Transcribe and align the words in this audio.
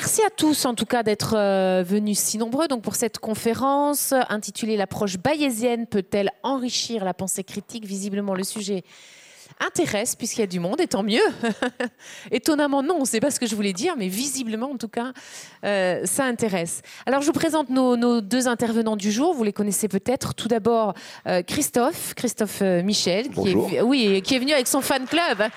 Merci 0.00 0.22
à 0.22 0.30
tous 0.30 0.64
en 0.64 0.76
tout 0.76 0.84
cas 0.86 1.02
d'être 1.02 1.34
euh, 1.36 1.82
venus 1.84 2.20
si 2.20 2.38
nombreux 2.38 2.68
donc 2.68 2.82
pour 2.82 2.94
cette 2.94 3.18
conférence 3.18 4.14
intitulée 4.28 4.76
L'approche 4.76 5.18
bayésienne 5.18 5.88
peut-elle 5.88 6.30
enrichir 6.44 7.04
la 7.04 7.14
pensée 7.14 7.42
critique? 7.42 7.84
Visiblement 7.84 8.34
le 8.34 8.44
sujet 8.44 8.84
intéresse 9.58 10.14
puisqu'il 10.14 10.42
y 10.42 10.44
a 10.44 10.46
du 10.46 10.60
monde 10.60 10.80
et 10.80 10.86
tant 10.86 11.02
mieux. 11.02 11.24
Étonnamment 12.30 12.84
non, 12.84 13.04
c'est 13.06 13.18
pas 13.18 13.32
ce 13.32 13.40
que 13.40 13.46
je 13.46 13.56
voulais 13.56 13.72
dire, 13.72 13.96
mais 13.96 14.06
visiblement 14.06 14.70
en 14.70 14.76
tout 14.76 14.86
cas 14.86 15.12
euh, 15.64 16.06
ça 16.06 16.26
intéresse. 16.26 16.82
Alors 17.04 17.20
je 17.20 17.26
vous 17.26 17.32
présente 17.32 17.68
nos, 17.68 18.20
deux 18.20 18.46
intervenants 18.46 18.94
du 18.94 19.10
jour, 19.10 19.34
vous 19.34 19.42
les 19.42 19.52
connaissez 19.52 19.88
peut-être. 19.88 20.32
Tout 20.32 20.46
d'abord 20.46 20.94
euh, 21.26 21.42
Christophe, 21.42 22.14
Christophe 22.14 22.60
Michel, 22.60 23.30
qui 23.30 23.50
est, 23.74 23.80
oui, 23.80 24.22
qui 24.22 24.36
est 24.36 24.38
venu 24.38 24.52
avec 24.52 24.68
son 24.68 24.80
fan 24.80 25.06
club. 25.06 25.50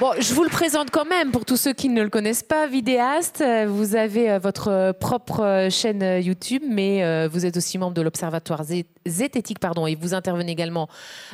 Bon, 0.00 0.14
je 0.18 0.32
vous 0.32 0.44
le 0.44 0.48
présente 0.48 0.90
quand 0.90 1.04
même 1.04 1.30
pour 1.30 1.44
tous 1.44 1.58
ceux 1.58 1.74
qui 1.74 1.90
ne 1.90 2.02
le 2.02 2.08
connaissent 2.08 2.42
pas. 2.42 2.66
Vidéaste, 2.66 3.42
euh, 3.42 3.66
vous 3.68 3.96
avez 3.96 4.30
euh, 4.30 4.38
votre 4.38 4.68
euh, 4.68 4.92
propre 4.94 5.68
chaîne 5.70 6.22
YouTube, 6.22 6.62
mais 6.66 7.28
vous 7.28 7.44
êtes 7.44 7.58
aussi 7.58 7.76
membre 7.76 7.92
de 7.92 8.00
l'Observatoire 8.00 8.62
zététique, 9.04 9.58
pardon, 9.58 9.86
et 9.86 9.96
vous 9.96 10.14
intervenez 10.14 10.52
également 10.52 10.88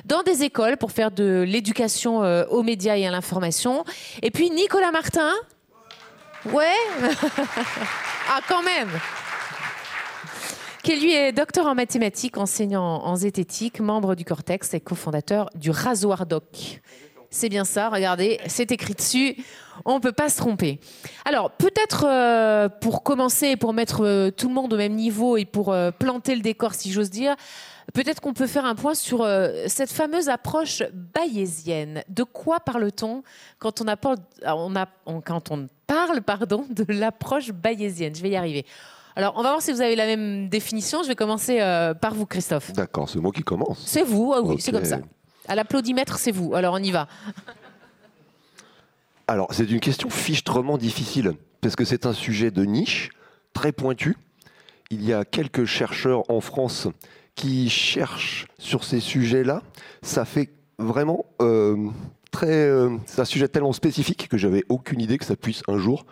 dans 0.04 0.24
des 0.24 0.42
écoles 0.42 0.78
pour 0.78 0.90
faire 0.90 1.12
de 1.12 1.44
l'éducation 1.46 2.22
aux 2.50 2.64
médias 2.64 2.96
et 2.96 3.06
à 3.06 3.12
l'information. 3.12 3.84
Et 4.22 4.32
puis 4.32 4.50
Nicolas 4.50 4.90
Martin. 4.90 5.30
Ouais. 6.46 6.74
ah, 8.28 8.40
quand 8.48 8.64
même 8.64 8.88
qui 10.82 11.00
lui 11.00 11.12
est 11.12 11.32
docteur 11.32 11.66
en 11.66 11.74
mathématiques, 11.74 12.36
enseignant 12.36 13.04
en 13.04 13.16
zététique, 13.16 13.80
membre 13.80 14.14
du 14.14 14.24
Cortex 14.24 14.72
et 14.74 14.80
cofondateur 14.80 15.50
du 15.56 15.70
Rasoir 15.70 16.26
Doc. 16.26 16.80
C'est 17.36 17.50
bien 17.50 17.66
ça, 17.66 17.90
regardez, 17.90 18.40
c'est 18.46 18.72
écrit 18.72 18.94
dessus. 18.94 19.36
On 19.84 19.96
ne 19.96 20.00
peut 20.00 20.12
pas 20.12 20.30
se 20.30 20.38
tromper. 20.38 20.80
Alors, 21.26 21.50
peut-être 21.50 22.06
euh, 22.08 22.70
pour 22.70 23.02
commencer, 23.02 23.56
pour 23.56 23.74
mettre 23.74 24.06
euh, 24.06 24.30
tout 24.30 24.48
le 24.48 24.54
monde 24.54 24.72
au 24.72 24.78
même 24.78 24.94
niveau 24.94 25.36
et 25.36 25.44
pour 25.44 25.70
euh, 25.70 25.90
planter 25.90 26.34
le 26.34 26.40
décor, 26.40 26.72
si 26.72 26.90
j'ose 26.90 27.10
dire, 27.10 27.36
peut-être 27.92 28.22
qu'on 28.22 28.32
peut 28.32 28.46
faire 28.46 28.64
un 28.64 28.74
point 28.74 28.94
sur 28.94 29.28
cette 29.66 29.92
fameuse 29.92 30.30
approche 30.30 30.82
bayésienne. 31.14 32.02
De 32.08 32.22
quoi 32.22 32.58
parle-t-on 32.58 33.22
quand 33.58 33.82
on, 33.82 33.94
on, 34.46 34.74
a, 34.74 34.86
quand 35.22 35.50
on 35.50 35.66
parle 35.86 36.22
pardon, 36.22 36.64
de 36.70 36.86
l'approche 36.88 37.50
bayésienne? 37.50 38.14
Je 38.14 38.22
vais 38.22 38.30
y 38.30 38.36
arriver. 38.36 38.64
Alors, 39.14 39.34
on 39.36 39.42
va 39.42 39.50
voir 39.50 39.60
si 39.60 39.72
vous 39.72 39.82
avez 39.82 39.94
la 39.94 40.06
même 40.06 40.48
définition. 40.48 41.02
Je 41.02 41.08
vais 41.08 41.14
commencer 41.14 41.58
par 42.00 42.14
vous, 42.14 42.24
Christophe. 42.24 42.72
D'accord, 42.72 43.10
c'est 43.10 43.18
moi 43.18 43.30
qui 43.30 43.42
commence. 43.42 43.82
C'est 43.86 44.02
vous, 44.04 44.32
ah 44.34 44.40
oui, 44.40 44.56
c'est 44.58 44.72
comme 44.72 44.84
ça. 44.86 45.00
À 45.48 45.54
l'applaudimètre, 45.54 46.18
c'est 46.18 46.32
vous. 46.32 46.54
Alors 46.54 46.74
on 46.74 46.82
y 46.82 46.90
va. 46.90 47.08
Alors 49.28 49.48
c'est 49.52 49.70
une 49.70 49.80
question 49.80 50.08
fichtrement 50.08 50.78
difficile, 50.78 51.32
parce 51.60 51.74
que 51.76 51.84
c'est 51.84 52.06
un 52.06 52.12
sujet 52.12 52.50
de 52.50 52.64
niche, 52.64 53.10
très 53.52 53.72
pointu. 53.72 54.16
Il 54.90 55.04
y 55.04 55.12
a 55.12 55.24
quelques 55.24 55.64
chercheurs 55.64 56.30
en 56.30 56.40
France 56.40 56.86
qui 57.34 57.68
cherchent 57.68 58.46
sur 58.58 58.84
ces 58.84 59.00
sujets-là. 59.00 59.62
Ça 60.02 60.24
fait 60.24 60.50
vraiment 60.78 61.26
euh, 61.42 61.90
très. 62.30 62.52
Euh, 62.52 62.96
c'est 63.06 63.20
un 63.20 63.24
sujet 63.24 63.48
tellement 63.48 63.72
spécifique 63.72 64.28
que 64.28 64.38
j'avais 64.38 64.64
aucune 64.68 65.00
idée 65.00 65.18
que 65.18 65.24
ça 65.24 65.36
puisse 65.36 65.62
un 65.66 65.78
jour 65.78 66.06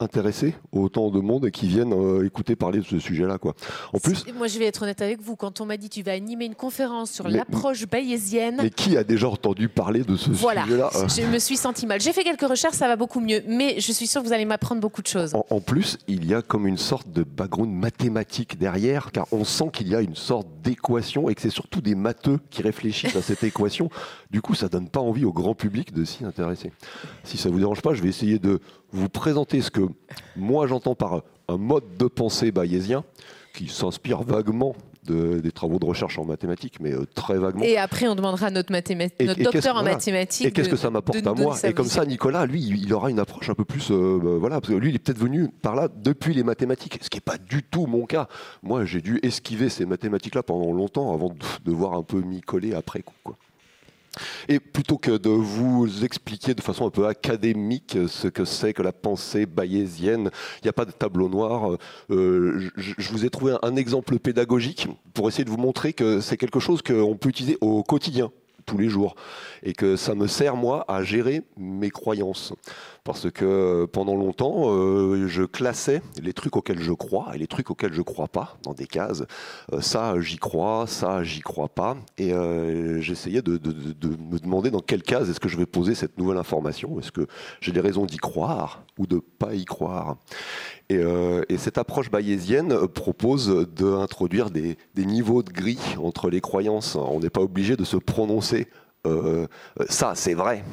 intéressés 0.00 0.54
autant 0.72 1.10
de 1.10 1.20
monde 1.20 1.50
qui 1.50 1.66
viennent 1.66 1.92
euh, 1.92 2.26
écouter 2.26 2.56
parler 2.56 2.80
de 2.80 2.84
ce 2.84 2.98
sujet-là. 2.98 3.38
Quoi. 3.38 3.54
En 3.92 3.98
plus, 3.98 4.24
moi, 4.36 4.46
je 4.48 4.58
vais 4.58 4.66
être 4.66 4.82
honnête 4.82 5.02
avec 5.02 5.20
vous. 5.20 5.36
Quand 5.36 5.60
on 5.60 5.66
m'a 5.66 5.76
dit 5.76 5.88
tu 5.88 6.02
vas 6.02 6.12
animer 6.12 6.46
une 6.46 6.54
conférence 6.54 7.10
sur 7.10 7.28
l'approche 7.28 7.86
bayésienne, 7.86 8.58
mais 8.62 8.70
qui 8.70 8.96
a 8.96 9.04
déjà 9.04 9.28
entendu 9.28 9.68
parler 9.68 10.02
de 10.02 10.16
ce 10.16 10.34
sujet-là 10.34 10.90
euh 10.94 11.08
Je 11.08 11.26
me 11.26 11.38
suis 11.38 11.56
senti 11.56 11.86
mal. 11.86 12.00
J'ai 12.00 12.12
fait 12.12 12.24
quelques 12.24 12.48
recherches, 12.48 12.74
ça 12.74 12.88
va 12.88 12.96
beaucoup 12.96 13.20
mieux, 13.20 13.42
mais 13.46 13.80
je 13.80 13.92
suis 13.92 14.06
sûr 14.06 14.22
que 14.22 14.26
vous 14.26 14.32
allez 14.32 14.44
m'apprendre 14.44 14.80
beaucoup 14.80 15.02
de 15.02 15.06
choses. 15.06 15.34
En, 15.34 15.60
plus, 15.60 15.98
il 16.08 16.26
y 16.26 16.34
a 16.34 16.42
comme 16.42 16.66
une 16.66 16.78
sorte 16.78 17.10
de 17.10 17.22
background 17.22 17.72
mathématique 17.72 18.58
derrière, 18.58 19.12
car 19.12 19.26
on 19.32 19.44
sent 19.44 19.70
qu'il 19.72 19.88
y 19.88 19.94
a 19.94 20.00
une 20.00 20.16
sorte 20.16 20.46
d'équation 20.62 21.28
et 21.28 21.34
que 21.34 21.40
c'est 21.40 21.50
surtout 21.50 21.80
des 21.80 21.94
matheux 21.94 22.40
qui 22.50 22.62
réfléchissent 22.62 23.16
à 23.16 23.22
cette 23.22 23.44
équation. 23.44 23.90
Du 24.30 24.40
coup, 24.40 24.54
ça 24.54 24.68
donne 24.68 24.88
pas 24.88 25.00
envie 25.00 25.24
au 25.24 25.32
grand 25.32 25.54
public 25.54 25.92
de 25.92 26.04
s'y 26.04 26.24
intéresser. 26.24 26.72
Si 27.22 27.36
ça 27.36 27.48
vous 27.48 27.58
dérange 27.58 27.82
pas, 27.82 27.94
je 27.94 28.02
vais 28.02 28.08
essayer 28.08 28.38
de 28.38 28.60
vous 28.94 29.08
présenter 29.08 29.60
ce 29.60 29.70
que 29.70 29.82
moi 30.36 30.66
j'entends 30.66 30.94
par 30.94 31.22
un 31.48 31.56
mode 31.56 31.84
de 31.98 32.06
pensée 32.06 32.50
bayésien 32.52 33.04
qui 33.52 33.68
s'inspire 33.68 34.22
vaguement 34.22 34.74
des 35.06 35.52
travaux 35.52 35.78
de 35.78 35.84
recherche 35.84 36.18
en 36.18 36.24
mathématiques, 36.24 36.80
mais 36.80 36.92
euh, 36.92 37.04
très 37.14 37.36
vaguement. 37.36 37.62
Et 37.62 37.76
après, 37.76 38.08
on 38.08 38.14
demandera 38.14 38.46
à 38.46 38.50
notre, 38.50 38.72
notre 38.72 39.42
docteur 39.42 39.76
en 39.76 39.82
mathématiques. 39.82 40.46
Et 40.46 40.50
qu'est-ce 40.50 40.70
que 40.70 40.76
ça 40.76 40.88
m'apporte 40.90 41.26
à 41.26 41.34
moi 41.34 41.56
Et 41.62 41.74
comme 41.74 41.86
ça, 41.86 42.06
Nicolas, 42.06 42.46
lui, 42.46 42.62
il 42.62 42.92
aura 42.92 43.10
une 43.10 43.18
approche 43.18 43.50
un 43.50 43.54
peu 43.54 43.64
plus. 43.64 43.90
Euh, 43.90 44.18
bah, 44.22 44.30
voilà, 44.38 44.60
parce 44.62 44.72
que 44.72 44.78
lui, 44.78 44.88
il 44.90 44.94
est 44.94 44.98
peut-être 44.98 45.18
venu 45.18 45.48
par 45.48 45.74
là 45.74 45.88
depuis 45.94 46.32
les 46.32 46.42
mathématiques, 46.42 46.98
ce 47.02 47.10
qui 47.10 47.18
n'est 47.18 47.22
pas 47.22 47.36
du 47.36 47.62
tout 47.62 47.86
mon 47.86 48.06
cas. 48.06 48.28
Moi, 48.62 48.84
j'ai 48.86 49.02
dû 49.02 49.20
esquiver 49.22 49.68
ces 49.68 49.84
mathématiques-là 49.84 50.42
pendant 50.42 50.72
longtemps 50.72 51.12
avant 51.12 51.28
de, 51.28 51.34
de 51.64 51.72
voir 51.72 51.94
un 51.94 52.02
peu 52.02 52.20
m'y 52.22 52.40
coller 52.40 52.74
après 52.74 53.02
coup. 53.02 53.14
Quoi. 53.22 53.36
Et 54.48 54.60
plutôt 54.60 54.98
que 54.98 55.16
de 55.16 55.28
vous 55.28 56.04
expliquer 56.04 56.54
de 56.54 56.60
façon 56.60 56.86
un 56.86 56.90
peu 56.90 57.06
académique 57.06 57.96
ce 58.08 58.28
que 58.28 58.44
c'est 58.44 58.72
que 58.72 58.82
la 58.82 58.92
pensée 58.92 59.46
bayésienne, 59.46 60.30
il 60.60 60.64
n'y 60.64 60.70
a 60.70 60.72
pas 60.72 60.84
de 60.84 60.92
tableau 60.92 61.28
noir. 61.28 61.76
Euh, 62.10 62.70
je, 62.76 63.12
vous 63.12 63.24
ai 63.24 63.30
trouvé 63.30 63.56
un 63.62 63.76
exemple 63.76 64.18
pédagogique 64.18 64.88
pour 65.12 65.28
essayer 65.28 65.44
de 65.44 65.50
vous 65.50 65.56
montrer 65.56 65.92
que 65.92 66.20
c'est 66.20 66.36
quelque 66.36 66.60
chose 66.60 66.82
qu'on 66.82 67.16
peut 67.16 67.28
utiliser 67.28 67.58
au 67.60 67.82
quotidien 67.82 68.30
tous 68.66 68.78
les 68.78 68.88
jours 68.88 69.14
et 69.62 69.72
que 69.72 69.96
ça 69.96 70.14
me 70.14 70.26
sert 70.26 70.56
moi 70.56 70.84
à 70.88 71.02
gérer 71.02 71.42
mes 71.56 71.90
croyances 71.90 72.52
parce 73.04 73.30
que 73.30 73.44
euh, 73.44 73.86
pendant 73.86 74.16
longtemps 74.16 74.64
euh, 74.66 75.28
je 75.28 75.42
classais 75.42 76.00
les 76.22 76.32
trucs 76.32 76.56
auxquels 76.56 76.80
je 76.80 76.92
crois 76.92 77.32
et 77.34 77.38
les 77.38 77.46
trucs 77.46 77.70
auxquels 77.70 77.92
je 77.92 78.00
crois 78.00 78.28
pas 78.28 78.56
dans 78.62 78.72
des 78.72 78.86
cases. 78.86 79.24
Euh, 79.72 79.82
ça 79.82 80.18
j'y 80.20 80.38
crois 80.38 80.86
ça 80.86 81.22
j'y 81.22 81.40
crois 81.40 81.68
pas. 81.68 81.96
Et 82.16 82.32
j'essayais 83.00 83.42
de, 83.42 83.52
me 83.52 84.38
demander 84.38 84.70
dans 84.70 84.80
quelle 84.80 85.02
case 85.02 85.28
est-ce 85.28 85.40
que 85.40 85.48
je 85.48 85.58
vais 85.58 85.66
poser 85.66 85.94
cette 85.94 86.16
nouvelle 86.18 86.38
information. 86.38 86.98
Est-ce 86.98 87.12
que 87.12 87.26
j'ai 87.60 87.72
des 87.72 87.80
raisons 87.80 88.06
d'y 88.06 88.16
croire 88.16 88.84
ou 88.98 89.06
de 89.06 89.18
pas 89.18 89.54
y 89.54 89.64
croire? 89.64 90.16
Et, 90.88 91.02
cette 91.58 91.78
approche 91.78 92.10
bayésienne 92.10 92.88
propose 92.88 93.66
d'introduire 93.74 94.50
des, 94.50 94.76
des 94.94 95.06
niveaux 95.06 95.42
de 95.42 95.50
gris 95.50 95.78
entre 96.02 96.30
les 96.30 96.40
croyances. 96.40 96.96
On 96.96 97.20
n'est 97.20 97.30
pas 97.30 97.40
obligé 97.40 97.76
de 97.76 97.84
se 97.84 97.96
prononcer 97.96 98.68
ça 99.88 100.14
c'est 100.14 100.32
vrai 100.32 100.64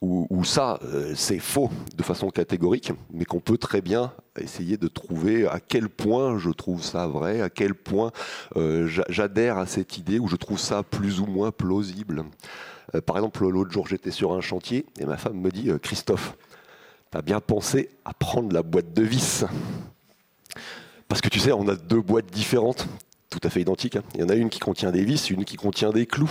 ou, 0.00 0.44
ça 0.44 0.78
euh, 0.84 1.14
c'est 1.16 1.38
faux 1.38 1.70
de 1.96 2.02
façon 2.02 2.30
catégorique, 2.30 2.92
mais 3.12 3.24
qu'on 3.24 3.40
peut 3.40 3.58
très 3.58 3.80
bien 3.80 4.12
essayer 4.38 4.76
de 4.76 4.88
trouver 4.88 5.46
à 5.46 5.60
quel 5.60 5.88
point 5.88 6.38
je 6.38 6.50
trouve 6.50 6.82
ça 6.82 7.06
vrai, 7.06 7.40
à 7.40 7.50
quel 7.50 7.74
point 7.74 8.12
euh, 8.56 8.88
j'adhère 9.08 9.58
à 9.58 9.66
cette 9.66 9.96
idée 9.98 10.18
ou 10.18 10.28
je 10.28 10.36
trouve 10.36 10.58
ça 10.58 10.82
plus 10.82 11.20
ou 11.20 11.26
moins 11.26 11.50
plausible. 11.50 12.24
par 13.06 13.16
exemple, 13.16 13.48
l'autre 13.48 13.70
jour 13.70 13.88
j'étais 13.88 14.10
sur 14.10 14.32
un 14.32 14.40
chantier 14.40 14.86
et 15.00 15.06
ma 15.06 15.16
femme 15.16 15.40
me 15.40 15.50
dit 15.50 15.70
Christophe, 15.82 16.36
t'as 17.10 17.22
bien 17.22 17.40
pensé 17.40 17.88
à 18.04 18.12
prendre 18.12 18.52
la 18.52 18.62
boîte 18.62 18.92
de 18.92 19.02
vis 19.02 19.44
parce 21.08 21.20
que 21.20 21.28
tu 21.28 21.38
sais, 21.38 21.52
on 21.52 21.68
a 21.68 21.76
deux 21.76 22.00
boîtes 22.00 22.30
différentes, 22.32 22.86
tout 23.30 23.40
à 23.42 23.50
fait 23.50 23.60
identiques. 23.60 23.96
Hein. 23.96 24.02
Il 24.14 24.20
y 24.20 24.24
en 24.24 24.28
a 24.28 24.34
une 24.34 24.50
qui 24.50 24.58
contient 24.58 24.90
des 24.90 25.04
vis, 25.04 25.30
une 25.30 25.44
qui 25.44 25.56
contient 25.56 25.90
des 25.90 26.06
clous. 26.06 26.30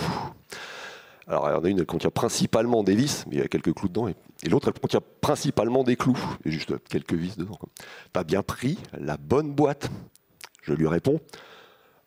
Alors, 1.28 1.48
il 1.48 1.52
y 1.52 1.56
en 1.56 1.64
a 1.64 1.68
une, 1.68 1.78
elle 1.80 1.86
contient 1.86 2.10
principalement 2.10 2.84
des 2.84 2.94
vis, 2.94 3.24
mais 3.26 3.36
il 3.36 3.38
y 3.40 3.42
a 3.42 3.48
quelques 3.48 3.74
clous 3.74 3.88
dedans. 3.88 4.06
Et, 4.08 4.48
l'autre, 4.48 4.68
elle 4.68 4.80
contient 4.80 5.00
principalement 5.20 5.82
des 5.82 5.96
clous, 5.96 6.18
et 6.44 6.52
juste 6.52 6.72
quelques 6.88 7.14
vis 7.14 7.36
dedans. 7.36 7.58
Tu 8.12 8.20
as 8.20 8.24
bien 8.24 8.42
pris 8.42 8.78
la 8.96 9.16
bonne 9.16 9.52
boîte 9.52 9.90
Je 10.62 10.72
lui 10.72 10.86
réponds 10.86 11.20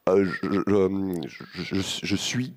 euh, 0.08 0.26
je, 1.54 2.16
suis 2.16 2.56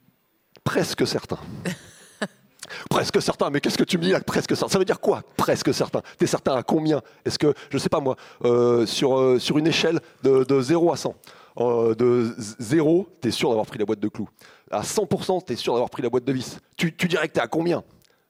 presque 0.65 1.07
certain. 1.07 1.39
presque 2.91 3.21
certain, 3.21 3.51
mais 3.51 3.61
qu'est-ce 3.61 3.77
que 3.77 3.85
tu 3.85 3.99
me 3.99 4.05
dis 4.05 4.13
là 4.13 4.21
Presque 4.21 4.57
certain? 4.57 4.73
Ça 4.73 4.79
veut 4.79 4.85
dire 4.85 5.01
quoi 5.01 5.23
Presque 5.37 5.75
certain? 5.75 6.01
Tu 6.19 6.25
es 6.25 6.27
certain 6.27 6.55
à 6.55 6.63
combien? 6.63 7.03
Est-ce 7.25 7.39
que, 7.39 7.53
je 7.71 7.77
ne 7.77 7.81
sais 7.81 7.89
pas 7.89 8.01
moi, 8.01 8.17
euh, 8.45 8.87
sur, 8.87 9.19
euh, 9.19 9.39
sur 9.39 9.59
une 9.59 9.67
échelle 9.67 10.01
de, 10.23 10.45
de 10.45 10.61
0 10.63 10.93
à 10.93 10.97
100, 10.97 11.15
de 11.59 12.35
0, 12.39 13.09
tu 13.21 13.29
es 13.29 13.31
sûr 13.31 13.51
d'avoir 13.51 13.67
pris 13.67 13.79
la 13.79 13.85
boîte 13.85 14.01
de 14.01 14.09
clous? 14.09 14.29
À 14.73 14.83
100%, 14.83 15.45
tu 15.45 15.57
sûr 15.57 15.75
d'avoir 15.75 15.91
pris 15.91 16.03
la 16.03 16.09
boîte 16.09 16.25
de 16.25 16.33
vis. 16.33 16.59
Tu, 16.77 16.91
dirais 16.91 17.29
que 17.29 17.35
tu 17.35 17.39
es 17.39 17.43
à 17.43 17.47
combien? 17.47 17.85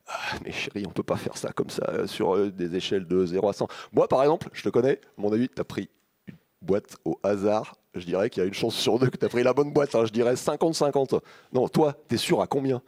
Ah, 0.08 0.36
mais 0.44 0.52
chérie, 0.52 0.84
on 0.86 0.90
peut 0.90 1.02
pas 1.02 1.16
faire 1.16 1.36
ça 1.36 1.52
comme 1.52 1.70
ça 1.70 1.84
euh, 1.88 2.06
sur 2.06 2.34
euh, 2.34 2.50
des 2.50 2.74
échelles 2.74 3.06
de 3.06 3.24
0 3.24 3.48
à 3.48 3.52
100. 3.52 3.68
Moi, 3.92 4.08
par 4.08 4.22
exemple, 4.22 4.48
je 4.52 4.62
te 4.62 4.68
connais, 4.68 5.00
mon 5.16 5.32
avis, 5.32 5.48
tu 5.48 5.62
pris 5.64 5.88
une 6.26 6.34
boîte 6.60 6.96
au 7.04 7.18
hasard. 7.22 7.76
Je 7.94 8.04
dirais 8.04 8.28
qu'il 8.28 8.42
y 8.42 8.44
a 8.44 8.46
une 8.48 8.54
chance 8.54 8.74
sur 8.74 8.98
deux 8.98 9.08
que 9.08 9.16
tu 9.16 9.24
as 9.24 9.28
pris 9.28 9.42
la 9.42 9.54
bonne 9.54 9.72
boîte. 9.72 9.94
Hein. 9.94 10.04
Je 10.04 10.12
dirais 10.12 10.34
50-50. 10.34 11.20
Non, 11.52 11.68
toi, 11.68 11.94
tu 12.08 12.16
es 12.16 12.18
sûr 12.18 12.40
à 12.40 12.46
combien? 12.46 12.82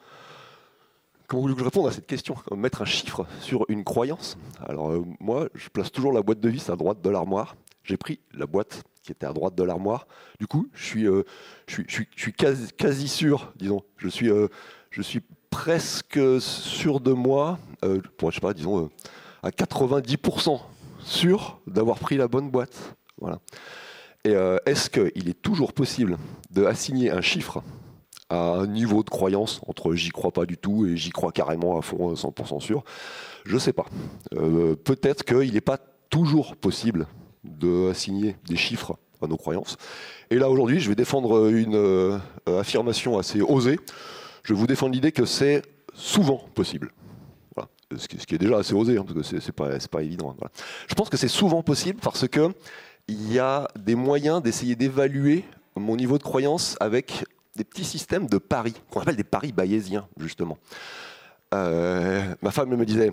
Comment 1.26 1.42
voulez-vous 1.42 1.56
que 1.56 1.60
je 1.60 1.64
réponde 1.66 1.86
à 1.88 1.92
cette 1.92 2.06
question? 2.06 2.34
Mettre 2.54 2.82
un 2.82 2.86
chiffre 2.86 3.26
sur 3.40 3.64
une 3.68 3.84
croyance? 3.84 4.36
Alors, 4.66 4.90
euh, 4.90 5.04
moi, 5.20 5.48
je 5.54 5.68
place 5.68 5.90
toujours 5.90 6.12
la 6.12 6.22
boîte 6.22 6.40
de 6.40 6.48
vis 6.48 6.68
à 6.68 6.76
droite 6.76 7.00
de 7.00 7.10
l'armoire. 7.10 7.56
J'ai 7.84 7.96
pris 7.96 8.20
la 8.32 8.46
boîte 8.46 8.82
qui 9.02 9.12
était 9.12 9.26
à 9.26 9.32
droite 9.32 9.54
de 9.54 9.62
l'armoire. 9.62 10.06
Du 10.40 10.46
coup, 10.46 10.68
je 10.72 10.84
suis, 10.84 11.06
euh, 11.06 11.22
je 11.68 11.74
suis, 11.74 12.08
je 12.16 12.20
suis, 12.20 12.32
quasi, 12.32 13.08
sûr, 13.08 13.52
disons. 13.56 13.82
Je 13.98 14.08
suis, 14.08 14.30
euh, 14.30 14.48
je 14.90 15.02
suis 15.02 15.20
presque 15.50 16.18
sûr 16.40 17.00
de 17.00 17.12
moi, 17.12 17.58
euh, 17.84 18.00
pour, 18.16 18.32
sais 18.32 18.40
pas, 18.40 18.54
disons, 18.54 18.90
à 19.42 19.50
90% 19.50 20.60
sûr 21.04 21.60
d'avoir 21.66 21.98
pris 21.98 22.16
la 22.16 22.28
bonne 22.28 22.50
boîte. 22.50 22.96
Voilà. 23.20 23.38
Et 24.24 24.34
euh, 24.34 24.56
est-ce 24.64 24.88
qu'il 24.88 25.28
est 25.28 25.40
toujours 25.40 25.72
possible 25.72 26.16
d'assigner 26.50 27.10
un 27.10 27.20
chiffre 27.20 27.62
à 28.30 28.54
un 28.54 28.66
niveau 28.66 29.02
de 29.02 29.10
croyance 29.10 29.60
entre 29.66 29.94
j'y 29.94 30.08
crois 30.08 30.32
pas 30.32 30.46
du 30.46 30.56
tout 30.56 30.86
et 30.86 30.96
j'y 30.96 31.10
crois 31.10 31.30
carrément 31.30 31.78
à 31.78 31.82
fond 31.82 32.14
100% 32.14 32.60
sûr? 32.60 32.84
Je 33.44 33.54
ne 33.54 33.58
sais 33.58 33.74
pas. 33.74 33.86
Euh, 34.34 34.76
peut-être 34.76 35.24
qu'il 35.24 35.52
n'est 35.52 35.60
pas 35.60 35.78
toujours 36.08 36.56
possible 36.56 37.06
d'assigner 37.44 38.36
des 38.46 38.56
chiffres 38.56 38.96
à 39.22 39.26
nos 39.26 39.36
croyances. 39.36 39.76
Et 40.30 40.36
là 40.36 40.50
aujourd'hui, 40.50 40.80
je 40.80 40.88
vais 40.88 40.94
défendre 40.94 41.48
une 41.48 41.74
euh, 41.74 42.18
affirmation 42.46 43.18
assez 43.18 43.40
osée. 43.40 43.78
Je 44.42 44.54
vous 44.54 44.66
défendre 44.66 44.92
l'idée 44.92 45.12
que 45.12 45.24
c'est 45.24 45.62
souvent 45.94 46.44
possible. 46.54 46.92
Ce, 47.96 48.08
qui, 48.08 48.34
est 48.34 48.38
déjà 48.38 48.58
assez 48.58 48.74
osé, 48.74 48.98
hein, 48.98 49.04
parce 49.06 49.30
que 49.30 49.40
c'est 49.40 49.52
pas, 49.52 49.78
pas 49.90 50.02
évident. 50.02 50.34
Hein, 50.42 50.48
je 50.88 50.94
pense 50.94 51.08
que 51.08 51.16
c'est 51.16 51.28
souvent 51.28 51.62
possible 51.62 52.00
parce 52.02 52.26
que 52.26 52.52
il 53.06 53.32
y 53.32 53.38
a 53.38 53.68
des 53.78 53.94
moyens 53.94 54.42
d'essayer 54.42 54.74
d'évaluer 54.74 55.44
mon 55.76 55.94
niveau 55.94 56.18
de 56.18 56.22
croyance 56.22 56.76
avec 56.80 57.24
des 57.54 57.64
petits 57.64 57.84
systèmes 57.84 58.26
de 58.26 58.38
paris, 58.38 58.74
qu'on 58.90 59.00
appelle 59.00 59.16
des 59.16 59.24
paris 59.24 59.52
bayésiens, 59.52 60.08
justement. 60.18 60.58
Euh, 61.52 62.34
ma 62.42 62.50
femme 62.50 62.74
me 62.74 62.84
disait, 62.84 63.12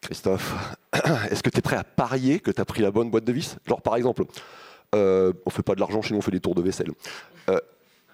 Christophe, 0.00 0.54
est-ce 1.30 1.42
que 1.42 1.50
tu 1.50 1.58
es 1.58 1.62
prêt 1.62 1.76
à 1.76 1.84
parier 1.84 2.40
que 2.40 2.50
tu 2.50 2.60
as 2.60 2.64
pris 2.64 2.82
la 2.82 2.90
bonne 2.90 3.10
boîte 3.10 3.24
de 3.24 3.32
vis? 3.32 3.56
Genre, 3.66 3.82
par 3.82 3.96
exemple, 3.96 4.24
euh, 4.94 5.32
on 5.44 5.50
fait 5.50 5.62
pas 5.62 5.74
de 5.74 5.80
l'argent 5.80 6.02
chez 6.02 6.12
nous, 6.12 6.18
on 6.18 6.22
fait 6.22 6.30
des 6.30 6.40
tours 6.40 6.54
de 6.54 6.62
vaisselle. 6.62 6.90
Euh, 7.48 7.60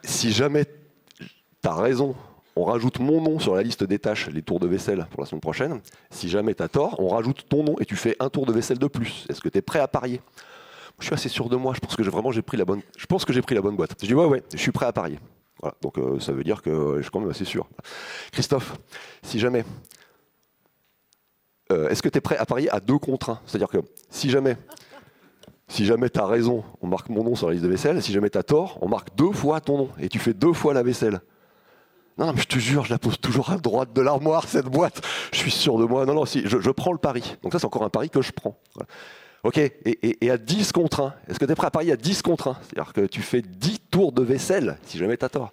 si 0.02 0.32
jamais 0.32 0.64
tu 0.64 1.68
as 1.68 1.74
raison, 1.74 2.14
on 2.56 2.64
rajoute 2.64 2.98
mon 2.98 3.20
nom 3.20 3.38
sur 3.38 3.54
la 3.54 3.62
liste 3.62 3.84
des 3.84 3.98
tâches, 3.98 4.28
les 4.28 4.42
tours 4.42 4.60
de 4.60 4.66
vaisselle 4.66 5.06
pour 5.10 5.22
la 5.22 5.26
semaine 5.26 5.40
prochaine. 5.40 5.80
Si 6.10 6.28
jamais 6.28 6.54
tu 6.54 6.62
as 6.62 6.68
tort, 6.68 6.98
on 6.98 7.08
rajoute 7.08 7.46
ton 7.48 7.64
nom 7.64 7.76
et 7.80 7.84
tu 7.84 7.96
fais 7.96 8.16
un 8.20 8.28
tour 8.28 8.46
de 8.46 8.52
vaisselle 8.52 8.78
de 8.78 8.86
plus. 8.86 9.26
Est-ce 9.28 9.40
que 9.40 9.48
tu 9.48 9.58
es 9.58 9.62
prêt 9.62 9.78
à 9.78 9.88
parier? 9.88 10.20
Je 10.98 11.06
suis 11.06 11.14
assez 11.14 11.28
sûr 11.28 11.48
de 11.48 11.56
moi, 11.56 11.72
je 11.74 11.80
pense 11.80 11.96
que 11.96 12.02
vraiment 12.02 12.30
j'ai 12.30 12.42
pris 12.42 12.56
la 12.56 12.64
bonne 12.64 12.82
je 12.96 13.06
pense 13.06 13.24
que 13.24 13.32
j'ai 13.32 13.42
pris 13.42 13.54
la 13.54 13.62
bonne 13.62 13.74
boîte. 13.74 13.96
Je 14.00 14.06
dis 14.06 14.14
ouais 14.14 14.26
ouais, 14.26 14.42
je 14.52 14.58
suis 14.58 14.72
prêt 14.72 14.86
à 14.86 14.92
parier. 14.92 15.18
Voilà, 15.60 15.74
donc 15.80 15.98
euh, 15.98 16.20
ça 16.20 16.32
veut 16.32 16.44
dire 16.44 16.60
que 16.60 16.96
je 16.96 17.02
suis 17.02 17.10
quand 17.10 17.20
même 17.20 17.30
assez 17.30 17.44
sûr. 17.44 17.68
Christophe, 18.32 18.76
si 19.22 19.38
jamais 19.38 19.64
euh, 21.72 21.88
est-ce 21.88 22.02
que 22.02 22.08
tu 22.08 22.18
es 22.18 22.20
prêt 22.20 22.36
à 22.36 22.46
parier 22.46 22.70
à 22.70 22.80
deux 22.80 22.98
contre 22.98 23.30
un? 23.30 23.40
C'est-à-dire 23.46 23.68
que 23.68 23.78
si 24.10 24.30
jamais 24.30 24.56
si 25.68 25.86
jamais 25.86 26.10
tu 26.10 26.20
as 26.20 26.26
raison, 26.26 26.64
on 26.82 26.86
marque 26.86 27.08
mon 27.08 27.24
nom 27.24 27.34
sur 27.34 27.46
la 27.46 27.54
liste 27.54 27.64
de 27.64 27.70
vaisselle. 27.70 28.02
Si 28.02 28.12
jamais 28.12 28.28
tu 28.28 28.36
as 28.36 28.42
tort, 28.42 28.78
on 28.82 28.88
marque 28.88 29.08
deux 29.16 29.32
fois 29.32 29.60
ton 29.62 29.78
nom 29.78 29.88
et 29.98 30.10
tu 30.10 30.18
fais 30.18 30.34
deux 30.34 30.52
fois 30.52 30.74
la 30.74 30.82
vaisselle. 30.82 31.20
Non, 32.18 32.32
mais 32.34 32.42
je 32.42 32.46
te 32.46 32.58
jure, 32.58 32.84
je 32.84 32.90
la 32.90 32.98
pose 32.98 33.18
toujours 33.18 33.50
à 33.50 33.56
droite 33.56 33.94
de 33.94 34.02
l'armoire, 34.02 34.46
cette 34.46 34.66
boîte. 34.66 35.00
Je 35.32 35.38
suis 35.38 35.50
sûr 35.50 35.78
de 35.78 35.86
moi. 35.86 36.04
Non, 36.04 36.12
non, 36.12 36.26
si, 36.26 36.42
je, 36.46 36.70
prends 36.70 36.92
le 36.92 36.98
pari. 36.98 37.36
Donc 37.42 37.52
ça, 37.52 37.58
c'est 37.58 37.64
encore 37.64 37.84
un 37.84 37.88
pari 37.88 38.10
que 38.10 38.20
je 38.20 38.32
prends. 38.32 38.58
Ok, 39.44 39.56
et, 39.58 40.30
à 40.30 40.36
10 40.36 40.72
contre 40.72 41.00
1, 41.00 41.14
est-ce 41.28 41.38
que 41.38 41.46
tu 41.46 41.52
es 41.52 41.54
prêt 41.54 41.68
à 41.68 41.70
parier 41.70 41.92
à 41.92 41.96
10 41.96 42.20
contre 42.20 42.48
1 42.48 42.58
C'est-à-dire 42.60 42.92
que 42.92 43.06
tu 43.06 43.22
fais 43.22 43.40
10 43.40 43.80
tours 43.90 44.12
de 44.12 44.22
vaisselle, 44.22 44.76
si 44.84 44.98
jamais 44.98 45.16
tu 45.16 45.24
as 45.24 45.30
tort. 45.30 45.52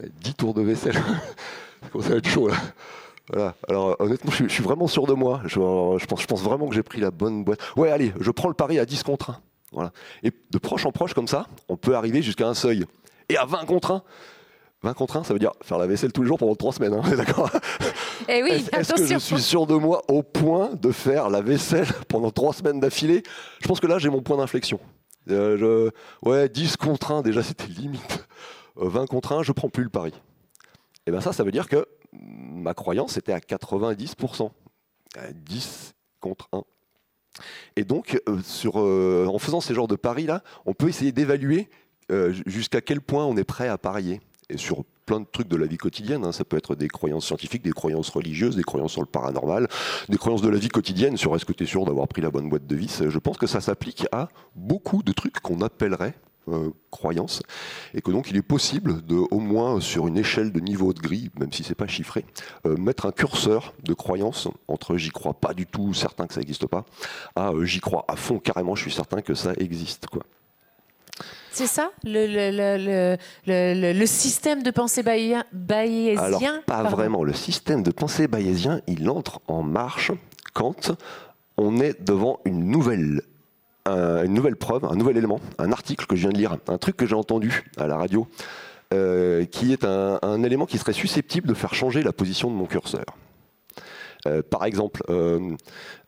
10 0.00 0.34
tours 0.34 0.54
de 0.54 0.62
vaisselle. 0.62 0.94
ça 1.92 2.08
va 2.08 2.16
être 2.16 2.28
chaud, 2.28 2.48
là. 2.48 2.54
Voilà. 3.32 3.54
Alors, 3.68 3.96
honnêtement, 3.98 4.30
je, 4.30 4.48
suis 4.48 4.62
vraiment 4.62 4.86
sûr 4.86 5.06
de 5.06 5.12
moi. 5.12 5.42
Je, 5.44 5.58
pense, 6.06 6.20
je 6.20 6.26
pense 6.26 6.42
vraiment 6.42 6.68
que 6.68 6.74
j'ai 6.74 6.82
pris 6.82 7.00
la 7.00 7.10
bonne 7.10 7.44
boîte. 7.44 7.60
Ouais, 7.76 7.90
allez, 7.90 8.12
je 8.20 8.30
prends 8.30 8.48
le 8.48 8.54
pari 8.54 8.78
à 8.78 8.86
10 8.86 9.02
contre 9.02 9.30
1. 9.30 9.40
Voilà. 9.72 9.92
Et 10.22 10.32
de 10.50 10.58
proche 10.58 10.86
en 10.86 10.92
proche, 10.92 11.14
comme 11.14 11.28
ça, 11.28 11.46
on 11.68 11.76
peut 11.76 11.94
arriver 11.94 12.22
jusqu'à 12.22 12.48
un 12.48 12.54
seuil. 12.54 12.86
Et 13.28 13.36
à 13.36 13.44
20 13.44 13.66
contre 13.66 13.90
1, 13.92 14.02
20 14.82 14.94
contre 14.94 15.16
1, 15.16 15.24
ça 15.24 15.32
veut 15.34 15.38
dire 15.38 15.52
faire 15.62 15.78
la 15.78 15.86
vaisselle 15.86 16.12
tous 16.12 16.22
les 16.22 16.28
jours 16.28 16.38
pendant 16.38 16.54
3 16.54 16.72
semaines, 16.72 16.94
hein, 16.94 17.02
d'accord? 17.16 17.50
Eh 18.28 18.42
oui, 18.42 18.64
Est-ce 18.72 18.94
que 18.94 19.06
je 19.06 19.18
suis 19.18 19.40
sûr 19.40 19.66
de 19.66 19.74
moi 19.74 20.02
au 20.08 20.22
point 20.22 20.70
de 20.74 20.90
faire 20.90 21.28
la 21.28 21.42
vaisselle 21.42 21.86
pendant 22.08 22.30
3 22.30 22.54
semaines 22.54 22.80
d'affilée? 22.80 23.22
Je 23.60 23.68
pense 23.68 23.80
que 23.80 23.86
là, 23.86 23.98
j'ai 23.98 24.08
mon 24.08 24.22
point 24.22 24.38
d'inflexion. 24.38 24.80
Euh, 25.30 25.90
ouais, 26.22 26.48
10 26.48 26.76
contre 26.78 27.12
1, 27.12 27.22
déjà, 27.22 27.42
c'était 27.42 27.66
limite. 27.66 28.26
20 28.76 29.02
euh, 29.02 29.06
contre 29.06 29.32
1, 29.32 29.42
je 29.42 29.52
prends 29.52 29.68
plus 29.68 29.84
le 29.84 29.90
pari. 29.90 30.14
Et 31.06 31.10
bien 31.10 31.20
ça, 31.20 31.32
ça 31.32 31.42
veut 31.42 31.50
dire 31.50 31.68
que 31.68 31.86
ma 32.20 32.74
croyance 32.74 33.16
était 33.16 33.32
à 33.32 33.38
90%. 33.38 34.50
10 35.32 35.94
contre 36.20 36.48
1. 36.52 36.62
Et 37.76 37.84
donc, 37.84 38.20
euh, 38.28 38.40
sur, 38.42 38.76
en 38.76 39.38
faisant 39.38 39.60
ces 39.60 39.74
genres 39.74 39.88
de 39.88 39.96
paris-là, 39.96 40.42
on 40.66 40.74
peut 40.74 40.88
essayer 40.88 41.12
d'évaluer 41.12 41.68
jusqu'à 42.46 42.80
quel 42.80 43.02
point 43.02 43.26
on 43.26 43.36
est 43.36 43.44
prêt 43.44 43.68
à 43.68 43.76
parier 43.76 44.20
et 44.48 44.56
sur 44.56 44.84
plein 45.08 45.20
de 45.20 45.26
trucs 45.30 45.48
de 45.48 45.56
la 45.56 45.66
vie 45.66 45.78
quotidienne. 45.78 46.24
Hein. 46.24 46.32
Ça 46.32 46.44
peut 46.44 46.56
être 46.56 46.74
des 46.74 46.88
croyances 46.88 47.26
scientifiques, 47.26 47.62
des 47.62 47.72
croyances 47.72 48.10
religieuses, 48.10 48.56
des 48.56 48.62
croyances 48.62 48.92
sur 48.92 49.00
le 49.00 49.06
paranormal, 49.06 49.68
des 50.08 50.18
croyances 50.18 50.42
de 50.42 50.48
la 50.48 50.58
vie 50.58 50.68
quotidienne 50.68 51.16
sur 51.16 51.34
est-ce 51.34 51.44
que 51.44 51.52
tu 51.52 51.64
es 51.64 51.66
sûr 51.66 51.84
d'avoir 51.84 52.08
pris 52.08 52.22
la 52.22 52.30
bonne 52.30 52.48
boîte 52.48 52.66
de 52.66 52.76
vis? 52.76 53.02
Je 53.08 53.18
pense 53.18 53.38
que 53.38 53.46
ça 53.46 53.60
s'applique 53.60 54.06
à 54.12 54.28
beaucoup 54.54 55.02
de 55.02 55.12
trucs 55.12 55.40
qu'on 55.40 55.60
appellerait 55.62 56.14
euh, 56.52 56.70
croyances 56.90 57.42
et 57.94 58.00
que 58.00 58.10
donc 58.10 58.30
il 58.30 58.36
est 58.36 58.42
possible 58.42 59.04
de 59.04 59.16
au 59.30 59.40
moins 59.40 59.80
sur 59.80 60.06
une 60.06 60.16
échelle 60.16 60.52
de 60.52 60.60
niveau 60.60 60.92
de 60.92 61.00
gris, 61.00 61.30
même 61.38 61.52
si 61.52 61.62
c'est 61.62 61.74
pas 61.74 61.86
chiffré, 61.86 62.24
euh, 62.66 62.76
mettre 62.76 63.06
un 63.06 63.12
curseur 63.12 63.74
de 63.82 63.94
croyance 63.94 64.48
entre 64.68 64.96
j'y 64.96 65.10
crois 65.10 65.34
pas 65.34 65.54
du 65.54 65.66
tout, 65.66 65.94
certain 65.94 66.26
que 66.26 66.34
ça 66.34 66.40
n'existe 66.40 66.66
pas, 66.66 66.84
à 67.36 67.50
euh, 67.50 67.64
j'y 67.64 67.80
crois 67.80 68.04
à 68.08 68.16
fond 68.16 68.38
carrément, 68.38 68.74
je 68.74 68.82
suis 68.82 68.92
certain 68.92 69.22
que 69.22 69.34
ça 69.34 69.52
existe 69.58 70.06
quoi. 70.06 70.22
C'est 71.50 71.66
ça 71.66 71.90
le, 72.04 73.16
le, 73.46 74.06
système 74.06 74.62
de 74.62 74.70
pensée 74.70 75.02
bayésien 75.02 75.44
Alors, 76.18 76.64
pas 76.66 76.84
vraiment. 76.84 77.24
Le 77.24 77.32
système 77.32 77.82
de 77.82 77.90
pensée 77.90 78.28
bayésien, 78.28 78.80
il 78.86 79.10
entre 79.10 79.40
en 79.48 79.62
marche 79.62 80.12
quand 80.52 80.92
on 81.56 81.80
est 81.80 82.00
devant 82.00 82.38
une 82.44 82.70
nouvelle, 82.70 83.22
une 83.88 84.34
nouvelle 84.34 84.56
preuve, 84.56 84.84
un 84.84 84.96
nouvel 84.96 85.16
élément, 85.16 85.40
un 85.58 85.72
article 85.72 86.06
que 86.06 86.16
je 86.16 86.22
viens 86.22 86.30
de 86.30 86.38
lire, 86.38 86.56
un 86.68 86.78
truc 86.78 86.96
que 86.96 87.06
j'ai 87.06 87.14
entendu 87.14 87.64
à 87.76 87.86
la 87.86 87.96
radio, 87.96 88.26
euh, 88.94 89.44
qui 89.44 89.74
est 89.74 89.84
un, 89.84 90.42
élément 90.42 90.64
qui 90.64 90.78
serait 90.78 90.94
susceptible 90.94 91.46
de 91.46 91.52
faire 91.52 91.74
changer 91.74 92.02
la 92.02 92.12
position 92.12 92.50
de 92.50 92.56
mon 92.56 92.64
curseur. 92.64 93.04
Euh, 94.26 94.42
par 94.42 94.64
exemple, 94.64 95.02
euh, 95.10 95.56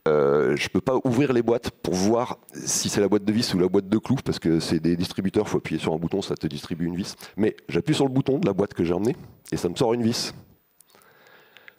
je 0.06 0.64
ne 0.64 0.68
peux 0.72 0.80
pas 0.80 0.96
ouvrir 1.04 1.34
les 1.34 1.42
boîtes 1.42 1.70
pour 1.70 1.92
voir 1.92 2.38
si 2.54 2.88
c'est 2.88 3.02
la 3.02 3.08
boîte 3.08 3.24
de 3.24 3.32
vis 3.32 3.52
ou 3.52 3.58
la 3.58 3.68
boîte 3.68 3.88
de 3.88 3.98
clous, 3.98 4.16
parce 4.24 4.38
que 4.38 4.60
c'est 4.60 4.80
des 4.80 4.96
distributeurs, 4.96 5.44
il 5.46 5.50
faut 5.50 5.58
appuyer 5.58 5.78
sur 5.78 5.92
un 5.92 5.98
bouton, 5.98 6.22
ça 6.22 6.34
te 6.36 6.46
distribue 6.46 6.86
une 6.86 6.96
vis. 6.96 7.16
Mais 7.36 7.54
j'appuie 7.68 7.94
sur 7.94 8.06
le 8.06 8.10
bouton 8.10 8.38
de 8.38 8.46
la 8.46 8.54
boîte 8.54 8.72
que 8.72 8.82
j'ai 8.82 8.94
emmenée, 8.94 9.16
et 9.52 9.58
ça 9.58 9.68
me 9.68 9.76
sort 9.76 9.92
une 9.92 10.02
vis. 10.02 10.32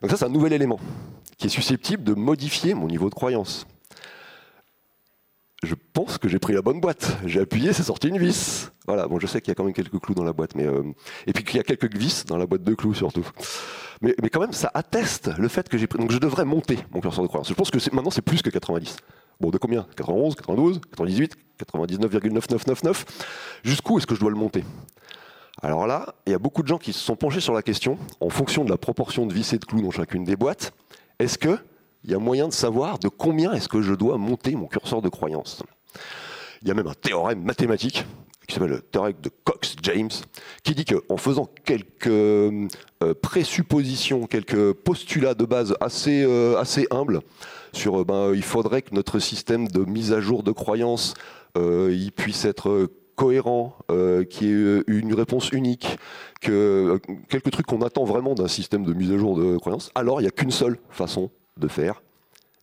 Donc 0.03 0.11
ça, 0.11 0.17
c'est 0.17 0.25
un 0.25 0.29
nouvel 0.29 0.53
élément 0.53 0.79
qui 1.37 1.47
est 1.47 1.49
susceptible 1.49 2.03
de 2.03 2.13
modifier 2.13 2.75
mon 2.75 2.85
niveau 2.85 3.09
de 3.09 3.15
croyance. 3.15 3.65
Je 5.63 5.75
pense 5.93 6.17
que 6.17 6.27
j'ai 6.27 6.39
pris 6.39 6.53
la 6.53 6.61
bonne 6.61 6.81
boîte. 6.81 7.17
J'ai 7.25 7.39
appuyé, 7.39 7.71
c'est 7.73 7.83
sorti 7.83 8.07
une 8.07 8.17
vis. 8.17 8.71
Voilà, 8.87 9.07
bon, 9.07 9.19
je 9.19 9.27
sais 9.27 9.41
qu'il 9.41 9.49
y 9.49 9.51
a 9.51 9.55
quand 9.55 9.63
même 9.63 9.73
quelques 9.73 9.99
clous 9.99 10.15
dans 10.15 10.23
la 10.23 10.33
boîte, 10.33 10.55
mais 10.55 10.65
et 11.27 11.33
puis 11.33 11.43
qu'il 11.43 11.57
y 11.57 11.59
a 11.59 11.63
quelques 11.63 11.95
vis 11.95 12.25
dans 12.25 12.37
la 12.37 12.47
boîte 12.47 12.63
de 12.63 12.73
clous 12.73 12.95
surtout. 12.95 13.27
Mais, 14.01 14.15
quand 14.31 14.39
même, 14.39 14.53
ça 14.53 14.71
atteste 14.73 15.29
le 15.37 15.47
fait 15.47 15.69
que 15.69 15.77
j'ai. 15.77 15.85
Donc 15.85 16.11
je 16.11 16.17
devrais 16.17 16.45
monter 16.45 16.79
mon 16.91 16.99
curseur 16.99 17.23
de 17.23 17.27
croyance. 17.27 17.47
Je 17.47 17.53
pense 17.53 17.69
que 17.69 17.77
maintenant, 17.93 18.09
c'est 18.09 18.23
plus 18.23 18.41
que 18.41 18.49
90. 18.49 18.95
Bon, 19.39 19.51
de 19.51 19.57
combien? 19.59 19.85
91, 19.95 20.35
92, 20.35 20.81
98, 20.91 21.35
99,9999 21.71 23.05
Jusqu'où 23.63 23.97
est-ce 23.97 24.07
que 24.07 24.15
je 24.15 24.19
dois 24.19 24.31
le 24.31 24.35
monter? 24.35 24.63
Alors 25.61 25.85
là, 25.85 26.15
il 26.25 26.31
y 26.31 26.35
a 26.35 26.39
beaucoup 26.39 26.63
de 26.63 26.67
gens 26.67 26.79
qui 26.79 26.93
se 26.93 26.99
sont 26.99 27.15
penchés 27.15 27.39
sur 27.39 27.53
la 27.53 27.61
question, 27.61 27.99
en 28.19 28.29
fonction 28.29 28.63
de 28.65 28.69
la 28.71 28.77
proportion 28.77 29.27
de 29.27 29.33
vis 29.33 29.53
et 29.53 29.59
de 29.59 29.65
clous 29.65 29.81
dans 29.81 29.91
chacune 29.91 30.23
des 30.23 30.35
boîtes, 30.35 30.73
est-ce 31.19 31.37
qu'il 32.01 32.11
y 32.11 32.15
a 32.15 32.19
moyen 32.19 32.47
de 32.47 32.53
savoir 32.53 32.99
de 32.99 33.07
combien 33.07 33.53
est-ce 33.53 33.69
que 33.69 33.81
je 33.81 33.93
dois 33.93 34.17
monter 34.17 34.55
mon 34.55 34.67
curseur 34.67 35.01
de 35.01 35.09
croyance. 35.09 35.63
Il 36.61 36.67
y 36.67 36.71
a 36.71 36.73
même 36.73 36.87
un 36.87 36.93
théorème 36.93 37.43
mathématique 37.43 38.05
qui 38.47 38.55
s'appelle 38.55 38.71
le 38.71 38.81
théorème 38.81 39.15
de 39.21 39.29
Cox-James, 39.45 40.09
qui 40.63 40.75
dit 40.75 40.85
qu'en 40.85 41.17
faisant 41.17 41.47
quelques 41.63 42.07
euh, 42.07 42.67
présuppositions, 43.21 44.27
quelques 44.27 44.73
postulats 44.73 45.35
de 45.35 45.45
base 45.45 45.75
assez, 45.79 46.23
euh, 46.23 46.59
assez 46.59 46.85
humbles, 46.91 47.21
sur 47.71 48.01
euh, 48.01 48.03
ben, 48.03 48.33
il 48.33 48.43
faudrait 48.43 48.81
que 48.81 48.93
notre 48.93 49.19
système 49.19 49.67
de 49.67 49.85
mise 49.85 50.11
à 50.11 50.19
jour 50.19 50.43
de 50.43 50.51
croyances 50.51 51.13
il 51.55 52.13
puisse 52.15 52.45
être 52.45 52.89
cohérent, 53.17 53.75
qui 54.29 54.47
ait 54.47 54.83
une 54.87 55.13
réponse 55.13 55.51
unique, 55.51 55.97
que 56.39 56.97
quelques 57.27 57.51
trucs 57.51 57.65
qu'on 57.65 57.81
attend 57.81 58.05
vraiment 58.05 58.35
d'un 58.35 58.47
système 58.47 58.85
de 58.85 58.93
mise 58.93 59.11
à 59.11 59.17
jour 59.17 59.35
de 59.35 59.57
croyances, 59.57 59.91
alors 59.93 60.21
il 60.21 60.23
n'y 60.23 60.29
a 60.29 60.31
qu'une 60.31 60.49
seule 60.49 60.77
façon 60.89 61.29
de 61.57 61.67
faire, 61.67 62.01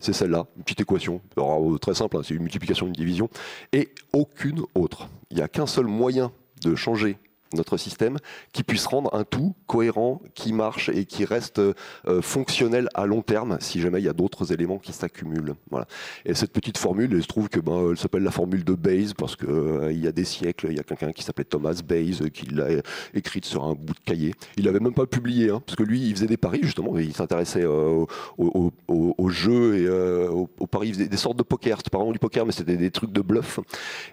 c'est 0.00 0.12
celle-là, 0.12 0.47
une 0.57 0.62
petite 0.62 0.80
équation. 0.80 1.21
Alors, 1.37 1.78
très 1.80 1.95
simple, 1.95 2.16
hein, 2.16 2.21
c'est 2.25 2.35
une 2.35 2.42
multiplication, 2.42 2.87
une 2.87 2.92
division, 2.92 3.28
et 3.73 3.92
aucune 4.12 4.62
autre. 4.75 5.09
Il 5.30 5.37
n'y 5.37 5.42
a 5.42 5.49
qu'un 5.49 5.66
seul 5.66 5.87
moyen 5.87 6.33
de 6.62 6.75
changer 6.75 7.18
notre 7.52 7.76
système, 7.76 8.19
qui 8.52 8.62
puisse 8.62 8.87
rendre 8.87 9.14
un 9.14 9.25
tout 9.25 9.55
cohérent, 9.67 10.21
qui 10.35 10.52
marche 10.52 10.88
et 10.88 11.05
qui 11.05 11.25
reste 11.25 11.59
euh, 11.59 12.23
fonctionnel 12.23 12.88
à 12.95 13.07
long 13.07 13.23
terme 13.23 13.59
si 13.61 13.81
jamais 13.81 14.00
il 14.00 14.05
y 14.05 14.09
a 14.09 14.12
d'autres 14.12 14.52
éléments 14.52 14.78
qui 14.78 14.93
s'accumulent. 14.93 15.55
Voilà. 15.71 15.87
Et 16.25 16.35
cette 16.35 16.52
petite 16.52 16.78
formule, 16.78 17.11
il 17.12 17.23
se 17.23 17.28
trouve 17.28 17.49
que 17.49 17.61
ben, 17.61 17.90
elle 17.90 17.99
s'appelle 17.99 18.23
la 18.23 18.31
formule 18.31 18.64
de 18.64 18.75
Bayes 18.75 19.14
parce 19.17 19.37
qu'il 19.37 19.49
euh, 19.49 19.93
y 19.93 20.07
a 20.07 20.12
des 20.12 20.25
siècles, 20.25 20.69
il 20.71 20.76
y 20.76 20.81
a 20.81 20.83
quelqu'un 20.83 21.12
qui 21.12 21.23
s'appelait 21.23 21.45
Thomas 21.45 21.81
Bayes 21.87 22.31
qui 22.33 22.47
l'a 22.47 22.69
écrite 23.14 23.45
sur 23.45 23.64
un 23.64 23.75
bout 23.75 23.95
de 23.95 24.00
cahier. 24.05 24.35
Il 24.57 24.64
n'avait 24.64 24.81
même 24.81 24.95
pas 24.95 25.07
publié, 25.07 25.50
hein, 25.50 25.62
parce 25.64 25.76
que 25.76 25.83
lui, 25.83 26.09
il 26.09 26.14
faisait 26.14 26.26
des 26.26 26.37
paris 26.37 26.61
justement, 26.62 26.99
il 26.99 27.14
s'intéressait 27.14 27.64
euh, 27.64 28.05
aux, 28.37 29.28
jeux 29.28 29.78
et 29.78 29.88
aux, 29.88 30.47
paris, 30.67 30.88
il 30.88 30.95
faisait 30.95 31.09
des 31.09 31.17
sortes 31.17 31.37
de 31.37 31.43
poker. 31.43 31.78
C'était 31.78 31.90
pas 31.90 31.99
vraiment 31.99 32.12
du 32.12 32.19
poker, 32.19 32.45
mais 32.45 32.52
c'était 32.52 32.76
des 32.76 32.90
trucs 32.90 33.12
de 33.12 33.21
bluff. 33.21 33.61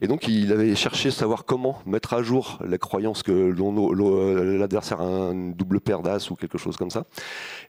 Et 0.01 0.07
donc 0.07 0.27
il 0.27 0.51
avait 0.51 0.75
cherché 0.75 1.09
à 1.09 1.11
savoir 1.11 1.45
comment 1.45 1.79
mettre 1.85 2.13
à 2.13 2.23
jour 2.23 2.59
la 2.65 2.77
croyance 2.77 3.23
que 3.25 4.57
l'adversaire 4.57 5.01
a 5.01 5.31
une 5.31 5.53
double 5.53 5.81
paire 5.81 6.01
d'as 6.01 6.29
ou 6.29 6.35
quelque 6.35 6.57
chose 6.57 6.77
comme 6.77 6.91
ça. 6.91 7.05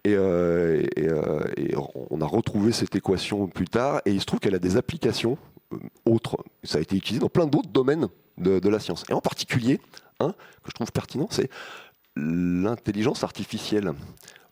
Euh, 0.06 0.84
euh, 0.98 1.44
et, 1.56 1.74
on 2.10 2.20
a 2.20 2.26
retrouvé 2.26 2.72
cette 2.72 2.94
équation 2.94 3.48
plus 3.48 3.66
tard, 3.66 4.02
et 4.04 4.12
il 4.12 4.20
se 4.20 4.26
trouve 4.26 4.38
qu'elle 4.38 4.54
a 4.54 4.60
des 4.60 4.76
applications 4.76 5.38
euh, 5.72 5.78
autres. 6.04 6.36
Ça 6.62 6.78
a 6.78 6.80
été 6.80 6.96
utilisé 6.96 7.20
dans 7.20 7.30
plein 7.30 7.46
d'autres 7.46 7.70
domaines 7.70 8.08
de, 8.38 8.68
la 8.68 8.78
science. 8.78 9.04
Et 9.08 9.14
en 9.14 9.20
particulier, 9.20 9.80
un 10.20 10.30
que 10.30 10.68
je 10.68 10.72
trouve 10.72 10.92
pertinent, 10.92 11.28
c'est 11.30 11.50
l'intelligence 12.16 13.24
artificielle. 13.24 13.92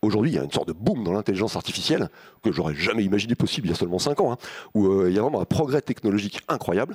Aujourd'hui, 0.00 0.32
il 0.32 0.34
y 0.34 0.38
a 0.38 0.44
une 0.44 0.52
sorte 0.52 0.68
de 0.68 0.72
boom 0.72 1.04
dans 1.04 1.12
l'intelligence 1.12 1.56
artificielle 1.56 2.08
que 2.42 2.52
j'aurais 2.52 2.74
jamais 2.74 3.04
imaginé 3.04 3.34
possible 3.34 3.66
il 3.66 3.70
y 3.70 3.72
a 3.72 3.76
seulement 3.76 3.98
5 3.98 4.20
ans, 4.20 4.32
hein, 4.32 4.38
où 4.74 5.06
il 5.06 5.12
y 5.12 5.18
a 5.18 5.22
vraiment 5.22 5.40
un 5.40 5.46
progrès 5.46 5.82
technologique 5.82 6.40
incroyable. 6.48 6.94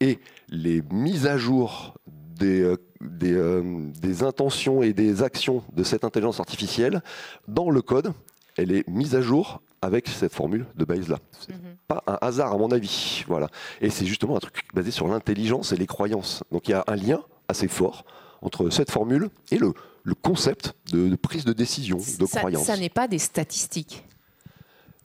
Et 0.00 0.18
les 0.48 0.82
mises 0.90 1.26
à 1.26 1.36
jour 1.36 1.94
des, 2.40 2.62
euh, 2.62 2.76
euh, 3.22 3.90
des, 4.00 4.22
intentions 4.22 4.82
et 4.82 4.92
des 4.92 5.22
actions 5.22 5.62
de 5.72 5.84
cette 5.84 6.04
intelligence 6.04 6.40
artificielle 6.40 7.02
dans 7.46 7.70
le 7.70 7.82
code, 7.82 8.12
elle 8.56 8.72
est 8.72 8.88
mise 8.88 9.14
à 9.14 9.20
jour 9.20 9.62
avec 9.82 10.08
cette 10.08 10.34
formule 10.34 10.66
de 10.74 10.84
Bayes 10.84 11.08
là. 11.08 11.18
C'est 11.38 11.54
mhm. 11.54 11.76
pas 11.86 12.02
un 12.06 12.18
hasard 12.20 12.52
à 12.52 12.58
mon 12.58 12.70
avis, 12.70 13.24
voilà. 13.28 13.48
Et 13.80 13.90
c'est 13.90 14.06
justement 14.06 14.36
un 14.36 14.40
truc 14.40 14.62
basé 14.74 14.90
sur 14.90 15.06
l'intelligence 15.06 15.72
et 15.72 15.76
les 15.76 15.86
croyances. 15.86 16.42
Donc 16.50 16.68
il 16.68 16.72
y 16.72 16.74
a 16.74 16.84
un 16.86 16.96
lien 16.96 17.20
assez 17.48 17.68
fort 17.68 18.04
entre 18.42 18.70
cette 18.70 18.90
formule 18.90 19.28
et 19.50 19.58
le, 19.58 19.72
le 20.02 20.14
concept 20.14 20.74
de, 20.92 21.14
prise 21.16 21.44
de 21.44 21.52
décision, 21.52 21.98
de 21.98 22.24
croyance. 22.24 22.66
Ça 22.66 22.76
n'est 22.76 22.88
pas 22.88 23.08
des 23.08 23.18
statistiques 23.18 24.04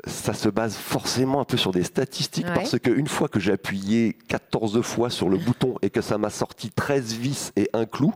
ça 0.07 0.33
se 0.33 0.49
base 0.49 0.75
forcément 0.75 1.41
un 1.41 1.45
peu 1.45 1.57
sur 1.57 1.71
des 1.71 1.83
statistiques 1.83 2.47
parce 2.53 2.77
qu'une 2.79 3.07
fois 3.07 3.27
que 3.27 3.39
j'ai 3.39 3.51
appuyé 3.51 4.17
14 4.27 4.81
fois 4.81 5.09
sur 5.09 5.29
le 5.29 5.37
bouton 5.37 5.75
et 5.81 5.89
que 5.89 6.01
ça 6.01 6.17
m'a 6.17 6.29
sorti 6.29 6.69
13 6.69 7.13
vis 7.13 7.51
et 7.55 7.69
un 7.73 7.85
clou, 7.85 8.13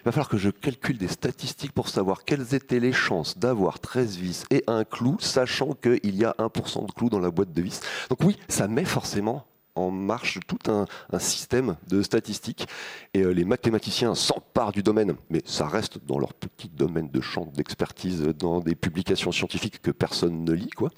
il 0.00 0.04
va 0.04 0.12
falloir 0.12 0.28
que 0.28 0.38
je 0.38 0.48
calcule 0.48 0.96
des 0.96 1.08
statistiques 1.08 1.72
pour 1.72 1.88
savoir 1.88 2.24
quelles 2.24 2.54
étaient 2.54 2.80
les 2.80 2.92
chances 2.92 3.36
d'avoir 3.38 3.80
13 3.80 4.16
vis 4.16 4.44
et 4.50 4.64
un 4.66 4.84
clou, 4.84 5.16
sachant 5.20 5.74
qu'il 5.74 6.16
y 6.16 6.24
a 6.24 6.34
1% 6.38 6.86
de 6.86 6.92
clou 6.92 7.10
dans 7.10 7.18
la 7.18 7.30
boîte 7.30 7.52
de 7.52 7.60
vis. 7.60 7.80
Donc 8.08 8.20
oui, 8.24 8.38
ça 8.48 8.66
met 8.66 8.86
forcément 8.86 9.44
en 9.86 9.90
marche 9.90 10.38
tout 10.46 10.58
un, 10.68 10.86
système 11.18 11.76
de 11.88 12.02
statistiques. 12.02 12.66
Et 13.14 13.22
euh, 13.22 13.30
les 13.30 13.44
mathématiciens 13.44 14.14
s'emparent 14.14 14.72
du 14.72 14.82
domaine, 14.82 15.14
mais 15.28 15.42
ça 15.44 15.66
reste 15.66 15.98
dans 16.06 16.18
leur 16.18 16.34
petit 16.34 16.68
domaine 16.68 17.10
de 17.10 17.20
champ 17.20 17.46
d'expertise, 17.54 18.22
dans 18.38 18.60
des 18.60 18.74
publications 18.74 19.32
scientifiques 19.32 19.82
que 19.82 19.90
personne 19.90 20.44
ne 20.44 20.52
lit. 20.52 20.70
Quoi. 20.70 20.90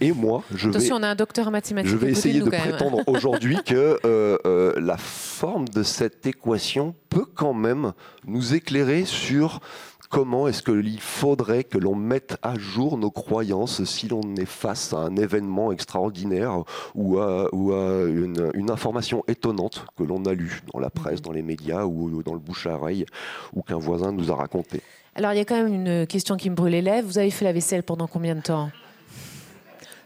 Et 0.00 0.12
moi, 0.12 0.42
je 0.54 0.68
vais, 0.68 0.92
on 0.92 1.02
a 1.02 1.08
un 1.08 1.14
docteur 1.14 1.48
en 1.48 1.50
mathématiques 1.50 1.90
je 1.90 1.96
vais 1.96 2.10
essayer 2.10 2.40
de, 2.40 2.50
prétendre 2.50 3.02
aujourd'hui 3.06 3.58
que 3.64 3.98
euh, 4.04 4.38
euh, 4.46 4.72
la 4.76 4.96
forme 4.96 5.68
de 5.68 5.82
cette 5.82 6.26
équation 6.26 6.94
peut 7.08 7.26
quand 7.32 7.54
même 7.54 7.92
nous 8.26 8.54
éclairer 8.54 9.04
sur 9.04 9.60
comment 10.08 10.48
est-ce 10.48 10.62
qu'il 10.62 11.00
faudrait 11.00 11.64
que 11.64 11.78
l'on 11.78 11.94
mette 11.94 12.36
à 12.42 12.58
jour 12.58 12.98
nos 12.98 13.10
croyances 13.10 13.84
si 13.84 14.08
l'on 14.08 14.36
est 14.36 14.44
face 14.44 14.92
à 14.92 14.98
un 14.98 15.16
événement 15.16 15.72
extraordinaire 15.72 16.62
ou 16.94 17.18
à, 17.18 17.48
une, 17.52 18.70
information 18.70 19.22
étonnante 19.28 19.84
que 19.96 20.02
l'on 20.02 20.24
a 20.24 20.32
lue 20.32 20.62
dans 20.72 20.80
la 20.80 20.90
presse, 20.90 21.20
mhm. 21.20 21.24
dans 21.24 21.32
les 21.32 21.42
médias 21.42 21.84
ou 21.84 22.22
dans 22.22 22.34
le 22.34 22.40
bouche 22.40 22.66
à 22.66 22.74
oreille 22.74 23.06
ou 23.54 23.62
qu'un 23.62 23.78
voisin 23.78 24.12
nous 24.12 24.30
a 24.32 24.34
raconté? 24.34 24.82
Alors 25.14 25.32
il 25.32 25.36
y 25.36 25.40
a 25.40 25.44
quand 25.44 25.56
même 25.56 25.72
une 25.72 26.06
question 26.06 26.36
qui 26.36 26.50
me 26.50 26.56
brûle 26.56 26.72
les 26.72 26.82
lèvres. 26.82 27.06
Vous 27.06 27.18
avez 27.18 27.30
fait 27.30 27.44
la 27.44 27.52
vaisselle 27.52 27.82
pendant 27.82 28.06
combien 28.06 28.34
de 28.34 28.40
temps? 28.40 28.70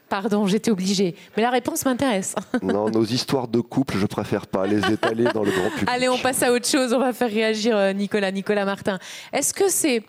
Pardon, 0.08 0.46
j'étais 0.46 0.70
obligée. 0.70 1.14
Mais 1.36 1.42
la 1.42 1.50
réponse 1.50 1.84
m'intéresse. 1.84 2.34
non, 2.62 2.88
nos 2.88 3.04
histoires 3.04 3.46
de 3.46 3.60
couple, 3.60 3.98
je 3.98 4.06
préfère 4.06 4.46
pas 4.46 4.66
les 4.66 4.78
étaler 4.90 5.24
dans 5.34 5.42
le 5.42 5.50
grand 5.50 5.70
public. 5.70 5.88
Allez, 5.88 6.08
on 6.08 6.18
passe 6.18 6.42
à 6.42 6.52
autre 6.52 6.66
chose. 6.66 6.92
On 6.94 6.98
va 6.98 7.12
faire 7.12 7.30
réagir 7.30 7.76
euh, 7.76 7.92
Nicolas, 7.92 8.32
Nicolas 8.32 8.64
Martin. 8.64 8.98
Est-ce 9.32 9.52
que 9.52 9.68
c'est 9.68 10.02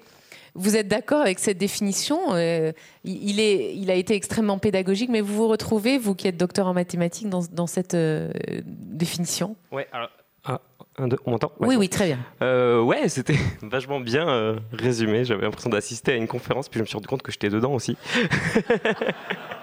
vous 0.56 0.76
êtes 0.76 0.88
d'accord 0.88 1.22
avec 1.22 1.38
cette 1.38 1.58
définition 1.58 2.34
euh, 2.34 2.72
il, 3.04 3.40
est, 3.40 3.76
il 3.76 3.92
a 3.92 3.94
été 3.94 4.16
extrêmement 4.16 4.58
pédagogique, 4.58 5.10
mais 5.10 5.22
vous 5.22 5.36
vous 5.36 5.48
retrouvez, 5.48 5.98
vous 5.98 6.16
qui 6.16 6.28
êtes 6.28 6.38
docteur 6.38 6.66
en 6.68 6.74
mathématiques, 6.74 7.30
dans, 7.30 7.68
cette 7.68 7.94
euh, 7.94 8.32
définition? 8.66 9.56
Oui, 9.72 9.84
alors. 9.92 10.10
Ah, 10.46 10.62
on 10.98 11.32
m'entend? 11.32 11.52
Oui, 11.60 11.76
oui, 11.76 11.88
très 11.88 12.08
bien. 12.08 12.82
ouais, 12.82 13.10
c'était 13.10 13.38
vachement 13.62 14.00
bien 14.00 14.58
résumé. 14.72 15.24
J'avais 15.24 15.44
l'impression 15.44 15.70
d'assister 15.70 16.14
à 16.14 16.16
une 16.16 16.28
conférence, 16.28 16.68
puis 16.70 16.80
je 16.80 16.84
me 16.84 16.88
suis 16.88 16.96
rendu 16.96 17.08
compte 17.08 17.22
que 17.22 17.32
j'étais 17.32 17.50
dedans 17.50 17.74
aussi. 17.74 17.96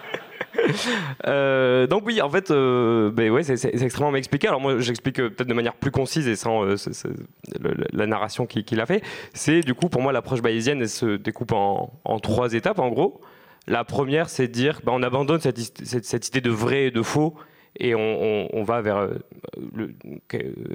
Euh, 1.26 1.86
donc 1.86 2.04
oui, 2.06 2.20
en 2.20 2.28
fait, 2.30 2.50
euh, 2.50 3.10
ben 3.10 3.42
c'est 3.42 3.82
extrêmement 3.82 4.14
expliqué. 4.14 4.46
Alors 4.48 4.60
moi, 4.60 4.78
j'explique 4.78 5.18
euh, 5.18 5.30
peut-être 5.30 5.48
de 5.48 5.54
manière 5.54 5.74
plus 5.74 5.90
concise 5.90 6.28
et 6.28 6.36
sans 6.36 6.64
la 7.92 8.06
narration 8.06 8.46
qu'il 8.46 8.80
a 8.80 8.86
fait. 8.86 9.02
C'est 9.32 9.60
du 9.60 9.74
coup, 9.74 9.88
pour 9.88 10.02
moi, 10.02 10.12
l'approche 10.12 10.42
bayésienne, 10.42 10.86
se 10.86 11.16
découpe 11.16 11.52
en, 11.52 11.90
trois 12.22 12.54
étapes, 12.54 12.78
en 12.78 12.88
gros. 12.88 13.20
La 13.66 13.84
première, 13.84 14.28
c'est 14.28 14.46
de 14.46 14.52
dire, 14.52 14.80
ben, 14.84 14.92
on 14.94 15.02
abandonne 15.02 15.40
cette, 15.40 16.28
idée 16.28 16.40
de 16.40 16.50
vrai 16.50 16.84
et 16.84 16.90
de 16.90 17.02
faux 17.02 17.34
et 17.78 17.94
on, 17.94 18.62
va 18.64 18.80
vers 18.80 18.96
euh, 18.96 19.18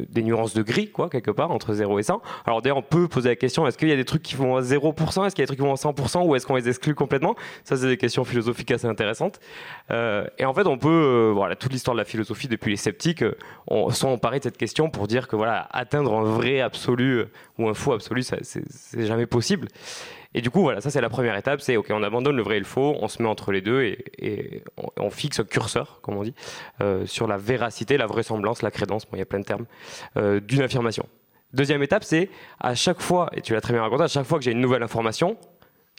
des 0.09 0.23
nuances 0.23 0.53
de 0.53 0.61
gris, 0.61 0.91
quoi, 0.91 1.09
quelque 1.09 1.31
part, 1.31 1.51
entre 1.51 1.73
0 1.73 1.99
et 1.99 2.03
100. 2.03 2.21
Alors 2.45 2.61
d'ailleurs, 2.61 2.77
on 2.77 2.81
peut 2.81 3.07
poser 3.07 3.29
la 3.29 3.35
question, 3.35 3.67
est-ce 3.67 3.77
qu'il 3.77 3.89
y 3.89 3.91
a 3.91 3.95
des 3.95 4.05
trucs 4.05 4.21
qui 4.21 4.35
vont 4.35 4.55
à 4.55 4.61
0%, 4.61 5.25
est-ce 5.25 5.35
qu'il 5.35 5.41
y 5.41 5.43
a 5.43 5.45
des 5.45 5.47
trucs 5.47 5.59
qui 5.59 5.65
vont 5.65 5.73
à 5.73 5.75
100%, 5.75 6.25
ou 6.25 6.35
est-ce 6.35 6.45
qu'on 6.45 6.55
les 6.55 6.69
exclut 6.69 6.95
complètement? 6.95 7.35
Ça, 7.63 7.77
c'est 7.77 7.87
des 7.87 7.97
questions 7.97 8.23
philosophiques 8.23 8.71
assez 8.71 8.87
intéressantes. 8.87 9.39
Euh, 9.91 10.25
et 10.37 10.45
en 10.45 10.53
fait, 10.53 10.67
on 10.67 10.77
peut, 10.77 10.89
euh, 10.89 11.31
voilà, 11.33 11.55
toute 11.55 11.73
l'histoire 11.73 11.95
de 11.95 12.01
la 12.01 12.05
philosophie 12.05 12.47
depuis 12.47 12.71
les 12.71 12.77
sceptiques, 12.77 13.23
on, 13.67 13.89
sont 13.89 14.09
emparés 14.09 14.39
de 14.39 14.43
cette 14.43 14.57
question 14.57 14.89
pour 14.89 15.07
dire 15.07 15.27
que 15.27 15.35
voilà, 15.35 15.67
atteindre 15.71 16.13
un 16.13 16.23
vrai 16.23 16.61
absolu 16.61 17.25
ou 17.57 17.67
un 17.67 17.73
faux 17.73 17.93
absolu, 17.93 18.23
c'est 18.23 19.05
jamais 19.05 19.25
possible. 19.25 19.67
Et 20.33 20.41
du 20.41 20.49
coup, 20.49 20.61
voilà, 20.61 20.79
ça 20.79 20.89
c'est 20.89 21.01
la 21.01 21.09
première 21.09 21.35
étape, 21.35 21.61
c'est 21.61 21.75
ok, 21.75 21.87
on 21.89 22.03
abandonne 22.03 22.35
le 22.35 22.41
vrai 22.41 22.57
et 22.57 22.59
le 22.59 22.65
faux, 22.65 22.95
on 23.01 23.07
se 23.07 23.21
met 23.21 23.27
entre 23.27 23.51
les 23.51 23.61
deux 23.61 23.83
et, 23.83 24.63
on, 24.97 25.09
fixe 25.09 25.39
un 25.39 25.43
curseur, 25.43 25.99
comme 26.01 26.15
on 26.15 26.23
dit, 26.23 26.33
euh, 26.79 27.05
sur 27.05 27.27
la 27.27 27.37
véracité, 27.37 27.97
la 27.97 28.07
vraisemblance, 28.07 28.61
la 28.61 28.71
crédence, 28.71 29.05
bon, 29.05 29.17
il 29.17 29.19
y 29.19 29.23
a 29.23 29.25
plein 29.25 29.39
de 29.39 29.45
termes, 29.45 29.65
euh, 30.17 30.39
d'une 30.39 30.61
affirmation. 30.61 31.05
Deuxième 31.53 31.83
étape, 31.83 32.05
c'est 32.05 32.29
à 32.61 32.75
chaque 32.75 33.01
fois, 33.01 33.29
et 33.33 33.41
tu 33.41 33.53
l'as 33.53 33.61
très 33.61 33.73
bien 33.73 33.81
raconté, 33.81 34.03
à 34.03 34.07
chaque 34.07 34.25
fois 34.25 34.37
que 34.37 34.45
j'ai 34.45 34.51
une 34.51 34.61
nouvelle 34.61 34.83
information, 34.83 35.37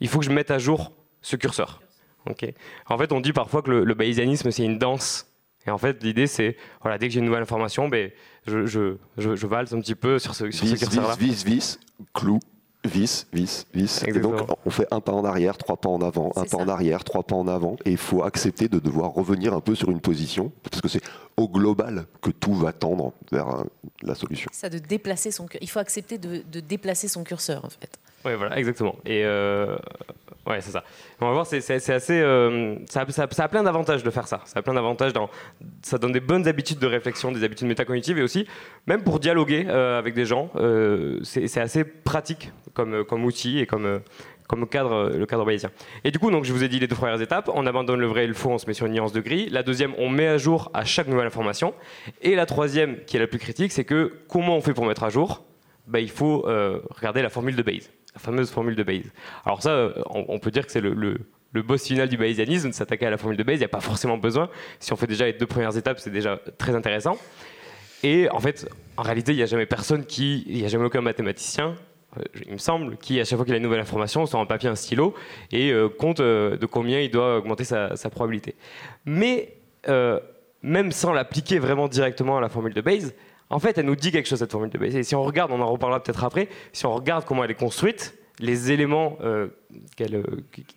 il 0.01 0.09
faut 0.09 0.19
que 0.19 0.25
je 0.25 0.31
mette 0.31 0.51
à 0.51 0.59
jour 0.59 0.93
ce 1.21 1.37
curseur. 1.37 1.83
Okay 2.31 2.55
en 2.89 2.97
fait, 2.99 3.13
on 3.13 3.21
dit 3.21 3.33
parfois 3.33 3.63
que 3.63 3.71
le, 3.71 3.85
le 3.85 3.95
bayésianisme, 3.95 4.51
c'est 4.51 4.65
une 4.65 4.79
danse. 4.79 5.27
Et 5.67 5.71
en 5.71 5.79
fait, 5.79 6.03
l'idée, 6.03 6.27
c'est, 6.27 6.57
voilà, 6.81 6.99
dès 6.99 7.09
que 7.09 7.15
j'ai 7.15 7.21
une 7.21 7.27
nouvelle 7.27 7.43
information, 7.43 7.89
ben, 7.89 8.11
je, 8.47 8.67
je, 8.67 8.97
je, 9.17 9.47
valse 9.47 9.73
un 9.73 9.81
petit 9.81 9.95
peu 9.95 10.19
sur 10.19 10.35
ce, 10.35 10.51
sur 10.51 10.67
ce 10.67 10.75
curseur-là. 10.75 11.15
Vis, 11.17 11.45
vis, 11.45 11.45
vis, 11.45 11.81
clou, 12.15 12.41
vis, 12.85 13.27
vis, 13.33 13.67
vis. 13.73 14.03
Et 14.07 14.13
donc, 14.13 14.35
on 14.65 14.71
fait 14.71 14.87
un 14.91 15.01
pas 15.01 15.13
en 15.13 15.25
arrière, 15.25 15.57
trois 15.57 15.77
pas 15.77 15.89
en 15.89 16.01
avant, 16.01 16.33
un 16.37 16.45
pas 16.45 16.57
en 16.57 16.69
arrière, 16.69 17.05
trois 17.05 17.23
pas 17.23 17.37
en 17.37 17.49
avant. 17.49 17.77
Et 17.85 17.93
il 17.93 17.97
faut 17.97 18.23
accepter 18.23 18.69
de 18.69 18.79
devoir 18.79 19.13
revenir 19.13 19.55
un 19.55 19.61
peu 19.61 19.75
sur 19.75 19.91
une 19.91 20.01
position, 20.01 20.53
parce 20.69 20.81
que 20.81 20.89
c'est 20.89 21.03
au 21.37 21.49
global 21.49 22.07
que 22.21 22.31
tout 22.31 22.55
va 22.55 22.73
tendre 22.73 23.13
vers 23.31 23.49
euh, 23.49 23.65
la 24.03 24.15
solution. 24.15 24.51
Ça 24.53 24.69
de 24.69 24.79
déplacer 24.79 25.31
son 25.31 25.47
Il 25.61 25.71
faut 25.71 25.79
accepter 25.79 26.19
de, 26.19 26.43
de 26.51 26.61
déplacer 26.61 27.09
son 27.09 27.25
curseur, 27.25 27.65
en 27.65 27.71
fait. 27.71 27.99
Oui, 28.25 28.33
voilà, 28.37 28.59
exactement. 28.59 28.97
Et 29.05 29.25
euh, 29.25 29.77
ouais, 30.47 30.61
c'est 30.61 30.71
ça. 30.71 30.85
On 31.21 31.27
va 31.27 31.33
voir, 31.33 31.47
c'est 31.47 31.59
assez. 31.59 32.21
Euh, 32.21 32.77
ça, 32.89 33.05
a 33.39 33.49
plein 33.49 33.63
d'avantages 33.63 34.03
de 34.03 34.11
faire 34.11 34.29
ça. 34.29 34.41
Ça 34.45 34.61
a 34.61 34.63
plein 34.63 34.75
d'avantages. 34.75 35.13
Dans, 35.13 35.29
ça 35.83 35.99
donne 35.99 36.13
des 36.13 36.21
bonnes 36.21 36.47
habitudes 36.47 36.79
de 36.79 36.87
réflexion, 36.87 37.33
des 37.33 37.45
habitudes 37.45 37.67
métacognitives 37.67 38.19
et 38.19 38.23
aussi, 38.23 38.47
même 38.87 39.03
pour 39.03 39.19
dialoguer 39.19 39.67
euh, 39.69 39.99
avec 39.99 40.15
des 40.15 40.25
gens, 40.25 40.51
c'est 41.23 41.61
assez 41.61 41.85
pratique 41.85 42.53
comme, 42.75 43.05
comme 43.05 43.25
outil 43.25 43.59
et 43.59 43.67
comme. 43.67 44.01
comme 44.49 44.69
cadre, 44.69 45.11
le 45.17 45.27
cadre 45.27 45.45
bayésien. 45.45 45.71
Et 46.05 46.11
du 46.11 46.19
coup, 46.19 46.31
donc, 46.31 46.45
je 46.45 46.53
vous 46.53 46.63
ai 46.63 46.69
dit 46.69 46.79
les 46.79 46.87
deux 46.87 46.97
premières 46.97 47.21
étapes. 47.21 47.51
On 47.55 47.67
abandonne 47.67 48.01
le 48.01 48.07
vrai 48.07 48.25
et 48.25 48.27
le 48.27 48.35
faux, 48.35 48.51
on 48.51 48.59
se 48.59 48.67
met 48.67 48.75
sur 48.75 48.87
une 48.87 48.93
nuance 48.93 49.13
de 49.13 49.21
gris. 49.21 49.49
La 49.49 49.63
deuxième, 49.63 49.95
on 49.99 50.09
met 50.11 50.29
à 50.29 50.39
jour 50.39 50.71
à 50.75 50.85
chaque 50.85 51.09
nouvelle 51.09 51.27
information. 51.27 51.75
Et 52.21 52.35
la 52.35 52.47
troisième, 52.47 52.99
qui 53.07 53.17
est 53.17 53.21
la 53.21 53.27
plus 53.27 53.39
critique, 53.39 53.73
c'est 53.73 53.85
que 53.85 54.13
comment 54.29 54.57
on 54.57 54.61
fait 54.61 54.75
pour 54.75 54.85
mettre 54.85 55.05
à 55.05 55.09
jour? 55.09 55.43
Bah, 55.87 56.01
Il 56.01 56.11
faut 56.11 56.43
regarder 56.43 57.23
la 57.23 57.31
formule 57.31 57.57
de 57.57 57.63
Bayes 57.63 57.89
la 58.15 58.21
fameuse 58.21 58.51
formule 58.51 58.77
de 58.77 58.83
Bayes. 58.83 59.11
Alors 59.45 59.63
ça, 59.63 59.71
euh, 59.71 59.93
on, 60.07 60.39
peut 60.39 60.51
dire 60.51 60.67
que 60.67 60.73
c'est 60.73 60.81
le, 60.81 61.19
boss 61.55 61.87
final 61.87 62.09
du 62.09 62.17
bayésianisme, 62.17 62.73
s'attaquer 62.73 63.07
à 63.07 63.11
la 63.11 63.19
formule 63.19 63.39
de 63.39 63.43
Bayes, 63.43 63.57
il 63.57 63.61
n'y 63.61 63.65
a 63.65 63.69
pas 63.69 63.81
forcément 63.81 64.19
besoin. 64.19 64.49
Si 64.81 64.93
on 64.93 64.97
fait 64.97 65.07
déjà 65.07 65.27
les 65.27 65.33
deux 65.33 65.47
premières 65.47 65.77
étapes, 65.77 65.99
c'est 65.99 66.11
déjà 66.11 66.41
très 66.59 66.75
intéressant. 66.75 67.17
Et 68.03 68.29
en 68.31 68.41
fait, 68.41 68.69
en 68.97 69.03
réalité, 69.03 69.33
il 69.33 69.37
n'y 69.37 69.43
a 69.43 69.47
jamais 69.47 69.67
personne 69.67 70.05
qui, 70.05 70.45
il 70.47 70.57
n'y 70.57 70.65
a 70.65 70.69
jamais 70.69 70.85
aucun 70.85 71.01
mathématicien 71.01 71.77
euh, 72.19 72.23
il 72.45 72.53
me 72.53 72.59
semble, 72.59 72.99
qui, 72.99 73.19
à 73.21 73.25
chaque 73.25 73.37
fois 73.37 73.47
qu'il 73.47 73.55
a 73.55 73.57
une 73.57 73.63
nouvelle 73.63 73.81
information, 73.81 74.27
sort 74.27 74.41
un 74.41 74.47
papier, 74.47 74.69
un 74.69 74.75
stylo, 74.75 75.15
et 75.51 75.73
euh, 75.73 75.89
compte 75.89 76.21
de 76.21 76.67
combien 76.67 77.01
il 77.01 77.11
doit 77.11 77.39
augmenter 77.39 77.65
sa, 77.65 77.97
probabilité. 78.11 78.55
Mais 79.07 79.57
même 80.63 80.93
sans 80.93 81.13
l'appliquer 81.13 81.59
vraiment 81.59 81.89
directement 81.89 82.37
à 82.37 82.41
la 82.41 82.51
formule 82.51 82.75
de 82.75 82.83
Bayes, 82.83 83.13
en 83.53 83.59
fait, 83.59 83.79
elle 83.79 83.87
nous 83.87 83.97
dit 83.97 84.11
quelque 84.11 84.29
chose, 84.29 84.39
cette 84.39 84.51
formule 84.51 84.71
de 84.71 84.79
Bayes. 84.79 84.97
Et 84.97 85.03
si 85.03 85.15
on 85.15 85.23
regarde, 85.23 85.53
on 85.53 85.61
en 85.61 85.71
reparlera 85.71 86.03
peut-être 86.03 86.25
après, 86.25 86.49
si 86.73 86.87
on 86.87 86.95
regarde 86.95 87.25
comment 87.25 87.45
elle 87.45 87.51
est 87.51 87.55
construite, 87.55 88.19
les 88.41 88.73
éléments 88.73 89.19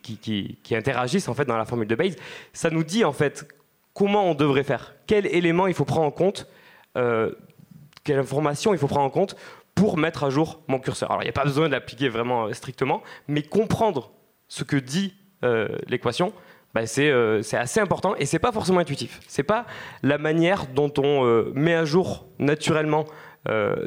qui, 0.04 0.58
qui, 0.62 0.76
interagissent 0.76 1.30
en 1.30 1.34
fait 1.34 1.46
dans 1.46 1.58
la 1.58 1.66
formule 1.66 1.88
de 1.88 1.96
Bayes, 1.96 2.16
ça 2.54 2.70
nous 2.70 2.84
dit 2.84 3.04
en 3.04 3.14
fait 3.14 3.48
comment 3.94 4.30
on 4.30 4.36
devrait 4.36 4.64
faire, 4.64 4.94
quels 5.08 5.26
éléments 5.26 5.66
il 5.66 5.74
faut 5.74 5.86
prendre 5.86 6.06
en 6.06 6.12
compte, 6.12 6.48
quelle 6.94 8.20
information 8.20 8.74
il 8.74 8.78
faut 8.78 8.88
prendre 8.88 9.06
en 9.06 9.10
compte 9.10 9.36
pour 9.76 9.98
mettre 9.98 10.24
à 10.24 10.30
jour 10.30 10.62
mon 10.68 10.80
curseur. 10.80 11.12
Alors 11.12 11.22
il 11.22 11.26
n'y 11.26 11.30
a 11.30 11.34
pas 11.34 11.44
besoin 11.44 11.68
de 11.68 11.74
l'appliquer 11.74 12.08
vraiment 12.08 12.46
euh, 12.46 12.54
strictement, 12.54 13.04
mais 13.28 13.44
comprendre 13.44 14.12
ce 14.48 14.64
que 14.64 14.78
dit 14.78 15.14
euh, 15.44 15.68
l'équation, 15.88 16.34
bah, 16.76 16.82
euh, 16.98 17.42
c'est 17.42 17.56
assez 17.56 17.80
important 17.80 18.16
et 18.18 18.26
c'est 18.26 18.38
pas 18.38 18.52
forcément 18.52 18.80
intuitif. 18.80 19.22
C'est 19.28 19.44
pas 19.44 19.66
la 20.04 20.18
manière 20.18 20.68
dont 20.68 20.92
on 20.98 21.46
met 21.54 21.74
à 21.74 21.86
jour 21.86 22.28
naturellement 22.38 23.06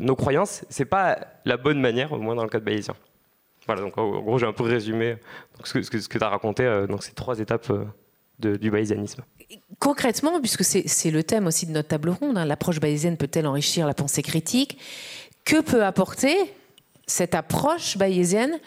nos 0.00 0.16
croyances. 0.16 0.64
C'est 0.70 0.86
pas 0.86 1.18
la 1.44 1.56
bonne 1.56 1.80
manière, 1.80 2.12
au 2.12 2.18
moins 2.18 2.34
dans 2.34 2.44
le 2.44 2.48
cas 2.48 2.60
de 2.60 2.64
bayésien. 2.64 2.94
Voilà, 3.66 3.82
donc 3.82 3.98
en 3.98 4.20
gros 4.20 4.38
j'ai 4.38 4.46
un 4.46 4.52
peu 4.52 4.64
résumé 4.64 5.16
ce 5.64 5.74
que, 5.74 5.82
ce 5.82 6.08
tu 6.08 6.18
as 6.18 6.28
raconté, 6.28 6.86
donc 6.88 7.02
ces 7.02 7.12
trois 7.12 7.38
étapes 7.38 7.70
du 8.38 8.70
bayésianisme. 8.70 9.22
Concrètement, 9.78 10.40
puisque 10.40 10.64
c'est 10.64 11.10
le 11.10 11.22
thème 11.22 11.46
aussi 11.46 11.66
de 11.66 11.72
notre 11.72 11.88
table 11.88 12.10
ronde, 12.10 12.38
hein, 12.38 12.46
l'approche 12.46 12.80
bayésienne 12.80 13.16
peut-elle 13.16 13.46
enrichir 13.46 13.86
la 13.86 13.94
pensée 13.94 14.22
critique? 14.22 14.78
Que 15.44 15.60
peut 15.60 15.84
apporter 15.84 16.36
cette 17.06 17.34
approche 17.34 17.98
bayésienne 17.98 18.58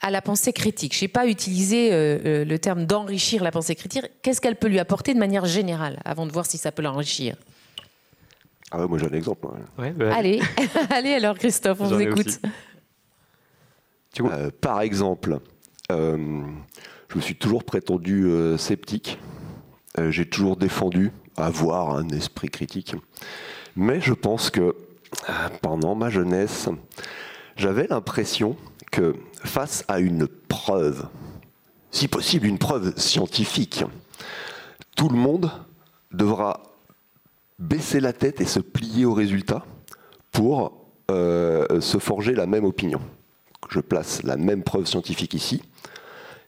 à 0.00 0.10
la 0.10 0.22
pensée 0.22 0.52
critique 0.52 0.96
Je 0.96 1.04
n'ai 1.04 1.08
pas 1.08 1.26
utilisé 1.26 1.92
euh, 1.92 2.18
euh, 2.24 2.44
le 2.44 2.58
terme 2.58 2.86
d'enrichir 2.86 3.42
la 3.42 3.50
pensée 3.50 3.74
critique. 3.74 4.04
Qu'est-ce 4.22 4.40
qu'elle 4.40 4.56
peut 4.56 4.68
lui 4.68 4.78
apporter 4.78 5.14
de 5.14 5.18
manière 5.18 5.44
générale, 5.44 6.00
avant 6.04 6.26
de 6.26 6.32
voir 6.32 6.46
si 6.46 6.58
ça 6.58 6.72
peut 6.72 6.82
l'enrichir? 6.82 7.36
Ah 8.70 8.86
moi 8.86 8.98
j'ai 8.98 9.06
un 9.06 9.14
exemple. 9.14 9.48
Bah, 9.76 10.14
allez, 10.14 10.40
allez 10.90 11.14
alors 11.14 11.38
Christophe, 11.38 11.80
on 11.80 11.86
vous 11.86 12.00
écoute. 12.00 12.38
Euh, 14.20 14.50
par 14.60 14.82
exemple, 14.82 15.38
je 15.90 15.94
me 17.16 17.20
suis 17.20 17.36
toujours 17.36 17.64
prétendu 17.64 18.30
sceptique. 18.58 19.18
j'ai 20.10 20.28
toujours 20.28 20.56
défendu 20.56 21.12
avoir 21.36 21.94
un 21.96 22.08
esprit 22.10 22.50
critique. 22.50 22.94
Mais 23.74 24.00
je 24.00 24.12
pense 24.12 24.50
que 24.50 24.74
pendant 25.62 25.94
ma 25.94 26.10
jeunesse, 26.10 26.68
j'avais 27.56 27.86
l'impression 27.86 28.56
que 28.90 29.14
face 29.44 29.84
à 29.88 29.98
une 30.00 30.26
preuve, 30.26 31.06
si 31.90 32.08
possible 32.08 32.46
une 32.46 32.58
preuve 32.58 32.98
scientifique, 32.98 33.84
tout 34.96 35.08
le 35.08 35.16
monde 35.16 35.50
devra 36.12 36.62
baisser 37.58 38.00
la 38.00 38.12
tête 38.12 38.40
et 38.40 38.46
se 38.46 38.60
plier 38.60 39.04
au 39.04 39.14
résultat 39.14 39.64
pour 40.32 40.86
euh, 41.10 41.80
se 41.80 41.98
forger 41.98 42.34
la 42.34 42.46
même 42.46 42.64
opinion. 42.64 43.00
Je 43.70 43.80
place 43.80 44.22
la 44.22 44.36
même 44.36 44.62
preuve 44.62 44.86
scientifique 44.86 45.34
ici. 45.34 45.62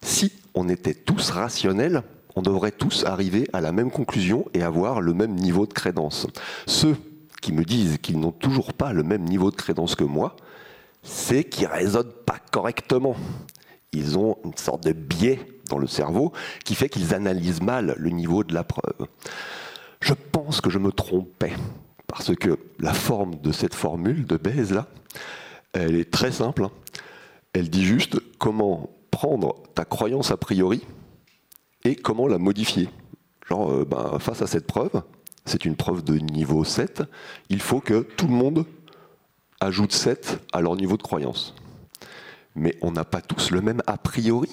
Si 0.02 0.32
on 0.54 0.68
était 0.68 0.94
tous 0.94 1.30
rationnels, 1.30 2.02
on 2.36 2.42
devrait 2.42 2.72
tous 2.72 3.04
arriver 3.04 3.48
à 3.52 3.60
la 3.60 3.72
même 3.72 3.90
conclusion 3.90 4.46
et 4.54 4.62
avoir 4.62 5.00
le 5.00 5.14
même 5.14 5.34
niveau 5.34 5.66
de 5.66 5.72
crédence. 5.72 6.26
Ceux 6.66 6.96
qui 7.42 7.52
me 7.52 7.64
disent 7.64 7.98
qu'ils 7.98 8.20
n'ont 8.20 8.32
toujours 8.32 8.72
pas 8.72 8.92
le 8.92 9.02
même 9.02 9.24
niveau 9.24 9.50
de 9.50 9.56
crédence 9.56 9.94
que 9.94 10.04
moi, 10.04 10.36
c'est 11.02 11.44
qu'ils 11.44 11.68
ne 11.68 11.72
raisonnent 11.72 12.12
pas 12.26 12.38
correctement. 12.50 13.16
Ils 13.92 14.18
ont 14.18 14.36
une 14.44 14.56
sorte 14.56 14.84
de 14.84 14.92
biais 14.92 15.40
dans 15.68 15.78
le 15.78 15.86
cerveau 15.86 16.32
qui 16.64 16.74
fait 16.74 16.88
qu'ils 16.88 17.14
analysent 17.14 17.62
mal 17.62 17.94
le 17.98 18.10
niveau 18.10 18.44
de 18.44 18.54
la 18.54 18.64
preuve. 18.64 19.06
Je 20.00 20.14
pense 20.14 20.60
que 20.60 20.70
je 20.70 20.78
me 20.78 20.92
trompais, 20.92 21.52
parce 22.06 22.34
que 22.34 22.58
la 22.78 22.94
forme 22.94 23.36
de 23.40 23.52
cette 23.52 23.74
formule 23.74 24.26
de 24.26 24.36
Bayes, 24.36 24.72
là, 24.72 24.86
elle 25.72 25.94
est 25.94 26.10
très 26.10 26.32
simple. 26.32 26.64
Hein. 26.64 26.70
Elle 27.52 27.68
dit 27.68 27.84
juste 27.84 28.18
comment 28.38 28.90
prendre 29.10 29.56
ta 29.74 29.84
croyance 29.84 30.30
a 30.30 30.36
priori 30.36 30.86
et 31.84 31.96
comment 31.96 32.26
la 32.26 32.38
modifier. 32.38 32.88
Genre, 33.48 33.70
euh, 33.70 33.84
ben, 33.84 34.18
face 34.18 34.42
à 34.42 34.46
cette 34.46 34.66
preuve, 34.66 35.02
c'est 35.44 35.64
une 35.64 35.76
preuve 35.76 36.04
de 36.04 36.14
niveau 36.14 36.64
7, 36.64 37.02
il 37.48 37.60
faut 37.60 37.80
que 37.80 38.02
tout 38.02 38.26
le 38.26 38.34
monde 38.34 38.64
ajoute 39.60 39.92
7 39.92 40.40
à 40.52 40.60
leur 40.60 40.76
niveau 40.76 40.96
de 40.96 41.02
croyance. 41.02 41.54
Mais 42.56 42.76
on 42.82 42.90
n'a 42.90 43.04
pas 43.04 43.20
tous 43.20 43.50
le 43.50 43.60
même 43.60 43.82
a 43.86 43.96
priori. 43.96 44.50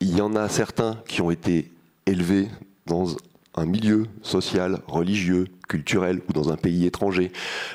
Il 0.00 0.16
y 0.16 0.20
en 0.20 0.36
a 0.36 0.48
certains 0.48 1.00
qui 1.08 1.22
ont 1.22 1.30
été 1.30 1.72
élevés 2.04 2.48
dans 2.86 3.16
un 3.54 3.64
milieu 3.64 4.06
social, 4.22 4.82
religieux, 4.86 5.46
culturel 5.68 6.20
ou 6.28 6.32
dans 6.32 6.50
un 6.50 6.56
pays 6.56 6.84
étranger, 6.84 7.32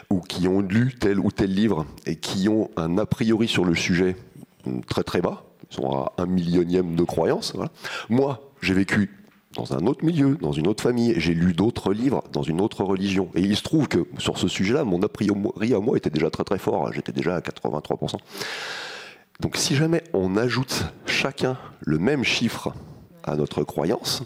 ou 0.10 0.20
qui 0.20 0.48
ont 0.48 0.62
lu 0.62 0.94
tel 1.00 1.20
ou 1.20 1.32
tel 1.32 1.54
livre 1.54 1.86
et 2.06 2.16
qui 2.16 2.48
ont 2.48 2.70
un 2.78 2.98
a 2.98 3.06
priori 3.06 3.48
sur 3.48 3.66
le 3.66 3.76
sujet 3.76 4.16
très 4.88 5.04
très 5.04 5.22
bas, 5.22 5.44
ils 5.70 5.76
sont 5.76 5.90
à 5.92 6.14
un 6.18 6.26
millionième 6.28 6.96
de 6.96 7.04
croyance. 7.04 7.54
Moi, 8.10 8.52
j'ai 8.62 8.76
vécu 8.76 9.10
dans 9.56 9.74
un 9.74 9.86
autre 9.86 10.06
milieu, 10.06 10.36
dans 10.36 10.52
une 10.52 10.68
autre 10.68 10.84
famille. 10.84 11.14
J'ai 11.18 11.34
lu 11.34 11.54
d'autres 11.54 11.94
livres 11.94 12.24
dans 12.32 12.44
une 12.44 12.62
autre 12.62 12.84
religion. 12.84 13.30
Et 13.36 13.42
il 13.42 13.56
se 13.56 13.64
trouve 13.64 13.88
que 13.88 14.06
sur 14.18 14.38
ce 14.38 14.48
sujet-là, 14.48 14.84
mon 14.84 15.02
a 15.02 15.10
priori 15.10 15.74
à 15.74 15.80
moi 15.80 15.98
était 15.98 16.10
déjà 16.10 16.30
très 16.30 16.44
très 16.44 16.60
fort. 16.60 16.92
J'étais 16.94 17.12
déjà 17.12 17.36
à 17.36 17.40
83%. 17.40 18.18
Donc 19.40 19.58
si 19.58 19.76
jamais 19.76 20.04
on 20.14 20.38
ajoute 20.38 20.86
chacun 21.06 21.58
le 21.82 21.98
même 21.98 22.24
chiffre 22.24 22.74
à 23.24 23.36
notre 23.36 23.64
croyance, 23.64 24.24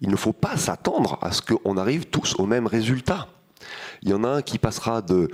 il 0.00 0.10
ne 0.10 0.16
faut 0.16 0.32
pas 0.32 0.56
s'attendre 0.56 1.18
à 1.22 1.32
ce 1.32 1.40
qu'on 1.40 1.76
arrive 1.76 2.06
tous 2.06 2.34
au 2.38 2.46
même 2.46 2.66
résultat. 2.66 3.28
Il 4.02 4.10
y 4.10 4.14
en 4.14 4.22
a 4.22 4.28
un 4.28 4.42
qui 4.42 4.58
passera 4.58 5.00
de 5.00 5.30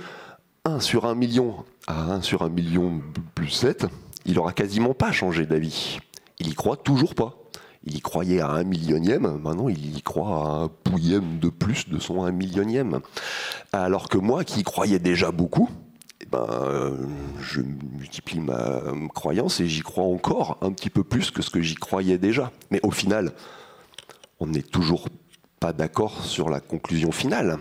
1 0.63 0.79
sur 0.79 1.05
1 1.05 1.15
million 1.15 1.65
à 1.87 2.13
1 2.13 2.21
sur 2.21 2.43
1 2.43 2.49
million 2.49 3.01
plus 3.35 3.49
7. 3.49 3.87
Il 4.25 4.35
n'aura 4.35 4.53
quasiment 4.53 4.93
pas 4.93 5.11
changé 5.11 5.45
d'avis. 5.45 5.99
Il 6.39 6.49
y 6.49 6.53
croit 6.53 6.77
toujours 6.77 7.15
pas. 7.15 7.40
Il 7.83 7.95
y 7.95 7.99
croyait 7.99 8.41
à 8.41 8.49
un 8.49 8.63
millionième, 8.63 9.39
maintenant 9.39 9.67
il 9.67 9.97
y 9.97 10.01
croit 10.03 10.45
à 10.45 10.49
un 10.51 10.67
pouillème 10.67 11.39
de 11.39 11.49
plus 11.49 11.89
de 11.89 11.97
son 11.97 12.23
un 12.23 12.31
millionième. 12.31 12.99
Alors 13.73 14.07
que 14.07 14.17
moi, 14.17 14.43
qui 14.43 14.59
y 14.59 14.63
croyais 14.63 14.99
déjà 14.99 15.31
beaucoup, 15.31 15.69
eh 16.21 16.25
ben, 16.25 16.95
je 17.39 17.61
multiplie 17.61 18.39
ma 18.39 18.81
croyance 19.13 19.59
et 19.59 19.67
j'y 19.67 19.81
crois 19.81 20.03
encore 20.03 20.59
un 20.61 20.71
petit 20.71 20.91
peu 20.91 21.03
plus 21.03 21.31
que 21.31 21.41
ce 21.41 21.49
que 21.49 21.61
j'y 21.61 21.75
croyais 21.75 22.19
déjà. 22.19 22.51
Mais 22.69 22.79
au 22.83 22.91
final, 22.91 23.33
on 24.39 24.45
n'est 24.45 24.61
toujours 24.61 25.07
pas 25.59 25.73
d'accord 25.73 26.23
sur 26.23 26.49
la 26.49 26.59
conclusion 26.59 27.11
finale. 27.11 27.57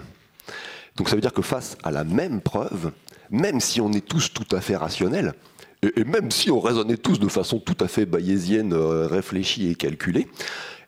Donc 0.96 1.08
ça 1.08 1.14
veut 1.14 1.22
dire 1.22 1.32
que 1.32 1.42
face 1.42 1.78
à 1.82 1.90
la 1.90 2.04
même 2.04 2.42
preuve, 2.42 2.92
même 3.30 3.60
si 3.60 3.80
on 3.80 3.92
est 3.92 4.06
tous 4.06 4.32
tout 4.32 4.54
à 4.54 4.60
fait 4.60 4.76
rationnels, 4.76 5.34
et, 5.82 6.04
même 6.04 6.30
si 6.30 6.50
on 6.50 6.60
raisonnait 6.60 6.96
tous 6.96 7.18
de 7.18 7.28
façon 7.28 7.58
tout 7.58 7.76
à 7.80 7.88
fait 7.88 8.06
bayésienne, 8.06 8.72
euh, 8.72 9.06
réfléchie 9.06 9.70
et 9.70 9.74
calculée, 9.74 10.28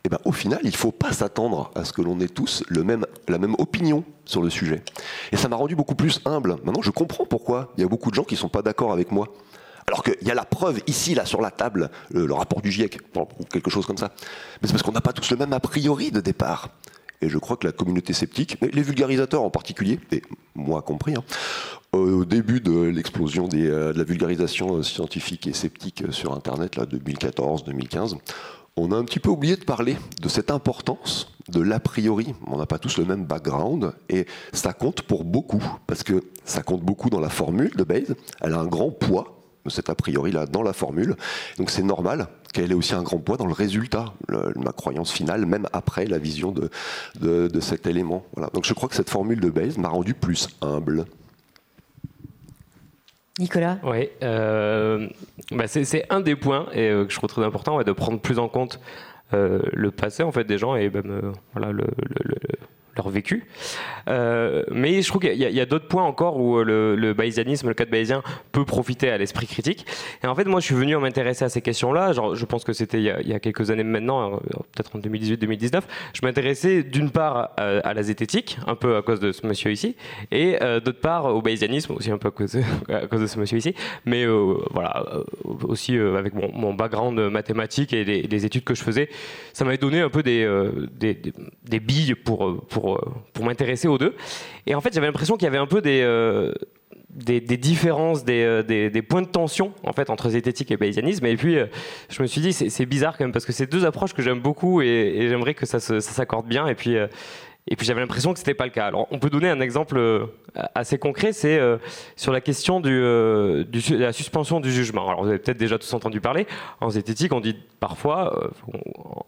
eh 0.05 0.09
ben, 0.09 0.19
au 0.25 0.33
final, 0.33 0.61
il 0.65 0.71
ne 0.71 0.77
faut 0.77 0.91
pas 0.91 1.13
s'attendre 1.13 1.71
à 1.75 1.85
ce 1.85 1.93
que 1.93 2.03
l'on 2.03 2.19
ait 2.21 2.29
tous 2.29 2.65
la 2.71 3.39
même 3.39 3.55
opinion 3.59 4.05
sur 4.25 4.43
le 4.43 4.51
sujet. 4.51 4.83
Et 5.31 5.37
ça 5.37 5.49
m'a 5.49 5.57
rendu 5.57 5.77
beaucoup 5.77 5.95
plus 5.95 6.21
humble. 6.25 6.57
Maintenant, 6.65 6.83
je 6.83 6.91
comprends 6.91 7.25
pourquoi 7.25 7.73
il 7.77 7.83
y 7.83 7.85
a 7.85 7.89
beaucoup 7.89 8.11
de 8.11 8.17
gens 8.17 8.25
qui 8.25 8.35
ne 8.35 8.41
sont 8.41 8.49
pas 8.49 8.63
d'accord 8.63 8.93
avec 8.93 9.13
moi. 9.13 9.29
Alors 9.87 10.03
qu'il 10.03 10.27
y 10.27 10.31
a 10.31 10.35
la 10.35 10.45
preuve 10.45 10.81
ici, 10.87 11.15
là, 11.15 11.25
sur 11.25 11.41
la 11.41 11.51
table, 11.51 11.91
le, 12.11 12.33
rapport 12.33 12.63
du 12.63 12.71
GIEC, 12.71 12.99
ou 13.17 13.45
quelque 13.45 13.71
chose 13.71 13.87
comme 13.87 13.99
ça. 13.99 14.13
Mais 14.61 14.69
c'est 14.69 14.73
parce 14.73 14.83
qu'on 14.83 14.93
n'a 14.93 15.01
pas 15.01 15.13
tous 15.13 15.31
le 15.31 15.37
même 15.37 15.53
a 15.53 15.61
priori 15.61 16.11
de 16.11 16.21
départ. 16.21 16.71
Et 17.21 17.29
je 17.29 17.39
crois 17.39 17.57
que 17.57 17.67
la 17.67 17.73
communauté 17.73 18.13
sceptique, 18.13 18.59
les 18.61 18.83
vulgarisateurs 18.83 19.43
en 19.43 19.51
particulier, 19.51 20.01
et 20.11 20.23
moi 20.57 20.83
compris, 20.83 21.15
hein, 21.15 21.23
au 21.93 22.25
début 22.25 22.61
de 22.61 22.81
l'explosion 22.81 23.49
euh, 23.53 23.93
de 23.93 23.99
la 23.99 24.05
vulgarisation 24.05 24.77
euh, 24.77 24.83
scientifique 24.83 25.47
et 25.47 25.53
sceptique 25.53 26.05
sur 26.11 26.33
Internet, 26.33 26.77
là, 26.77 26.85
2014-2015, 26.87 28.17
on 28.77 28.93
a 28.93 28.97
un 28.97 29.05
petit 29.05 29.21
peu 29.21 29.29
oublié 29.29 29.57
de 29.57 29.65
parler 29.65 29.97
de 30.21 30.29
cette 30.29 30.51
importance 30.51 31.31
de 31.49 31.61
l'a 31.61 31.81
priori. 31.81 32.35
On 32.47 32.57
n'a 32.57 32.65
pas 32.65 32.79
tous 32.79 32.97
le 32.97 33.05
même 33.05 33.27
background 33.27 33.93
et 34.09 34.27
ça 34.55 34.73
compte 34.73 35.03
pour 35.03 35.25
beaucoup 35.25 35.63
parce 35.87 36.03
que 36.03 36.25
ça 36.45 36.63
compte 36.63 36.81
beaucoup 36.81 37.11
dans 37.11 37.21
la 37.21 37.29
formule 37.29 37.77
de 37.77 37.85
Bayes. 37.85 38.15
Elle 38.41 38.55
a 38.55 38.59
un 38.59 38.67
grand 38.67 38.91
poids 38.91 39.43
cet 39.71 39.91
a 39.91 39.95
priori 39.95 40.33
là 40.33 40.47
dans 40.47 40.63
la 40.63 40.73
formule. 40.73 41.17
Donc 41.59 41.71
c'est 41.71 41.83
normal 41.83 42.29
qu'elle 42.53 42.71
ait 42.73 42.75
aussi 42.75 42.95
un 42.95 43.03
grand 43.03 43.19
poids 43.19 43.37
dans 43.37 43.47
le 43.47 43.53
résultat, 43.53 44.13
ma 44.57 44.73
croyance 44.73 45.13
finale, 45.13 45.47
même 45.47 45.67
après 45.73 46.07
la 46.07 46.19
vision 46.19 46.53
de, 46.53 46.71
de, 47.21 47.61
cet 47.61 47.87
élément. 47.87 48.25
Donc 48.55 48.65
je 48.65 48.75
crois 48.75 48.89
que 48.89 48.95
cette 48.95 49.11
formule 49.11 49.41
de 49.41 49.51
Bayes 49.51 49.79
m'a 49.79 49.89
rendu 49.89 50.15
plus 50.15 50.49
humble. 50.61 51.07
Nicolas 53.43 53.79
Oui, 53.83 54.09
euh, 54.23 55.09
bah 55.51 55.67
c'est 55.67 56.07
un 56.11 56.21
des 56.21 56.37
points 56.37 56.67
et, 56.73 56.89
euh, 56.89 57.05
que 57.05 57.13
je 57.13 57.17
trouve 57.19 57.29
très 57.29 57.45
important, 57.45 57.83
de 57.83 57.93
prendre 57.93 58.21
plus 58.21 58.39
en 58.39 58.49
compte 58.49 58.81
euh, 59.35 59.61
le 59.73 59.91
passé 59.91 60.23
en 60.23 60.31
fait, 60.31 60.45
des 60.45 60.59
gens 60.59 60.77
et 60.77 60.89
même 60.89 61.33
voilà, 61.53 61.73
le, 61.73 61.85
leur 62.97 63.09
vécu. 63.09 63.45
Euh, 64.09 64.65
mais 64.71 65.03
je 65.03 65.09
trouve 65.09 65.23
qu'il 65.23 65.35
y 65.35 65.61
a, 65.61 65.67
d'autres 65.67 65.89
points 65.89 66.03
encore 66.03 66.39
où 66.39 66.59
euh, 66.59 66.65
le, 66.65 66.97
le 66.97 67.15
bayésianisme, 67.15 67.69
le 67.69 67.75
code 67.75 67.91
bayésien 67.91 68.23
peut 68.53 68.65
profiter 68.65 69.11
à 69.11 69.19
l'esprit 69.19 69.47
critique. 69.47 69.87
Et 70.23 70.27
en 70.27 70.35
fait, 70.35 70.45
moi, 70.45 70.61
je 70.61 70.67
suis 70.67 70.75
venu 70.75 70.97
m'intéresser 70.97 71.45
à 71.45 71.49
ces 71.49 71.63
questions-là. 71.63 72.13
Je 72.13 72.45
pense 72.45 72.65
que 72.65 72.73
c'était 72.73 72.99
il, 72.99 73.29
y 73.29 73.33
a 73.33 73.41
quelques 73.41 73.71
années 73.71 73.85
maintenant, 73.85 74.35
euh, 74.35 74.37
peut-être 74.73 74.97
en 74.97 74.99
2018-2019. 74.99 75.83
Je 76.15 76.21
m'intéressais 76.23 76.83
d'une 76.83 77.11
part 77.11 77.51
à, 77.57 77.95
la 77.95 78.03
zététique, 78.03 78.59
un 78.67 78.75
peu 78.75 78.97
à 78.97 79.03
cause 79.03 79.21
de 79.21 79.33
ce 79.33 79.47
monsieur 79.47 79.71
ici, 79.71 79.97
et 80.31 80.59
d'autre 80.85 81.01
part 81.01 81.27
au 81.27 81.43
bayésianisme, 81.43 81.95
aussi 81.95 82.11
un 82.11 82.19
peu 82.19 82.29
à 82.29 82.31
cause 82.31 82.53
de, 82.53 83.27
ce 83.27 83.39
monsieur 83.39 83.59
ici. 83.59 83.75
Mais 84.05 84.27
voilà, 84.71 85.05
aussi 85.45 85.97
avec 85.97 86.35
mon, 86.35 86.51
mon, 86.53 86.75
background 86.75 87.19
mathématique 87.31 87.93
et 87.93 88.05
les, 88.05 88.45
études 88.45 88.65
que 88.65 88.75
je 88.75 88.83
faisais, 88.83 89.09
ça 89.53 89.65
m'avait 89.65 89.79
donné 89.79 90.01
un 90.01 90.09
peu 90.09 90.23
des, 90.23 91.81
billes 91.81 92.15
pour 92.15 92.82
pour, 92.83 92.97
euh, 92.97 93.15
pour 93.33 93.45
m'intéresser 93.45 93.87
aux 93.87 93.97
deux. 93.97 94.15
Et 94.67 94.75
en 94.75 94.81
fait, 94.81 94.93
j'avais 94.93 95.07
l'impression 95.07 95.37
qu'il 95.37 95.45
y 95.45 95.49
avait 95.49 95.59
un 95.59 95.67
peu 95.67 95.81
des, 95.81 96.01
euh, 96.03 96.53
des, 97.11 97.41
différences, 97.41 98.25
euh, 98.29 98.65
des, 98.65 98.91
des, 98.91 99.03
points 99.03 99.23
de 99.23 99.29
tension 99.29 99.73
en 99.85 99.93
fait 99.93 100.11
entre 100.11 100.31
zététique 100.31 100.73
et 100.73 100.77
bayésianisme. 100.77 101.25
Et 101.27 101.37
puis, 101.37 101.59
je 102.11 102.23
me 102.23 102.27
suis 102.27 102.41
dit, 102.41 102.53
c'est 102.53 102.87
bizarre 102.87 103.17
quand 103.17 103.25
même 103.25 103.33
parce 103.33 103.47
que 103.47 103.53
c'est 103.53 103.71
deux 103.71 103.85
approches 103.85 104.15
que 104.15 104.23
j'aime 104.23 104.41
beaucoup 104.41 104.83
et, 104.83 105.27
j'aimerais 105.29 105.55
que 105.55 105.65
ça, 105.65 105.79
s'accorde 105.79 106.49
bien. 106.49 106.67
Et 106.67 106.75
puis, 106.75 106.97
et 107.69 107.77
puis 107.77 107.87
j'avais 107.87 108.01
l'impression 108.01 108.33
que 108.33 108.41
c'était 108.41 108.55
pas 108.55 108.65
le 108.65 108.73
cas. 108.73 108.87
Alors, 108.87 109.07
on 109.13 109.21
peut 109.21 109.31
donner 109.31 109.49
un 109.49 109.61
exemple 109.61 110.29
assez 110.75 110.99
concret, 110.99 111.33
c'est 111.33 111.61
sur 112.17 112.33
la 112.33 112.41
question 112.41 112.81
de 112.81 113.65
la 113.91 114.13
suspension 114.13 114.59
du 114.59 114.73
jugement. 114.73 115.09
Alors, 115.09 115.23
vous 115.23 115.29
avez 115.29 115.39
peut-être 115.39 115.59
déjà 115.59 115.79
tous 115.79 115.95
entendu 115.95 116.21
parler. 116.21 116.49
En 116.81 116.91
zététique, 116.91 117.33
on 117.33 117.41
dit 117.41 117.57
parfois, 117.79 118.51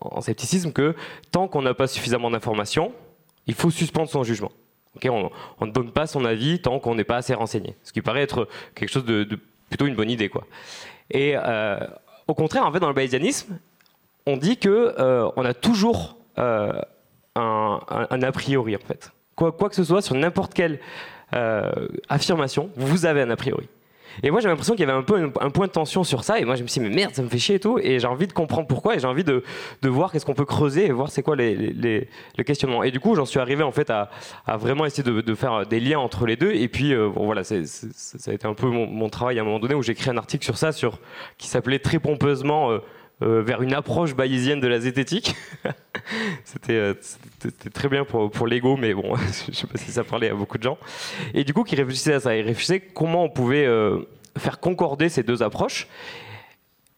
en 0.01 0.21
scepticisme, 0.21 0.73
que 0.73 0.97
tant 1.31 1.47
qu'on 1.47 1.63
n'a 1.63 1.75
pas 1.75 1.87
suffisamment 1.87 2.33
d'informations, 2.33 2.93
il 3.47 3.55
faut 3.55 3.71
suspendre 3.71 4.09
son 4.09 4.25
jugement. 4.25 4.53
on, 5.05 5.31
ne 5.61 5.71
donne 5.71 5.91
pas 5.91 6.07
son 6.07 6.25
avis 6.25 6.61
tant 6.61 6.79
qu'on 6.79 6.95
n'est 6.95 7.05
pas 7.05 7.17
assez 7.17 7.35
renseigné. 7.35 7.75
Ce 7.85 7.93
qui 7.93 8.03
paraît 8.03 8.23
être 8.23 8.49
quelque 8.75 8.91
chose 8.91 9.05
de, 9.05 9.27
plutôt 9.69 9.87
une 9.87 9.95
bonne 9.95 10.11
idée. 10.11 10.29
Quoi. 10.29 10.47
Et 11.11 11.35
euh, 11.37 11.79
au 12.29 12.35
contraire, 12.35 12.67
en 12.67 12.73
fait, 12.73 12.81
dans 12.81 12.89
le 12.89 12.95
bayésianisme, 12.95 13.59
on 14.27 14.37
dit 14.37 14.57
que 14.57 14.95
euh, 14.99 15.29
on 15.37 15.45
a 15.45 15.55
toujours 15.55 16.17
euh, 16.39 16.81
un, 17.35 17.81
a 18.11 18.33
priori, 18.33 18.77
en 18.77 18.87
fait. 18.87 19.11
Quoi, 19.35 19.53
quoi 19.53 19.69
que 19.69 19.75
ce 19.75 19.85
soit, 19.85 20.03
sur 20.03 20.15
n'importe 20.15 20.55
quelle 20.55 20.81
affirmation, 22.09 22.71
vous 22.77 23.07
avez 23.07 23.23
un 23.23 23.31
a 23.31 23.35
priori. 23.35 23.69
Et 24.23 24.31
moi, 24.31 24.41
j'avais 24.41 24.53
l'impression 24.53 24.75
qu'il 24.75 24.87
y 24.87 24.91
avait 24.91 24.99
un 24.99 25.03
peu 25.03 25.31
un, 25.41 25.51
point 25.51 25.67
de 25.67 25.73
tension 25.73 26.05
sur 26.05 26.25
ça. 26.25 26.39
Et 26.39 26.45
moi, 26.45 26.55
je 26.55 26.63
me 26.63 26.69
suis 26.69 26.81
dit, 26.81 26.89
mais 26.89 26.95
merde, 26.95 27.15
ça 27.15 27.23
me 27.23 27.29
fait 27.29 27.39
chier 27.39 27.57
et 27.57 27.61
tout. 27.61 27.79
Et 27.83 27.99
j'ai 27.99 28.07
envie 28.07 28.27
de 28.27 28.33
comprendre 28.33 28.67
pourquoi. 28.67 28.97
Et 28.97 28.99
j'ai 28.99 29.07
envie 29.07 29.25
de, 29.25 29.43
voir 29.83 30.13
qu'est-ce 30.13 30.27
qu'on 30.27 30.35
peut 30.35 30.45
creuser 30.45 30.87
et 30.87 30.93
voir 30.93 31.11
c'est 31.11 31.23
quoi 31.23 31.37
les, 31.37 31.55
les, 31.55 32.45
questionnements. 32.45 32.83
Et 32.83 32.91
du 32.91 33.01
coup, 33.01 33.15
j'en 33.15 33.27
suis 33.27 33.41
arrivé 33.41 33.63
en 33.63 33.73
fait 33.73 33.91
à, 33.91 34.11
vraiment 34.57 34.85
essayer 34.87 35.03
de, 35.03 35.35
faire 35.35 35.67
des 35.67 35.81
liens 35.81 35.99
entre 35.99 36.27
les 36.27 36.37
deux. 36.37 36.53
Et 36.53 36.69
puis, 36.69 36.93
euh, 36.93 37.09
bon, 37.09 37.25
voilà, 37.25 37.45
ça 37.45 37.55
a 37.55 38.33
été 38.33 38.47
un 38.47 38.55
peu 38.55 38.69
mon, 38.69 39.09
travail 39.09 39.39
à 39.39 39.43
un 39.43 39.45
moment 39.45 39.61
donné 39.61 39.75
où 39.75 39.83
j'ai 39.83 39.93
écrit 39.93 40.11
un 40.11 40.17
article 40.17 40.45
sur 40.45 40.57
ça, 40.57 40.73
sur, 40.73 40.99
qui 41.39 41.49
s'appelait 41.49 41.79
très 41.79 41.99
pompeusement. 41.99 42.71
Euh, 42.71 42.79
vers 43.21 43.63
une 43.63 43.73
approche 43.73 44.15
bayésienne 44.15 44.61
de 44.61 44.69
la 44.69 44.81
zététique. 44.81 45.35
Euh, 46.71 46.95
c'était 47.39 47.71
très 47.71 47.89
bien 47.89 48.05
pour, 48.05 48.47
l'ego, 48.47 48.77
mais 48.77 48.95
bon, 48.95 49.15
je 49.17 49.51
ne 49.51 49.55
sais 49.55 49.67
pas 49.67 49.79
si 49.79 49.91
ça 49.91 50.05
parlait 50.05 50.31
à 50.31 50.35
beaucoup 50.35 50.59
de 50.59 50.63
gens. 50.63 50.79
Et 51.33 51.45
du 51.45 51.55
coup, 51.55 51.63
qui 51.65 51.77
réfléchissait 51.77 52.15
à 52.15 52.21
ça, 52.21 52.37
il 52.37 52.43
réfléchissait 52.43 52.81
comment 52.81 53.25
on 53.25 53.31
pouvait 53.31 53.67
euh, 53.67 54.01
faire 54.37 54.61
concorder 54.61 55.09
ces 55.09 55.23
deux 55.23 55.43
approches. 55.43 55.89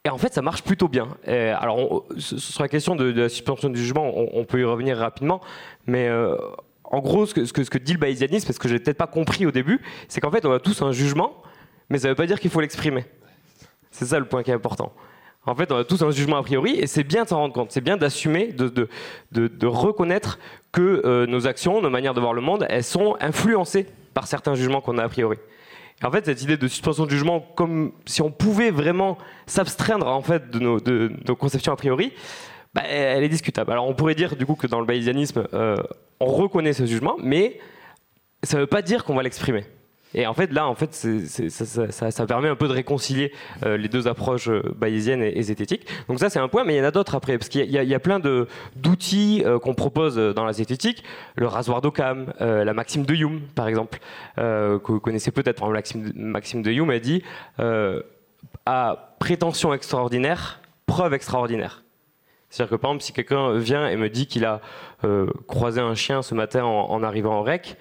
Et 0.05 0.09
en 0.09 0.19
fait, 0.19 0.33
ça 0.35 0.43
marche 0.43 0.63
plutôt 0.63 0.89
bien. 0.89 1.09
alors, 1.27 2.05
sur 2.17 2.63
la 2.63 2.69
question 2.69 2.95
de, 2.95 3.07
la 3.07 3.29
suspension 3.29 3.69
du 3.69 3.81
jugement, 3.81 4.13
on, 4.15 4.45
peut 4.45 4.61
y 4.61 4.65
revenir 4.65 4.99
rapidement, 4.99 5.41
mais 5.87 6.09
en 6.85 7.01
gros, 7.01 7.27
ce 7.27 7.35
que, 7.35 7.45
ce 7.45 7.53
que, 7.53 7.79
dit 7.79 7.93
le 7.93 7.99
bayésianisme, 7.99 8.47
parce 8.47 8.59
que 8.59 8.69
j'ai 8.69 8.79
peut-être 8.79 8.99
pas 8.99 9.09
compris 9.09 9.47
au 9.47 9.51
début, 9.51 9.81
c'est 10.07 10.21
qu'en 10.21 10.31
fait, 10.31 10.47
on 10.47 10.53
a 10.53 10.61
tous 10.61 10.81
un 10.83 10.93
jugement, 10.93 11.43
mais 11.91 11.99
ça 11.99 12.07
ne 12.07 12.13
veut 12.13 12.17
pas 12.17 12.27
dire 12.27 12.39
qu'il 12.39 12.53
faut 12.53 12.61
l'exprimer. 12.61 13.05
C'est 13.91 14.07
ça 14.07 14.21
le 14.21 14.27
point 14.27 14.45
qui 14.45 14.53
est 14.53 14.55
important. 14.55 14.93
En 15.47 15.55
fait, 15.55 15.71
on 15.71 15.77
a 15.77 15.85
tous 15.85 16.03
un 16.03 16.11
jugement 16.11 16.37
a 16.39 16.43
priori, 16.43 16.73
et 16.73 16.89
c'est 16.89 17.05
bien 17.05 17.23
de 17.23 17.29
s'en 17.29 17.39
rendre 17.39 17.55
compte, 17.55 17.71
c'est 17.71 17.81
bien 17.81 17.97
d'assumer, 17.97 18.53
de, 18.53 19.67
reconnaître 19.67 20.39
que 20.73 21.03
euh, 21.05 21.27
nos 21.27 21.47
actions, 21.47 21.81
nos 21.81 21.91
manières 21.91 22.15
de 22.15 22.21
voir 22.21 22.35
le 22.35 22.41
monde, 22.41 22.67
elles 22.69 22.85
sont 22.85 23.17
influencées 23.21 23.87
par 24.13 24.27
certains 24.27 24.55
jugements 24.57 24.81
qu'on 24.81 24.99
a 24.99 25.05
a 25.05 25.09
priori. 25.09 25.39
En 26.03 26.11
fait, 26.11 26.27
cette 26.27 26.43
idée 26.43 26.57
de 26.57 26.69
suspension 26.69 27.07
de 27.07 27.11
jugement, 27.11 27.41
comme 27.41 27.93
si 28.05 28.21
on 28.23 28.31
pouvait 28.31 28.71
vraiment 28.71 29.17
s'abstraindre 29.47 30.09
en 30.09 30.21
fait 30.21 30.51
de 30.51 30.59
nos, 30.59 30.81
de 30.81 31.13
nos, 31.27 31.37
conceptions 31.37 31.73
a 31.73 31.77
priori, 31.77 32.13
bah, 32.75 32.83
elle 32.83 33.23
est 33.23 33.29
discutable. 33.29 33.73
Alors, 33.73 33.89
on 33.89 33.95
pourrait 33.95 34.15
dire 34.15 34.37
du 34.37 34.45
coup 34.45 34.57
que 34.57 34.67
dans 34.67 34.81
le 34.81 34.87
bayésianisme, 34.87 35.47
euh, 35.55 35.77
on 36.21 36.27
reconnaît 36.27 36.75
ce 36.75 36.85
jugement, 36.85 37.17
mais 37.23 37.61
ça 38.43 38.57
ne 38.57 38.63
veut 38.63 38.67
pas 38.67 38.83
dire 38.83 39.05
qu'on 39.05 39.15
va 39.15 39.23
l'exprimer. 39.23 39.65
Et 40.17 40.27
en 40.27 40.33
fait, 40.33 40.51
là, 40.51 40.67
en 40.67 40.75
fait, 40.75 40.95
ça, 40.95 42.27
permet 42.27 42.49
un 42.49 42.57
peu 42.57 42.69
de 42.69 42.73
réconcilier 42.73 43.33
euh, 43.65 43.77
les 43.77 43.89
deux 43.89 44.09
approches 44.09 44.49
euh, 44.49 44.63
bayésiennes 44.75 45.23
et, 45.23 45.43
zététiques. 45.43 45.87
Donc 46.09 46.19
ça, 46.19 46.31
c'est 46.31 46.39
un 46.39 46.49
point, 46.49 46.65
mais 46.65 46.75
il 46.75 46.79
y 46.79 46.81
en 46.81 46.85
a 46.85 46.91
d'autres 46.91 47.15
après, 47.15 47.37
parce 47.37 47.51
qu'il 47.51 47.71
y, 47.71 47.95
a 47.95 48.01
plein 48.01 48.19
d'outils 48.19 49.43
euh, 49.45 49.59
qu'on 49.59 49.75
propose 49.75 50.17
dans 50.17 50.47
la 50.47 50.55
zététique. 50.55 51.05
Le 51.37 51.47
rasoir 51.47 51.83
d'Occam, 51.83 52.33
la 52.41 52.73
maxime 52.73 53.05
de 53.05 53.15
Hume, 53.15 53.43
par 53.55 53.69
exemple, 53.69 53.99
que 54.37 54.81
vous 54.87 55.01
connaissez 55.01 55.31
peut-être. 55.31 55.63
La 55.67 55.71
maxime, 55.71 56.11
maxime 56.15 56.63
de 56.63 56.71
Hume 56.71 56.91
a 56.91 56.99
dit 56.99 57.23
à 58.65 59.17
prétention 59.19 59.75
extraordinaire, 59.75 60.61
preuve 60.87 61.13
extraordinaire. 61.13 61.83
C'est-à-dire 62.49 62.71
que 62.71 62.81
par 62.81 62.93
exemple, 62.93 63.05
si 63.05 63.13
quelqu'un 63.13 63.59
vient 63.59 63.87
et 63.87 63.97
me 63.97 64.09
dit 64.09 64.27
qu'il 64.27 64.47
a 64.47 64.63
croisé 65.47 65.81
un 65.81 65.95
chien 65.95 66.23
ce 66.23 66.35
matin 66.35 66.65
en 66.65 67.03
arrivant 67.03 67.41
au 67.41 67.43
REC, 67.43 67.77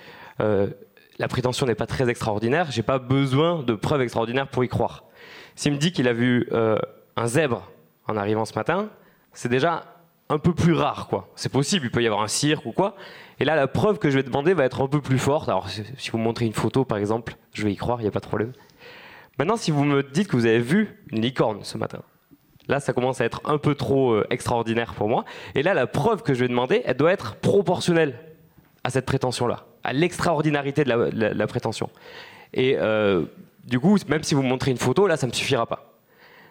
la 1.17 1.27
prétention 1.27 1.65
n'est 1.65 1.75
pas 1.75 1.87
très 1.87 2.09
extraordinaire, 2.09 2.71
j'ai 2.71 2.83
pas 2.83 2.99
besoin 2.99 3.63
de 3.63 3.73
preuves 3.75 4.01
extraordinaires 4.01 4.47
pour 4.47 4.63
y 4.63 4.67
croire. 4.67 5.05
S'il 5.55 5.73
me 5.73 5.77
dit 5.77 5.91
qu'il 5.91 6.07
a 6.07 6.13
vu 6.13 6.47
euh, 6.51 6.77
un 7.15 7.27
zèbre 7.27 7.71
en 8.07 8.17
arrivant 8.17 8.45
ce 8.45 8.53
matin, 8.55 8.89
c'est 9.33 9.49
déjà 9.49 9.83
un 10.29 10.39
peu 10.39 10.53
plus 10.53 10.73
rare, 10.73 11.07
quoi. 11.07 11.29
C'est 11.35 11.51
possible, 11.51 11.85
il 11.85 11.91
peut 11.91 12.01
y 12.01 12.07
avoir 12.07 12.21
un 12.21 12.27
cirque 12.27 12.65
ou 12.65 12.71
quoi. 12.71 12.95
Et 13.39 13.45
là, 13.45 13.55
la 13.55 13.67
preuve 13.67 13.99
que 13.99 14.09
je 14.09 14.15
vais 14.15 14.23
demander 14.23 14.53
va 14.53 14.65
être 14.65 14.81
un 14.81 14.87
peu 14.87 15.01
plus 15.01 15.19
forte. 15.19 15.49
Alors, 15.49 15.69
si 15.69 16.11
vous 16.11 16.17
montrez 16.17 16.45
une 16.45 16.53
photo, 16.53 16.83
par 16.83 16.97
exemple, 16.97 17.35
je 17.53 17.63
vais 17.63 17.71
y 17.71 17.75
croire, 17.75 17.99
il 17.99 18.03
n'y 18.03 18.07
a 18.07 18.11
pas 18.11 18.19
de 18.19 18.25
problème. 18.25 18.53
Maintenant, 19.37 19.57
si 19.57 19.71
vous 19.71 19.83
me 19.83 20.01
dites 20.03 20.27
que 20.27 20.35
vous 20.35 20.45
avez 20.45 20.59
vu 20.59 21.03
une 21.11 21.21
licorne 21.21 21.59
ce 21.63 21.77
matin, 21.77 22.01
là, 22.67 22.79
ça 22.79 22.93
commence 22.93 23.21
à 23.21 23.25
être 23.25 23.41
un 23.45 23.57
peu 23.57 23.75
trop 23.75 24.13
euh, 24.13 24.27
extraordinaire 24.29 24.95
pour 24.95 25.07
moi. 25.07 25.25
Et 25.53 25.61
là, 25.61 25.73
la 25.73 25.87
preuve 25.87 26.23
que 26.23 26.33
je 26.33 26.39
vais 26.39 26.47
demander, 26.47 26.81
elle 26.85 26.97
doit 26.97 27.11
être 27.11 27.35
proportionnelle 27.35 28.17
à 28.83 28.89
cette 28.89 29.05
prétention-là 29.05 29.65
à 29.85 29.93
l'extraordinarité 29.93 30.83
de, 30.83 30.89
la, 30.89 31.47
prétention. 31.47 31.89
Et 32.53 32.75
euh, 32.77 33.25
du 33.65 33.79
coup, 33.79 33.97
même 34.07 34.23
si 34.23 34.35
vous 34.35 34.41
montrez 34.41 34.71
une 34.71 34.77
photo, 34.77 35.07
là, 35.07 35.17
ça 35.17 35.27
ne 35.27 35.31
me 35.31 35.35
suffira 35.35 35.65
pas. 35.65 35.95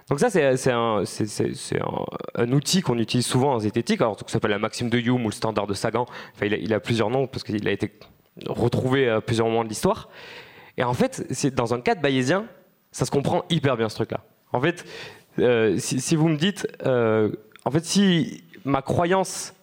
Donc 0.08 0.20
ça, 0.20 0.28
c'est 0.28 0.70
un, 0.70 2.52
outil 2.52 2.82
qu'on 2.82 2.98
utilise 2.98 3.26
souvent 3.26 3.54
en 3.54 3.58
zététique, 3.58 4.02
alors 4.02 4.18
ça 4.18 4.26
s'appelle 4.28 4.50
la 4.50 4.58
maxime 4.58 4.90
de 4.90 4.98
Hume 4.98 5.24
ou 5.24 5.28
le 5.28 5.34
standard 5.34 5.66
de 5.66 5.74
Sagan. 5.74 6.06
Enfin, 6.34 6.46
il, 6.46 6.74
a, 6.74 6.80
plusieurs 6.80 7.08
noms 7.08 7.26
parce 7.26 7.42
qu'il 7.42 7.66
a 7.66 7.72
été 7.72 7.90
retrouvé 8.46 9.08
à 9.08 9.20
plusieurs 9.20 9.46
moments 9.46 9.64
de 9.64 9.68
l'histoire. 9.68 10.10
Et 10.76 10.84
en 10.84 10.92
fait, 10.92 11.26
dans 11.54 11.72
un 11.72 11.80
cadre 11.80 12.02
bayésien, 12.02 12.46
ça 12.92 13.06
se 13.06 13.10
comprend 13.10 13.44
hyper 13.48 13.76
bien 13.76 13.88
ce 13.88 13.94
truc-là. 13.94 14.20
En 14.52 14.60
fait, 14.60 14.84
euh, 15.38 15.78
si, 15.78 16.16
vous 16.16 16.28
me 16.28 16.36
dites, 16.36 16.68
euh, 16.84 17.32
en 17.64 17.70
fait, 17.70 17.84
si 17.84 18.44
ma 18.64 18.82
croyance 18.82 19.54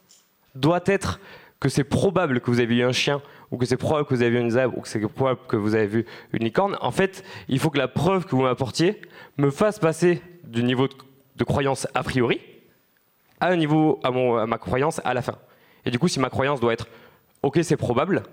doit 0.56 0.82
être 0.86 1.20
que 1.60 1.70
c'est 1.70 1.84
probable 1.84 2.42
que 2.42 2.50
vous 2.50 2.60
avez 2.60 2.76
eu 2.76 2.84
un 2.84 2.92
chien 2.92 3.22
ou 3.52 3.58
que 3.58 3.66
c'est 3.66 3.78
probable 3.78 4.08
que 4.08 4.16
vous 4.16 4.22
avez 4.22 4.32
vu 4.32 4.40
une 4.40 4.52
zèbre, 4.52 4.78
ou 4.78 4.82
que 4.82 4.88
c'est 4.88 5.00
probable 5.00 5.42
que 5.48 5.58
vous 5.58 5.76
avez 5.76 5.86
vu 5.86 6.06
une 6.32 6.44
licorne, 6.46 6.78
en 6.82 6.92
fait, 6.92 7.24
il 7.50 7.60
faut 7.60 7.70
que 7.70 7.78
la 7.78 7.90
preuve 7.90 8.26
que 8.26 8.36
vous 8.36 8.42
m'apportiez 8.42 9.02
me 9.38 9.52
fasse 9.52 9.78
passer 9.78 10.22
du 10.46 10.64
niveau 10.64 10.88
de, 10.88 11.44
croyance 11.44 11.88
a 11.96 12.04
priori 12.04 12.40
à 13.40 13.48
un 13.48 13.56
niveau, 13.56 14.00
à, 14.04 14.12
mon, 14.12 14.38
à 14.38 14.46
ma 14.46 14.58
croyance 14.58 15.02
à 15.04 15.14
la 15.14 15.22
fin. 15.22 15.36
Et 15.86 15.92
du 15.92 16.00
coup, 16.00 16.08
si 16.08 16.20
ma 16.20 16.30
croyance 16.30 16.60
doit 16.60 16.72
être 16.72 16.88
OK, 17.42 17.60
c'est 17.64 17.78
probable, 17.78 18.24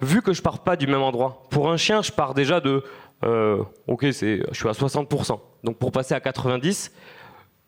vu 0.00 0.20
que 0.22 0.32
je 0.32 0.42
pars 0.42 0.62
pas 0.62 0.76
du 0.76 0.86
même 0.86 1.02
endroit, 1.02 1.46
pour 1.50 1.70
un 1.70 1.78
chien, 1.78 2.02
je 2.02 2.12
pars 2.12 2.34
déjà 2.34 2.60
de 2.60 2.84
euh, 3.24 3.62
OK, 3.86 4.04
je 4.04 4.12
suis 4.52 4.68
à 4.68 4.72
60%. 4.72 5.40
Donc 5.64 5.78
pour 5.78 5.90
passer 5.90 6.14
à 6.14 6.20
90, 6.20 6.92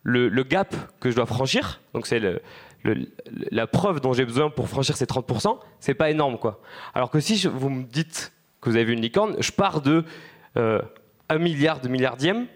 le, 0.03 0.29
le 0.29 0.43
gap 0.45 0.75
que 1.01 1.11
je 1.11 1.17
dois 1.17 1.27
franchir, 1.27 1.81
donc 1.95 2.07
c'est 2.07 2.21
le, 2.21 2.43
la 3.51 3.67
preuve 3.67 4.01
dont 4.01 4.13
j'ai 4.13 4.25
besoin 4.25 4.51
pour 4.51 4.69
franchir 4.69 4.97
ces 4.97 5.07
30%, 5.07 5.59
c'est 5.81 5.95
pas 5.95 6.11
énorme 6.11 6.39
quoi. 6.39 6.61
Alors 6.95 7.11
que 7.11 7.21
si 7.21 7.47
vous 7.47 7.71
me 7.71 7.85
dites 7.85 8.33
que 8.61 8.71
vous 8.71 8.77
avez 8.77 8.85
vu 8.85 8.93
une 8.93 9.01
licorne, 9.01 9.37
je 9.39 9.53
pars 9.53 9.81
de 9.81 10.05
euh, 10.57 10.81
1 11.29 11.39
milliard 11.39 11.81
de 11.81 11.89
milliardième 11.89 12.47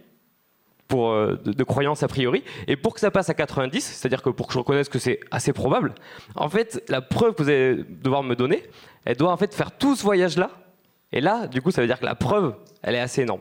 pour, 0.90 1.10
euh, 1.10 1.36
de, 1.44 1.64
croyance 1.64 2.02
a 2.02 2.08
priori. 2.08 2.42
Et 2.66 2.76
pour 2.76 2.94
que 2.94 3.00
ça 3.00 3.10
passe 3.10 3.30
à 3.30 3.34
90, 3.34 3.80
c'est-à-dire 3.80 4.22
que 4.22 4.30
pour 4.30 4.48
que 4.48 4.52
je 4.52 4.58
reconnaisse 4.58 4.88
que 4.88 4.98
c'est 4.98 5.20
assez 5.30 5.52
probable, 5.52 5.94
en 6.34 6.48
fait, 6.48 6.82
la 6.88 7.00
preuve 7.00 7.34
que 7.34 7.42
vous 7.42 7.48
allez 7.48 7.84
devoir 7.88 8.22
me 8.22 8.34
donner, 8.34 8.64
elle 9.04 9.16
doit 9.16 9.30
en 9.30 9.36
fait 9.36 9.54
faire 9.54 9.70
tout 9.70 9.94
ce 9.94 10.02
voyage-là. 10.02 10.50
Et 11.12 11.20
là, 11.20 11.46
du 11.46 11.62
coup, 11.62 11.70
ça 11.70 11.80
veut 11.80 11.86
dire 11.86 11.98
que 11.98 12.04
la 12.04 12.16
preuve, 12.16 12.54
elle 12.82 12.96
est 12.96 13.00
assez 13.00 13.22
énorme. 13.22 13.40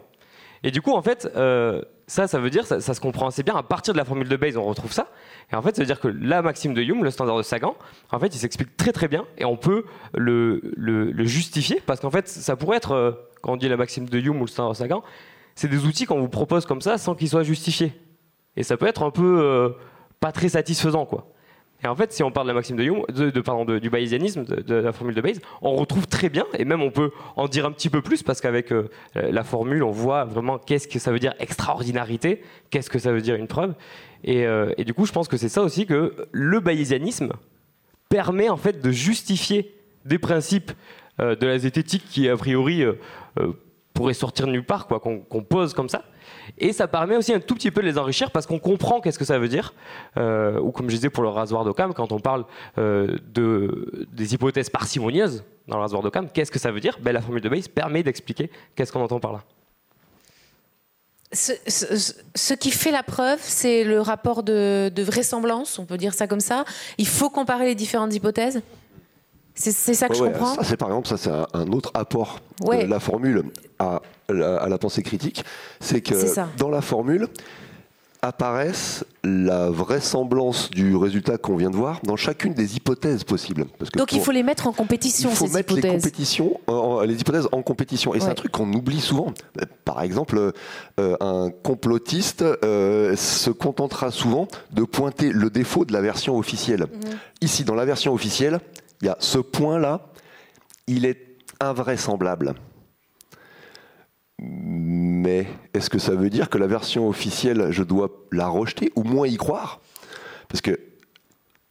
Et 0.64 0.72
du 0.72 0.82
coup, 0.82 0.94
en 0.94 1.02
fait, 1.02 1.30
euh, 1.36 1.82
Ça, 2.10 2.28
ça 2.28 2.40
veut 2.40 2.50
dire, 2.50 2.66
ça, 2.66 2.82
ça, 2.82 2.96
se 2.96 3.00
comprend 3.00 3.28
assez 3.28 3.44
bien. 3.44 3.56
À 3.56 3.62
partir 3.62 3.94
de 3.94 4.00
la 4.00 4.04
formule 4.04 4.28
de 4.28 4.36
Bayes, 4.36 4.58
on 4.58 4.66
retrouve 4.66 4.92
ça. 4.92 5.12
Et 5.52 5.56
en 5.56 5.62
fait, 5.62 5.76
ça 5.76 5.84
veut 5.84 5.86
dire 5.86 6.00
que 6.00 6.08
la 6.08 6.42
maxime 6.42 6.74
de 6.74 6.82
Hume, 6.82 7.04
le 7.04 7.12
standard 7.12 7.38
de 7.38 7.44
Sagan, 7.44 7.76
en 8.12 8.18
fait, 8.18 8.34
il 8.34 8.40
s'explique 8.40 8.76
très 8.78 8.92
très 8.92 9.08
bien 9.08 9.26
et 9.38 9.46
on 9.46 9.58
peut 9.58 9.86
le, 10.16 10.60
le, 10.76 11.26
justifier 11.26 11.80
parce 11.86 12.00
qu'en 12.00 12.10
fait, 12.10 12.28
ça 12.28 12.56
pourrait 12.56 12.78
être, 12.78 12.94
euh, 12.94 13.12
quand 13.44 13.54
on 13.54 13.58
dit 13.58 13.70
la 13.70 13.78
maxime 13.78 14.10
de 14.10 14.18
Hume 14.18 14.38
ou 14.38 14.46
le 14.46 14.48
standard 14.48 14.72
de 14.72 14.78
Sagan, 14.78 15.04
c'est 15.54 15.68
des 15.68 15.86
outils 15.86 16.06
qu'on 16.06 16.20
vous 16.20 16.30
propose 16.30 16.66
comme 16.66 16.82
ça 16.82 16.98
sans 16.98 17.14
qu'ils 17.14 17.30
soient 17.30 17.44
justifiés. 17.44 17.94
Et 18.56 18.64
ça 18.64 18.76
peut 18.76 18.88
être 18.88 19.04
un 19.04 19.12
peu 19.12 19.42
euh, 19.44 19.70
pas 20.20 20.32
très 20.32 20.50
satisfaisant, 20.50 21.06
quoi. 21.06 21.32
Et 21.84 21.88
en 21.88 21.96
fait, 21.96 22.12
si 22.12 22.24
on 22.24 22.32
parle 22.32 22.48
de 22.48 22.52
la 22.52 22.56
maxime 22.56 22.76
de 22.76 22.84
Hume, 22.84 23.80
du 23.80 23.90
bayésianisme, 23.90 24.44
de, 24.44 24.76
la 24.76 24.92
formule 24.92 25.16
de 25.16 25.22
Bayes, 25.22 25.40
on 25.62 25.76
retrouve 25.76 26.08
très 26.08 26.30
bien, 26.30 26.46
et 26.58 26.66
même 26.66 26.82
on 26.82 26.92
peut 26.92 27.12
en 27.38 27.48
dire 27.48 27.66
un 27.66 27.72
petit 27.72 27.90
peu 27.90 28.02
plus, 28.02 28.22
parce 28.22 28.42
qu'avec 28.42 28.72
euh, 28.72 28.90
la 29.16 29.44
formule, 29.44 29.84
on 29.84 29.92
voit 29.92 30.26
vraiment 30.26 30.58
qu'est-ce 30.58 30.88
que 30.88 31.00
ça 31.00 31.12
veut 31.12 31.20
dire 31.20 31.34
extraordinarité, 31.40 32.42
qu'est-ce 32.70 32.90
que 32.90 33.00
ça 33.00 33.12
veut 33.14 33.22
dire 33.22 33.36
une 33.36 33.48
preuve. 33.48 33.76
Euh, 34.28 34.74
et, 34.78 34.84
du 34.84 34.94
coup, 34.94 35.06
je 35.06 35.14
pense 35.14 35.30
que 35.30 35.38
c'est 35.38 35.50
ça 35.50 35.62
aussi 35.62 35.86
que 35.86 36.28
le 36.32 36.60
bayésianisme 36.60 37.32
permet 38.10 38.50
en 38.50 38.58
fait 38.58 38.82
de 38.82 38.92
justifier 38.92 39.74
des 40.04 40.18
principes 40.18 40.74
euh, 41.22 41.36
de 41.36 41.48
la 41.48 41.60
zététique 41.60 42.04
qui, 42.10 42.28
a 42.28 42.36
priori, 42.36 42.84
pourraient 44.00 44.14
sortir 44.14 44.48
nulle 44.48 44.64
part, 44.64 44.88
quoi, 44.88 45.02
qu'on 45.02 45.44
pose 45.44 45.74
comme 45.74 45.90
ça. 45.90 46.06
Et 46.58 46.72
ça 46.72 46.88
permet 46.88 47.18
aussi 47.18 47.34
un 47.34 47.42
tout 47.42 47.54
petit 47.54 47.70
peu 47.70 47.82
de 47.82 47.86
les 47.86 47.98
enrichir 47.98 48.32
parce 48.32 48.46
qu'on 48.46 48.58
comprend 48.58 49.02
qu'est-ce 49.02 49.20
que 49.20 49.26
ça 49.26 49.38
veut 49.38 49.50
dire. 49.50 49.74
Euh, 50.16 50.58
ou 50.62 50.72
comme 50.72 50.90
je 50.90 50.96
disais 50.96 51.10
pour 51.10 51.22
le 51.22 51.28
rasoir 51.28 51.66
d'Occam, 51.66 51.94
quand 51.94 52.14
on 52.14 52.20
parle 52.22 52.46
euh, 52.78 53.18
de, 53.34 54.08
des 54.14 54.34
hypothèses 54.34 54.70
parcimonieuses 54.70 55.44
dans 55.68 55.76
le 55.76 55.82
rasoir 55.82 56.02
d'Occam, 56.02 56.30
qu'est-ce 56.34 56.50
que 56.50 56.60
ça 56.60 56.72
veut 56.72 56.80
dire? 56.80 56.98
Ben, 57.02 57.12
La 57.12 57.20
formule 57.20 57.42
de 57.42 57.50
Bayes 57.50 57.68
permet 57.68 58.02
d'expliquer 58.02 58.50
qu'est-ce 58.74 58.94
qu'on 58.94 59.02
entend 59.02 59.20
par 59.20 59.34
là. 59.34 59.44
Ce, 61.34 62.54
qui 62.54 62.72
fait 62.72 62.92
la 62.92 63.04
preuve, 63.04 63.40
c'est 63.42 63.84
le 63.84 64.00
rapport 64.00 64.44
de, 64.44 64.92
vraisemblance, 64.98 65.78
on 65.78 65.86
peut 65.86 65.98
dire 65.98 66.14
ça 66.14 66.26
comme 66.26 66.40
ça. 66.40 66.64
Il 66.98 67.08
faut 67.08 67.30
comparer 67.30 67.66
les 67.66 67.76
différentes 67.76 68.16
hypothèses? 68.16 68.62
C'est 69.60 69.94
ça 69.94 70.08
que 70.08 70.16
je 70.16 70.24
comprends. 70.24 70.56
C'est 70.64 70.78
par 70.78 70.90
exemple, 70.90 71.08
ça 71.08 71.18
c'est 71.18 71.32
un 71.32 71.68
autre 71.72 71.92
apport 71.94 72.40
de 72.62 72.86
la 72.86 73.00
formule 73.00 73.44
à 73.78 74.02
la, 74.30 74.78
pensée 74.78 75.04
critique. 75.04 75.44
C'est 75.80 76.02
que 76.02 76.16
dans 76.58 76.70
la 76.70 76.82
formule 76.82 77.28
apparaissent 78.22 79.06
la 79.24 79.70
vraisemblance 79.70 80.70
du 80.72 80.96
résultat 80.96 81.38
qu'on 81.38 81.56
vient 81.56 81.70
de 81.70 81.76
voir 81.76 82.02
dans 82.04 82.18
chacune 82.18 82.54
des 82.54 82.76
hypothèses 82.76 83.24
possibles. 83.24 83.66
Donc 83.96 84.12
il 84.12 84.22
faut 84.22 84.32
les 84.32 84.44
mettre 84.44 84.68
en 84.68 84.74
compétition. 84.74 85.30
Il 85.30 85.36
faut 85.36 85.48
mettre 85.48 85.74
les 85.76 85.82
compétitions, 85.82 86.60
les 87.06 87.16
hypothèses 87.16 87.48
en 87.52 87.62
compétition. 87.62 88.14
Et 88.14 88.20
c'est 88.20 88.30
un 88.30 88.34
truc 88.34 88.52
qu'on 88.52 88.72
oublie 88.74 89.00
souvent. 89.00 89.34
Par 89.86 90.02
exemple, 90.02 90.52
euh, 91.00 91.16
un 91.22 91.50
complotiste 91.64 92.42
euh, 92.42 93.16
se 93.16 93.50
contentera 93.50 94.12
souvent 94.12 94.48
de 94.72 94.84
pointer 94.84 95.32
le 95.32 95.50
défaut 95.50 95.86
de 95.86 95.94
la 95.94 96.02
version 96.02 96.38
officielle. 96.38 96.82
Mhm. 96.82 97.18
Ici, 97.42 97.64
dans 97.64 97.76
la 97.76 97.86
version 97.86 98.14
officielle, 98.14 98.60
il 99.02 99.16
ce 99.20 99.38
point-là, 99.38 100.10
il 100.88 101.06
est 101.06 101.38
invraisemblable. 101.60 102.56
Mais 104.40 105.48
est-ce 105.74 105.90
que 105.90 106.00
ça 106.00 106.16
veut 106.16 106.30
dire 106.30 106.50
que 106.50 106.58
la 106.58 106.68
version 106.68 107.08
officielle, 107.08 107.72
je 107.72 107.84
dois 107.84 108.10
la 108.32 108.48
rejeter 108.48 108.92
ou 108.96 109.04
moins 109.04 109.28
y 109.28 109.38
croire? 109.38 109.82
Parce 110.48 110.62
que 110.62 110.80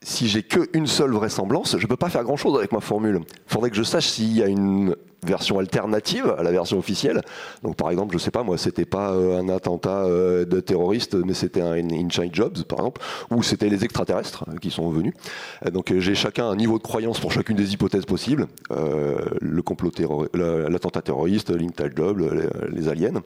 si 0.08 0.26
j'ai 0.26 0.42
qu'une 0.42 0.86
seule 0.86 1.12
vraisemblance, 1.12 1.76
je 1.76 1.82
ne 1.82 1.86
peux 1.86 1.96
pas 1.96 2.08
faire 2.08 2.24
grand-chose 2.24 2.56
avec 2.56 2.72
ma 2.72 2.80
formule. 2.80 3.20
Il 3.26 3.52
faudrait 3.52 3.68
que 3.68 3.76
je 3.76 3.82
sache 3.82 4.06
s'il 4.06 4.34
y 4.34 4.42
a 4.42 4.46
une 4.46 4.96
version 5.22 5.58
alternative 5.58 6.34
à 6.38 6.42
la 6.42 6.50
version 6.50 6.78
officielle. 6.78 7.20
Donc 7.62 7.76
par 7.76 7.90
exemple, 7.90 8.14
je 8.14 8.18
sais 8.18 8.30
pas 8.30 8.42
moi, 8.42 8.56
c'était 8.56 8.86
pas 8.86 9.12
euh, 9.12 9.38
un 9.38 9.50
attentat 9.50 10.04
euh, 10.04 10.46
de 10.46 10.60
terroriste, 10.60 11.14
mais 11.14 11.34
c'était 11.34 11.60
un 11.60 11.74
Inside 11.74 12.34
Jobs 12.34 12.64
par 12.64 12.78
exemple, 12.78 13.02
ou 13.30 13.42
c'était 13.42 13.68
les 13.68 13.84
extraterrestres 13.84 14.46
euh, 14.48 14.56
qui 14.56 14.70
sont 14.70 14.88
venus. 14.88 15.12
Donc 15.72 15.92
j'ai 15.98 16.14
chacun 16.14 16.48
un 16.48 16.56
niveau 16.56 16.78
de 16.78 16.84
croyance 16.84 17.20
pour 17.20 17.30
chacune 17.30 17.56
des 17.56 17.74
hypothèses 17.74 18.06
possibles. 18.06 18.46
le 18.70 19.60
complot 19.60 19.92
l'attentat 20.32 21.02
terroriste, 21.02 21.50
l'Inside 21.50 21.92
Jobs, 21.94 22.18
les, 22.70 22.88
aliens. 22.88 23.20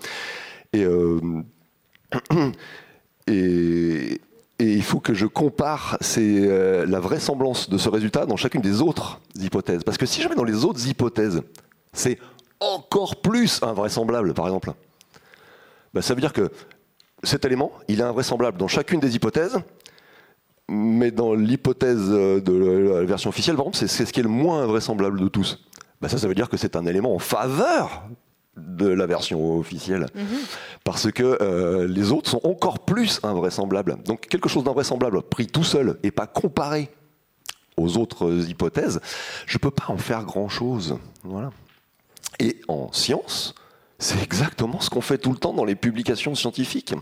et 4.62 4.72
il 4.72 4.82
faut 4.82 5.00
que 5.00 5.12
je 5.12 5.26
compare 5.26 5.98
la 6.00 7.00
vraisemblance 7.00 7.68
de 7.68 7.78
ce 7.78 7.88
résultat 7.88 8.26
dans 8.26 8.36
chacune 8.36 8.60
des 8.60 8.80
autres 8.80 9.20
hypothèses. 9.40 9.82
Parce 9.82 9.98
que 9.98 10.06
si 10.06 10.22
je 10.22 10.28
dans 10.28 10.44
les 10.44 10.64
autres 10.64 10.86
hypothèses 10.86 11.42
c'est 11.92 12.18
encore 12.60 13.20
plus 13.20 13.60
invraisemblable, 13.62 14.34
par 14.34 14.46
exemple. 14.46 14.72
Bah, 15.92 16.00
ça 16.00 16.14
veut 16.14 16.20
dire 16.20 16.32
que 16.32 16.50
cet 17.22 17.44
élément, 17.44 17.72
il 17.88 18.00
est 18.00 18.04
invraisemblable 18.04 18.56
dans 18.56 18.68
chacune 18.68 19.00
des 19.00 19.14
hypothèses, 19.14 19.58
mais 20.68 21.10
dans 21.10 21.34
l'hypothèse 21.34 22.08
de 22.08 22.92
la 22.94 23.04
version 23.04 23.28
officielle, 23.30 23.56
par 23.56 23.66
exemple, 23.66 23.88
c'est 23.88 24.06
ce 24.06 24.12
qui 24.12 24.20
est 24.20 24.22
le 24.22 24.28
moins 24.28 24.62
invraisemblable 24.62 25.20
de 25.20 25.28
tous. 25.28 25.64
Bah, 26.00 26.08
ça, 26.08 26.18
ça 26.18 26.28
veut 26.28 26.34
dire 26.34 26.48
que 26.48 26.56
c'est 26.56 26.76
un 26.76 26.86
élément 26.86 27.14
en 27.14 27.18
faveur 27.18 28.04
de 28.56 28.86
la 28.86 29.06
version 29.06 29.58
officielle. 29.58 30.06
Mhm. 30.14 30.24
Parce 30.84 31.10
que 31.10 31.38
euh, 31.40 31.86
les 31.86 32.12
autres 32.12 32.30
sont 32.30 32.40
encore 32.44 32.80
plus 32.80 33.20
invraisemblables. 33.22 33.96
Donc 34.04 34.28
quelque 34.28 34.48
chose 34.48 34.64
d'invraisemblable 34.64 35.22
pris 35.22 35.46
tout 35.46 35.64
seul 35.64 35.98
et 36.02 36.10
pas 36.10 36.26
comparé 36.26 36.90
aux 37.76 37.96
autres 37.96 38.48
hypothèses, 38.48 39.00
je 39.46 39.56
ne 39.56 39.60
peux 39.60 39.70
pas 39.70 39.86
en 39.88 39.96
faire 39.96 40.24
grand-chose. 40.24 40.98
Voilà. 41.24 41.50
Et 42.38 42.60
en 42.68 42.92
science, 42.92 43.54
c'est 44.02 44.22
exactement 44.22 44.80
ce 44.80 44.90
qu'on 44.90 45.00
fait 45.00 45.16
tout 45.16 45.30
le 45.30 45.38
temps 45.38 45.54
dans 45.54 45.64
les 45.64 45.76
publications 45.76 46.34
scientifiques. 46.34 46.92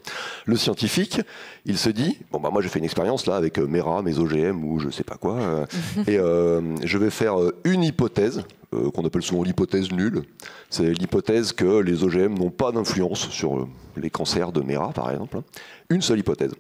Le 0.45 0.57
scientifique, 0.57 1.21
il 1.65 1.79
se 1.79 1.89
dit 1.89 2.19
bon 2.31 2.41
bah 2.41 2.51
moi 2.53 2.63
j'ai 2.63 2.69
fait 2.69 2.79
une 2.79 2.85
expérience 2.85 3.27
là 3.27 3.37
avec 3.37 3.59
euh, 3.59 3.67
Mera, 3.67 4.03
mes 4.03 4.19
OGM 4.19 4.63
ou 4.65 4.79
je 4.79 4.91
sais 4.91 5.03
pas 5.03 5.17
quoi, 5.17 5.37
euh, 5.37 5.67
et 6.07 6.19
euh, 6.19 6.61
je 6.85 6.99
vais 6.99 7.11
faire 7.11 7.37
une 7.65 7.83
hypothèse 7.83 8.45
qu'on 8.95 9.05
appelle 9.05 9.23
souvent 9.23 9.43
l'hypothèse 9.43 9.91
nulle. 9.91 10.23
C'est 10.69 10.93
l'hypothèse 10.93 11.51
que 11.51 11.81
les 11.81 12.05
OGM 12.05 12.35
n'ont 12.35 12.51
pas 12.51 12.71
d'influence 12.71 13.29
sur 13.31 13.67
les 13.97 14.11
cancers 14.11 14.53
de 14.53 14.61
Mera 14.61 14.93
par 14.93 15.11
exemple. 15.11 15.41
Une 15.89 16.03
seule 16.03 16.21
hypothèse 16.21 16.53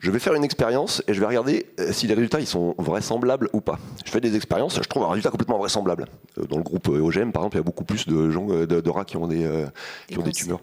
je 0.00 0.10
vais 0.10 0.18
faire 0.18 0.34
une 0.34 0.44
expérience 0.44 1.02
et 1.06 1.14
je 1.14 1.20
vais 1.20 1.26
regarder 1.26 1.66
euh, 1.78 1.92
si 1.92 2.06
les 2.06 2.14
résultats 2.14 2.40
ils 2.40 2.46
sont 2.46 2.74
vraisemblables 2.78 3.50
ou 3.52 3.60
pas. 3.60 3.78
Je 4.04 4.10
fais 4.10 4.20
des 4.20 4.34
expériences, 4.34 4.76
je 4.76 4.88
trouve 4.88 5.04
un 5.04 5.08
résultat 5.08 5.30
complètement 5.30 5.58
vraisemblable. 5.58 6.06
Euh, 6.38 6.46
dans 6.46 6.56
le 6.56 6.62
groupe 6.62 6.88
OGM, 6.88 7.32
par 7.32 7.42
exemple, 7.42 7.56
il 7.56 7.58
y 7.58 7.60
a 7.60 7.64
beaucoup 7.64 7.84
plus 7.84 8.06
de, 8.08 8.30
gens, 8.30 8.48
euh, 8.50 8.66
de, 8.66 8.90
rats 8.90 9.04
qui 9.04 9.18
ont 9.18 9.26
des, 9.26 9.66
qui 10.08 10.18
ont 10.18 10.22
des 10.22 10.32
tumeurs. 10.32 10.60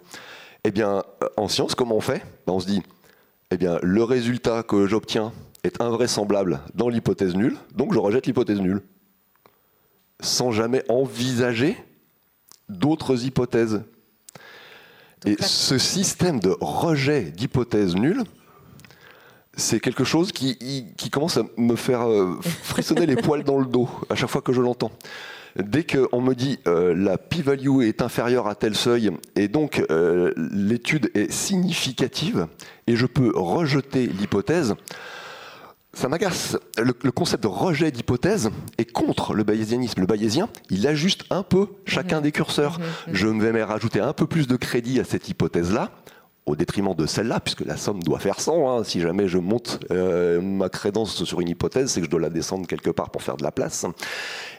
Eh 0.64 0.72
bien, 0.72 1.04
en 1.36 1.46
science, 1.46 1.76
comment 1.76 1.96
on 1.96 2.00
fait? 2.00 2.24
Ben, 2.46 2.52
On 2.52 2.60
se 2.60 2.66
dit, 2.66 2.82
eh 3.52 3.56
bien, 3.56 3.78
le 3.80 4.02
résultat 4.02 4.64
que 4.64 4.86
j'obtiens 4.86 5.32
est 5.62 5.80
invraisemblable 5.80 6.60
dans 6.74 6.88
l'hypothèse 6.88 7.36
nulle, 7.36 7.56
donc 7.76 7.94
je 7.94 7.98
rejette 7.98 8.26
l'hypothèse 8.26 8.60
nulle. 8.60 8.82
Sans 10.20 10.50
jamais 10.50 10.82
envisager 10.88 11.76
d'autres 12.68 13.24
hypothèses. 13.24 13.82
Et 15.24 15.36
ce 15.40 15.78
système 15.78 16.40
de 16.40 16.56
rejet 16.60 17.22
d'hypothèses 17.22 17.94
nulles, 17.94 18.24
c'est 19.58 19.80
quelque 19.80 20.04
chose 20.04 20.32
qui, 20.32 20.86
commence 21.10 21.36
à 21.36 21.42
me 21.56 21.76
faire 21.76 22.08
euh, 22.08 22.38
frissonner 22.42 23.06
les 23.06 23.16
poils 23.16 23.42
dans 23.42 23.58
le 23.58 23.66
dos 23.66 23.88
à 24.08 24.14
chaque 24.14 24.30
fois 24.30 24.40
que 24.40 24.52
je 24.52 24.60
l'entends. 24.60 24.92
Dès 25.56 25.84
qu'on 25.84 26.20
me 26.20 26.34
dit 26.34 26.60
euh, 26.68 26.94
la 26.94 27.18
p-value 27.18 27.82
est 27.82 28.00
inférieure 28.00 28.46
à 28.46 28.54
tel 28.54 28.76
seuil 28.76 29.10
et 29.34 29.48
donc 29.48 29.84
euh, 29.90 30.32
l'étude 30.36 31.10
est 31.14 31.32
significative 31.32 32.46
et 32.86 32.94
je 32.94 33.06
peux 33.06 33.32
rejeter 33.34 34.06
l'hypothèse, 34.06 34.76
ça 35.92 36.08
m'agace. 36.08 36.56
Le, 36.76 37.10
concept 37.10 37.42
de 37.42 37.48
rejet 37.48 37.90
d'hypothèse 37.90 38.50
est 38.76 38.92
contre 38.92 39.34
le 39.34 39.42
bayésianisme. 39.42 40.00
Le 40.00 40.06
bayésien, 40.06 40.48
il 40.70 40.86
ajuste 40.86 41.24
un 41.30 41.42
peu 41.42 41.66
chacun 41.86 42.20
mmh. 42.20 42.22
des 42.22 42.32
curseurs. 42.32 42.78
Mmh. 42.78 42.82
Mmh. 42.82 43.14
Je 43.14 43.26
vais 43.26 43.64
rajouter 43.64 43.98
un 43.98 44.12
peu 44.12 44.28
plus 44.28 44.46
de 44.46 44.54
crédit 44.54 45.00
à 45.00 45.04
cette 45.04 45.28
hypothèse-là 45.28 45.90
au 46.48 46.56
détriment 46.56 46.94
de 46.94 47.06
celle-là, 47.06 47.40
puisque 47.40 47.64
la 47.64 47.76
somme 47.76 48.02
doit 48.02 48.18
faire 48.18 48.40
100. 48.40 48.78
Hein. 48.78 48.84
Si 48.84 49.00
jamais 49.00 49.28
je 49.28 49.38
monte 49.38 49.80
euh, 49.90 50.40
ma 50.40 50.68
crédence 50.68 51.24
sur 51.24 51.40
une 51.40 51.48
hypothèse, 51.48 51.90
c'est 51.90 52.00
que 52.00 52.06
je 52.06 52.10
dois 52.10 52.20
la 52.20 52.30
descendre 52.30 52.66
quelque 52.66 52.90
part 52.90 53.10
pour 53.10 53.22
faire 53.22 53.36
de 53.36 53.42
la 53.42 53.52
place. 53.52 53.84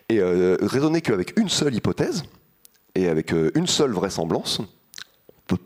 Et 0.08 0.19
euh, 0.19 0.58
raisonner 0.62 1.02
qu'avec 1.02 1.38
une 1.38 1.49
seule 1.49 1.73
hypothèse 1.75 2.23
et 2.95 3.10
avec 3.10 3.34
euh, 3.34 3.52
une 3.56 3.67
seule 3.67 3.91
vraisemblance, 3.91 4.60
on 4.60 5.41
peut 5.47 5.62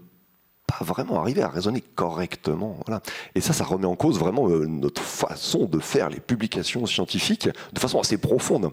pas 0.67 0.83
vraiment 0.85 1.19
arriver 1.19 1.41
à 1.41 1.49
raisonner 1.49 1.81
correctement. 1.81 2.77
Voilà. 2.85 3.01
Et 3.35 3.41
ça, 3.41 3.53
ça 3.53 3.65
remet 3.65 3.85
en 3.85 3.95
cause 3.95 4.17
vraiment 4.17 4.47
notre 4.47 5.01
façon 5.01 5.65
de 5.65 5.79
faire 5.79 6.09
les 6.09 6.19
publications 6.19 6.85
scientifiques 6.85 7.49
de 7.73 7.79
façon 7.79 7.99
assez 7.99 8.17
profonde. 8.17 8.71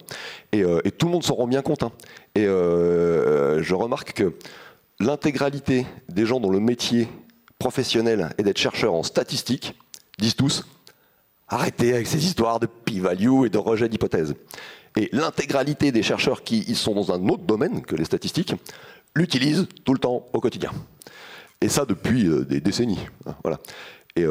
Et, 0.53 0.63
tout 0.99 1.07
le 1.07 1.13
monde 1.13 1.25
s'en 1.25 1.35
rend 1.35 1.47
bien 1.47 1.63
compte. 1.63 1.83
Hein. 1.83 1.93
Et 2.35 2.45
je 2.45 3.75
remarque 3.75 4.13
que 4.13 4.35
l'intégralité 5.01 5.87
des 6.09 6.27
gens 6.27 6.41
dont 6.41 6.51
le 6.51 6.61
métier 6.61 7.09
professionnel 7.61 8.31
et 8.38 8.42
d'être 8.42 8.59
chercheur 8.59 8.94
en 8.94 9.05
statistique 9.05 9.77
disent 10.18 10.35
tous 10.35 10.64
arrêtez 11.51 11.94
avec 11.94 12.07
ces 12.07 12.25
histoires 12.25 12.61
de 12.61 12.66
p-value 12.66 13.46
et 13.46 13.51
de 13.51 13.59
rejet 13.59 13.88
d'hypothèses. 13.88 14.35
Et 14.96 15.09
l'intégralité 15.12 15.92
des 15.92 16.03
chercheurs 16.03 16.42
qui 16.42 16.75
sont 16.75 16.94
dans 16.94 17.12
un 17.12 17.29
autre 17.29 17.44
domaine 17.44 17.83
que 17.83 17.96
les 17.96 18.05
statistiques 18.05 18.55
l'utilisent 19.14 19.66
tout 19.85 19.92
le 19.92 19.99
temps 19.99 20.27
au 20.33 20.40
quotidien. 20.40 20.70
Et 21.61 21.68
ça 21.68 21.85
depuis 21.85 22.29
des 22.46 22.61
décennies. 22.61 23.01
Hein, 23.27 23.35
voilà. 23.42 23.59
Et, 24.16 24.27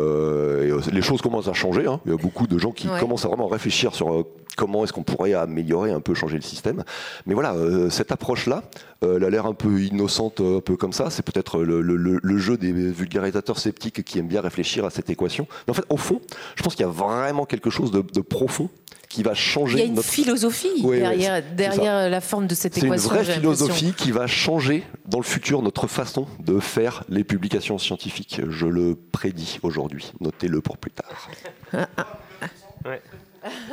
les 0.92 1.02
choses 1.02 1.22
commencent 1.22 1.48
à 1.48 1.54
changer. 1.54 1.88
Hein. 1.88 2.00
Il 2.06 2.12
y 2.12 2.14
a 2.14 2.18
beaucoup 2.18 2.48
de 2.48 2.58
gens 2.58 2.72
qui 2.72 2.88
commencent 3.00 3.26
à 3.26 3.30
vraiment 3.30 3.48
réfléchir 3.48 3.96
sur 3.96 4.26
comment 4.58 4.84
est-ce 4.84 4.92
qu'on 4.92 5.04
pourrait 5.04 5.34
améliorer 5.34 5.92
un 5.92 6.02
peu, 6.02 6.14
changer 6.14 6.36
le 6.36 6.42
système. 6.42 6.84
Mais 7.26 7.34
voilà, 7.34 7.56
cette 7.90 8.12
approche-là, 8.12 8.64
elle 9.02 9.24
a 9.24 9.30
l'air 9.30 9.46
un 9.46 9.54
peu 9.54 9.82
innocente, 9.82 10.42
un 10.42 10.60
peu 10.60 10.76
comme 10.76 10.94
ça. 10.94 11.10
C'est 11.10 11.24
peut-être 11.24 11.62
le, 11.62 12.38
jeu 12.38 12.58
des 12.58 12.72
vulgarisateurs 12.72 13.58
sceptiques 13.58 14.04
qui 14.04 14.20
aiment 14.20 14.28
bien 14.28 14.42
réfléchir 14.42 14.86
à 14.86 14.90
cette 14.90 15.10
équation. 15.10 15.48
Mais 15.68 15.72
en 15.72 15.74
fait, 15.76 15.86
au 15.90 15.98
fond, 15.98 16.20
je 16.56 16.64
pense 16.64 16.76
qu'il 16.76 16.86
y 16.86 16.90
a 16.90 16.92
vraiment 16.92 17.46
quelque 17.46 17.70
chose 17.70 17.92
de, 17.92 18.02
de 18.02 18.22
profond 18.22 18.70
qui 19.10 19.24
va 19.24 19.34
changer. 19.34 19.80
Il 19.80 19.80
y 19.80 19.84
a 19.84 19.86
une 19.88 20.04
philosophie 20.04 20.82
derrière, 20.84 21.44
derrière 21.56 22.10
la 22.10 22.22
forme 22.22 22.46
de 22.46 22.54
cette 22.56 22.78
équation. 22.78 22.98
C'est 22.98 23.18
une 23.18 23.24
vraie 23.24 23.34
philosophie 23.34 23.94
qui 23.94 24.12
va 24.12 24.28
changer 24.28 24.84
dans 25.06 25.18
le 25.18 25.24
futur 25.24 25.62
notre 25.64 25.88
façon 25.88 26.28
de 26.40 26.60
faire 26.60 27.04
les 27.10 27.24
publications 27.24 27.80
scientifiques. 27.80 28.42
Je 28.48 28.68
le 28.68 28.96
prédis 28.96 29.60
aujourd'hui. 29.64 30.14
Notez-le 30.22 30.62
pour 30.62 30.78
plus 30.78 30.92
tard. 30.92 31.88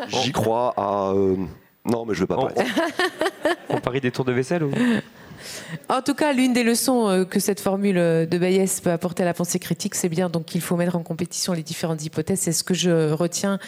J'y 0.09 0.33
crois 0.33 0.73
à. 0.77 1.13
Euh, 1.13 1.37
non, 1.85 2.07
mais 2.07 2.15
je 2.15 2.23
ne 2.23 2.27
vais 2.27 2.35
pas 2.35 2.37
parler. 2.37 2.55
On 3.69 3.81
parie 3.81 4.01
des 4.01 4.11
tours 4.11 4.25
de 4.25 4.33
vaisselle 4.33 4.65
ou? 4.65 4.73
En 5.89 6.03
tout 6.03 6.15
cas, 6.15 6.33
l'une 6.33 6.53
des 6.53 6.65
leçons 6.65 7.09
euh, 7.09 7.25
que 7.25 7.41
cette 7.41 7.61
formule 7.61 7.99
euh, 7.99 8.27
de 8.27 8.39
Bayes 8.39 8.81
peut 8.83 8.91
apporter 8.91 9.23
à 9.23 9.27
la 9.27 9.35
pensée 9.35 9.59
critique, 9.59 9.95
c'est 9.95 10.09
bien 10.09 10.29
donc 10.29 10.47
qu'il 10.47 10.61
faut 10.61 10.77
mettre 10.77 10.97
en 10.97 11.03
compétition 11.03 11.53
les 11.53 11.63
différentes 11.63 12.05
hypothèses. 12.05 12.41
C'est 12.41 12.53
ce 12.53 12.65
que 12.65 12.75
je 12.75 13.13
retiens 13.13 13.59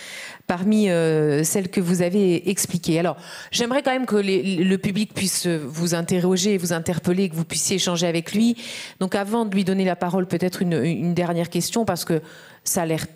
parmi 0.47 0.91
euh, 0.91 1.45
celles 1.45 1.69
que 1.69 1.81
vous 1.81 2.03
avez 2.03 2.49
expliquées. 2.51 2.99
Alors, 2.99 3.17
j'aimerais 3.51 3.83
quand 3.83 3.93
même 3.93 4.07
que 4.07 4.17
le 4.17 4.77
public 4.77 5.15
puisse 5.15 5.47
vous 5.47 5.95
interroger, 5.95 6.59
vous 6.59 6.73
interpeller, 6.73 7.29
que 7.29 7.35
vous 7.35 7.45
puissiez 7.45 7.77
échanger 7.77 8.07
avec 8.07 8.33
lui. 8.33 8.57
Donc, 9.01 9.15
avant 9.15 9.45
de 9.45 9.55
lui 9.55 9.65
donner 9.65 9.85
la 9.85 9.97
parole, 9.97 10.27
peut-être 10.27 10.63
une, 10.63 10.83
une 10.83 11.15
dernière 11.15 11.51
question, 11.51 11.85
parce 11.85 12.05
que 12.05 12.21
ça 12.65 12.83
a 12.83 12.87
l'air 12.87 13.07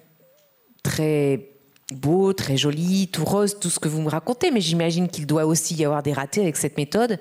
très 0.83 1.48
beau, 1.92 2.33
très 2.33 2.57
joli, 2.57 3.09
tout 3.09 3.25
rose, 3.25 3.59
tout 3.61 3.70
ce 3.70 3.79
que 3.79 3.88
vous 3.88 4.01
me 4.01 4.09
racontez, 4.09 4.51
mais 4.51 4.61
j'imagine 4.61 5.09
qu'il 5.09 5.27
doit 5.27 5.46
aussi 5.46 5.75
y 5.75 5.85
avoir 5.85 6.03
des 6.03 6.12
ratés 6.12 6.40
avec 6.40 6.57
cette 6.57 6.77
méthode. 6.77 7.18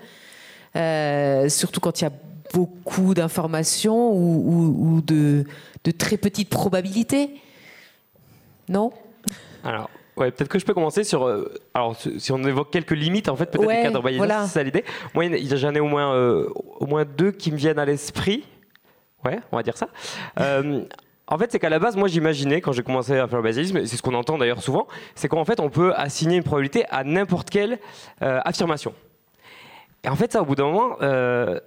Euh, 0.75 1.49
surtout 1.49 1.79
quand 1.79 2.01
il 2.01 2.05
y 2.05 2.07
a 2.07 2.11
beaucoup 2.53 3.13
d'informations 3.13 4.13
ou, 4.13 5.01
de, 5.05 5.45
très 5.97 6.17
petites 6.17 6.49
probabilités. 6.49 7.31
Non? 8.69 8.91
Alors, 9.63 9.89
ouais, 10.17 10.31
peut-être 10.31 10.49
que 10.49 10.59
je 10.59 10.65
peux 10.65 10.73
commencer 10.73 11.03
sur. 11.03 11.27
Euh, 11.27 11.53
alors, 11.73 11.95
si 11.95 12.31
on 12.31 12.43
évoque 12.43 12.71
quelques 12.71 12.91
limites, 12.91 13.29
en 13.29 13.35
fait, 13.35 13.47
peut-être 13.47 13.67
ouais, 13.67 13.83
cadres 13.83 14.01
voilà. 14.01 14.45
c'est 14.45 14.53
ça 14.53 14.63
l'idée. 14.63 14.83
Moi, 15.13 15.25
j'en 15.55 15.73
ai 15.73 15.79
au 15.79 15.87
moins, 15.87 16.13
euh, 16.13 16.47
au 16.79 16.85
moins 16.85 17.05
deux 17.05 17.31
qui 17.31 17.51
me 17.51 17.57
viennent 17.57 17.79
à 17.79 17.85
l'esprit. 17.85 18.43
Ouais, 19.25 19.39
on 19.51 19.57
va 19.57 19.63
dire 19.63 19.77
ça. 19.77 19.87
En 21.27 21.37
fait, 21.37 21.49
c'est 21.49 21.59
qu'à 21.59 21.69
la 21.69 21.79
base, 21.79 21.95
moi, 21.95 22.09
j'imaginais, 22.09 22.59
quand 22.59 22.73
j'ai 22.73 22.83
commencé 22.83 23.17
à 23.17 23.25
faire 23.25 23.37
le 23.37 23.43
basilisme, 23.43 23.85
c'est 23.85 23.95
ce 23.95 24.01
qu'on 24.01 24.15
entend 24.15 24.37
d'ailleurs 24.37 24.61
souvent, 24.61 24.87
c'est 25.15 25.29
qu'en 25.29 25.45
fait, 25.45 25.61
on 25.61 25.69
peut 25.69 25.93
assigner 25.95 26.35
une 26.35 26.43
probabilité 26.43 26.83
à 26.89 27.05
n'importe 27.05 27.49
quelle 27.49 27.79
affirmation. 28.19 28.93
Et 30.03 30.09
en 30.09 30.15
fait, 30.15 30.31
ça, 30.31 30.41
au 30.41 30.45
bout 30.45 30.55
d'un 30.55 30.65
moment, 30.65 30.97
euh, 31.01 31.59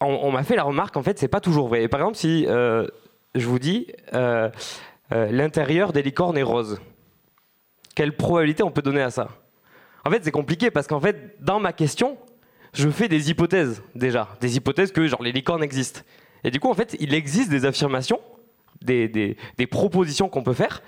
on, 0.00 0.30
m'a 0.30 0.42
fait 0.42 0.56
la 0.56 0.62
remarque, 0.62 0.96
en 0.96 1.02
fait, 1.02 1.18
c'est 1.18 1.28
pas 1.28 1.40
toujours 1.40 1.68
vrai. 1.68 1.88
par 1.88 2.00
exemple, 2.00 2.16
si 2.16 2.46
euh, 2.48 2.86
je 3.34 3.46
vous 3.46 3.58
dis 3.58 3.88
euh, 4.12 4.48
l'intérieur 5.10 5.92
des 5.92 6.02
licornes 6.02 6.38
est 6.38 6.42
rose, 6.42 6.80
quelle 7.94 8.16
probabilité 8.16 8.62
on 8.62 8.70
peut 8.70 8.82
donner 8.82 9.02
à 9.02 9.10
ça? 9.10 9.28
En 10.04 10.10
fait, 10.10 10.22
c'est 10.22 10.30
compliqué 10.30 10.70
parce 10.70 10.86
qu'en 10.86 11.00
fait, 11.00 11.36
dans 11.40 11.60
ma 11.60 11.72
question, 11.72 12.18
je 12.74 12.88
fais 12.90 13.08
des 13.08 13.30
hypothèses 13.30 13.82
déjà, 13.94 14.28
des 14.40 14.56
hypothèses 14.56 14.92
que 14.92 15.06
genre 15.06 15.22
les 15.22 15.32
licornes 15.32 15.62
existent. 15.62 16.00
Et 16.42 16.50
du 16.50 16.60
coup, 16.60 16.68
en 16.68 16.74
fait, 16.74 16.96
il 17.00 17.14
existe 17.14 17.50
des 17.50 17.64
affirmations, 17.64 18.20
des, 18.82 19.08
des, 19.08 19.66
propositions 19.66 20.28
qu'on 20.28 20.42
peut 20.42 20.52
faire, 20.52 20.82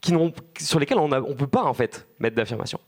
qui 0.00 0.14
sur 0.58 0.78
lesquelles 0.78 0.98
on 0.98 1.08
ne 1.08 1.34
peut 1.34 1.46
pas 1.46 1.64
en 1.64 1.74
fait 1.74 2.06
mettre 2.18 2.36
d'affirmation. 2.36 2.80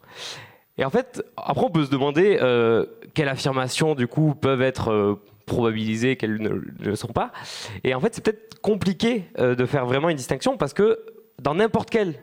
Et 0.80 0.84
en 0.84 0.90
fait, 0.90 1.22
après, 1.36 1.66
on 1.66 1.70
peut 1.70 1.84
se 1.84 1.90
demander 1.90 2.38
euh, 2.40 2.86
quelles 3.12 3.28
affirmations, 3.28 3.94
du 3.94 4.08
coup, 4.08 4.34
peuvent 4.34 4.62
être 4.62 4.90
euh, 4.90 5.22
probabilisées, 5.44 6.16
quelles 6.16 6.40
ne, 6.40 6.48
le 6.48 6.96
sont 6.96 7.12
pas. 7.12 7.32
Et 7.84 7.94
en 7.94 8.00
fait, 8.00 8.14
c'est 8.14 8.24
peut-être 8.24 8.60
compliqué 8.62 9.26
euh, 9.38 9.54
de 9.54 9.66
faire 9.66 9.84
vraiment 9.84 10.08
une 10.08 10.16
distinction 10.16 10.56
parce 10.56 10.72
que 10.72 10.98
dans 11.38 11.54
n'importe 11.54 11.90
quelle 11.90 12.14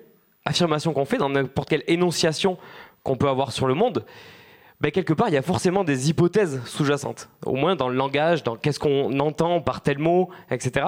affirmation 0.44 0.92
qu'on 0.92 1.06
fait, 1.06 1.18
dans 1.18 1.30
n'importe 1.30 1.70
quelle 1.70 1.84
énonciation 1.86 2.58
qu'on 3.04 3.16
peut 3.16 3.30
avoir 3.30 3.52
sur 3.52 3.68
le 3.68 3.76
monde, 3.76 4.04
ben, 4.80 4.92
quelque 4.92 5.14
part, 5.14 5.30
il 5.30 5.34
y 5.34 5.38
a 5.38 5.42
forcément 5.42 5.84
des 5.84 6.10
hypothèses 6.10 6.62
sous-jacentes, 6.66 7.30
au 7.46 7.56
moins 7.56 7.76
dans 7.76 7.90
le 7.90 7.96
langage, 7.96 8.44
dans 8.44 8.56
qu'est-ce 8.56 8.80
qu'on 8.80 9.20
entend 9.20 9.60
par 9.60 9.82
tel 9.82 9.98
mot, 9.98 10.30
etc. 10.52 10.88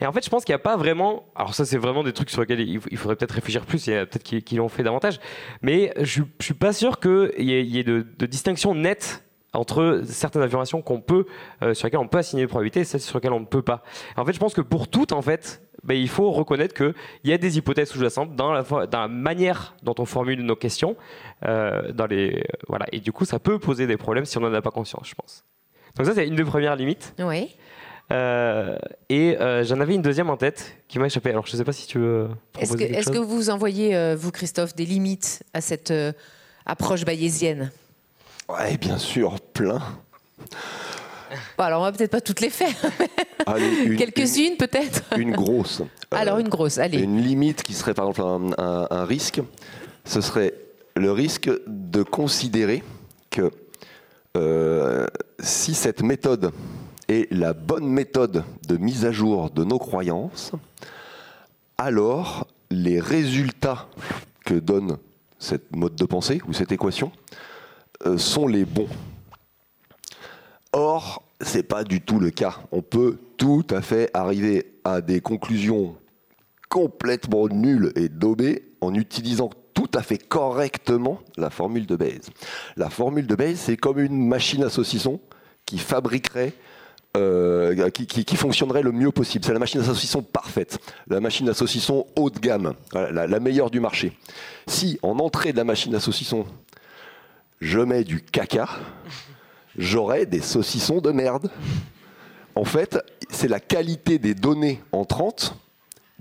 Et 0.00 0.06
en 0.06 0.12
fait, 0.12 0.22
je 0.22 0.28
pense 0.28 0.44
qu'il 0.44 0.52
n'y 0.52 0.60
a 0.60 0.62
pas 0.62 0.76
vraiment. 0.76 1.24
Alors, 1.34 1.54
ça, 1.54 1.64
c'est 1.64 1.78
vraiment 1.78 2.02
des 2.02 2.12
trucs 2.12 2.28
sur 2.28 2.42
lesquels 2.42 2.60
il 2.60 2.96
faudrait 2.98 3.16
peut-être 3.16 3.32
réfléchir 3.32 3.64
plus, 3.64 3.86
il 3.86 3.94
y 3.94 3.96
a 3.96 4.04
peut-être 4.04 4.22
qui, 4.22 4.54
l'ont 4.56 4.68
fait 4.68 4.82
davantage, 4.82 5.20
mais 5.62 5.92
je 6.00 6.20
ne 6.20 6.26
suis 6.40 6.54
pas 6.54 6.74
sûr 6.74 7.00
qu'il 7.00 7.32
y 7.38 7.78
ait, 7.78 7.84
de 7.84 8.26
distinction 8.26 8.74
nette 8.74 9.24
entre 9.52 10.02
certaines 10.06 10.42
affirmations 10.42 10.82
qu'on 10.82 11.00
peut, 11.00 11.26
euh, 11.62 11.74
sur 11.74 11.86
lesquelles 11.86 12.00
on 12.00 12.08
peut 12.08 12.18
assigner 12.18 12.44
des 12.44 12.48
probabilités 12.48 12.80
et 12.80 12.84
celles 12.84 13.00
sur 13.00 13.18
lesquelles 13.18 13.32
on 13.32 13.40
ne 13.40 13.46
peut 13.46 13.62
pas. 13.62 13.82
En 14.16 14.24
fait, 14.24 14.32
je 14.32 14.38
pense 14.38 14.54
que 14.54 14.60
pour 14.60 14.88
toutes, 14.88 15.12
en 15.12 15.22
fait, 15.22 15.62
ben, 15.84 15.94
il 15.94 16.08
faut 16.08 16.30
reconnaître 16.30 16.74
qu'il 16.74 16.94
y 17.24 17.32
a 17.32 17.38
des 17.38 17.58
hypothèses 17.58 17.88
sous-jacentes 17.88 18.36
dans 18.36 18.52
la, 18.52 18.62
dans 18.62 19.00
la 19.00 19.08
manière 19.08 19.74
dont 19.82 19.94
on 19.98 20.04
formule 20.04 20.42
nos 20.42 20.56
questions. 20.56 20.96
Euh, 21.46 21.92
dans 21.92 22.06
les, 22.06 22.44
voilà. 22.68 22.86
Et 22.92 23.00
du 23.00 23.12
coup, 23.12 23.24
ça 23.24 23.38
peut 23.38 23.58
poser 23.58 23.86
des 23.86 23.96
problèmes 23.96 24.24
si 24.24 24.38
on 24.38 24.42
n'en 24.42 24.52
a 24.52 24.62
pas 24.62 24.70
conscience, 24.70 25.08
je 25.08 25.14
pense. 25.14 25.44
Donc 25.96 26.06
ça, 26.06 26.14
c'est 26.14 26.26
une 26.26 26.36
des 26.36 26.44
premières 26.44 26.76
limites. 26.76 27.14
Oui. 27.18 27.56
Euh, 28.12 28.76
et 29.08 29.36
j'en 29.62 29.80
avais 29.80 29.94
une 29.94 30.02
deuxième 30.02 30.30
en 30.30 30.36
tête 30.36 30.76
qui 30.88 30.98
m'a 30.98 31.06
échappé. 31.06 31.30
Alors, 31.30 31.46
je 31.46 31.52
ne 31.52 31.58
sais 31.58 31.64
pas 31.64 31.72
si 31.72 31.86
tu 31.86 31.98
veux. 31.98 32.28
Est-ce 32.58 32.76
que, 32.76 32.82
est 32.82 33.10
que, 33.10 33.18
vous 33.18 33.50
envoyez, 33.50 34.14
vous, 34.14 34.30
Christophe, 34.30 34.74
des 34.74 34.84
limites 34.84 35.42
à 35.54 35.60
cette 35.60 35.92
approche 36.66 37.04
bayésienne? 37.04 37.70
Ouais, 38.48 38.76
bien 38.76 38.98
sûr, 38.98 39.40
plein. 39.40 39.80
Bon, 41.56 41.64
alors 41.64 41.80
on 41.80 41.84
va 41.84 41.92
peut-être 41.92 42.10
pas 42.10 42.20
toutes 42.20 42.40
les 42.40 42.50
faire. 42.50 42.74
Quelques-unes 43.98 44.56
peut-être. 44.56 45.02
Une 45.16 45.32
grosse. 45.32 45.82
Alors 46.10 46.38
une 46.38 46.48
grosse, 46.48 46.78
allez. 46.78 46.98
Une 46.98 47.20
limite 47.20 47.62
qui 47.62 47.72
serait 47.72 47.94
par 47.94 48.08
exemple 48.08 48.54
un, 48.58 49.04
risque, 49.04 49.40
ce 50.04 50.20
serait 50.20 50.54
le 50.96 51.12
risque 51.12 51.50
de 51.66 52.02
considérer 52.02 52.82
que 53.30 53.50
euh, 54.36 55.06
si 55.38 55.74
cette 55.74 56.02
méthode 56.02 56.52
est 57.08 57.32
la 57.32 57.52
bonne 57.52 57.86
méthode 57.86 58.44
de 58.66 58.76
mise 58.76 59.04
à 59.04 59.12
jour 59.12 59.50
de 59.50 59.64
nos 59.64 59.78
croyances, 59.78 60.52
alors 61.78 62.46
les 62.70 63.00
résultats 63.00 63.88
que 64.44 64.54
donne 64.54 64.98
cette 65.38 65.74
mode 65.74 65.94
de 65.94 66.04
pensée 66.04 66.40
ou 66.46 66.52
cette 66.52 66.72
équation 66.72 67.10
euh, 68.06 68.18
sont 68.18 68.46
les 68.46 68.64
bons. 68.64 68.88
Or, 70.72 71.22
ce 71.40 71.56
n'est 71.56 71.62
pas 71.62 71.84
du 71.84 72.00
tout 72.00 72.20
le 72.20 72.30
cas. 72.30 72.58
On 72.72 72.82
peut 72.82 73.18
tout 73.36 73.66
à 73.70 73.82
fait 73.82 74.10
arriver 74.14 74.74
à 74.84 75.00
des 75.00 75.20
conclusions 75.20 75.96
complètement 76.68 77.48
nulles 77.48 77.92
et 77.96 78.08
daubées 78.08 78.62
en 78.80 78.94
utilisant 78.94 79.50
tout 79.74 79.90
à 79.94 80.02
fait 80.02 80.18
correctement 80.18 81.20
la 81.36 81.50
formule 81.50 81.86
de 81.86 81.96
Bayes. 81.96 82.20
La 82.76 82.90
formule 82.90 83.26
de 83.26 83.34
Bayes, 83.34 83.56
c'est 83.56 83.76
comme 83.76 83.98
une 83.98 84.26
machine 84.26 84.62
à 84.62 84.70
saucisson 84.70 85.20
qui 85.66 85.78
fabriquerait 85.78 86.54
euh, 87.16 87.90
qui, 87.90 88.36
fonctionnerait 88.36 88.82
le 88.82 88.92
mieux 88.92 89.10
possible. 89.10 89.44
C'est 89.44 89.52
la 89.52 89.58
machine 89.58 89.80
à 89.80 89.84
saucisson 89.84 90.22
parfaite, 90.22 90.78
la 91.08 91.18
machine 91.18 91.48
à 91.48 91.54
saucisson 91.54 92.06
haut 92.14 92.30
de 92.30 92.38
gamme, 92.38 92.74
la, 92.92 93.40
meilleure 93.40 93.70
du 93.70 93.80
marché. 93.80 94.12
Si 94.68 94.96
en 95.02 95.18
entrée 95.18 95.50
de 95.50 95.56
la 95.56 95.64
machine 95.64 95.92
à 95.96 96.00
saucisson, 96.00 96.46
je 97.60 97.80
mets 97.80 98.04
du 98.04 98.20
caca, 98.22 98.68
j'aurai 99.76 100.26
des 100.26 100.40
saucissons 100.40 101.00
de 101.00 101.10
merde. 101.10 101.50
En 102.54 102.64
fait, 102.64 102.98
c'est 103.30 103.48
la 103.48 103.60
qualité 103.60 104.18
des 104.18 104.34
données 104.34 104.80
entrantes 104.92 105.56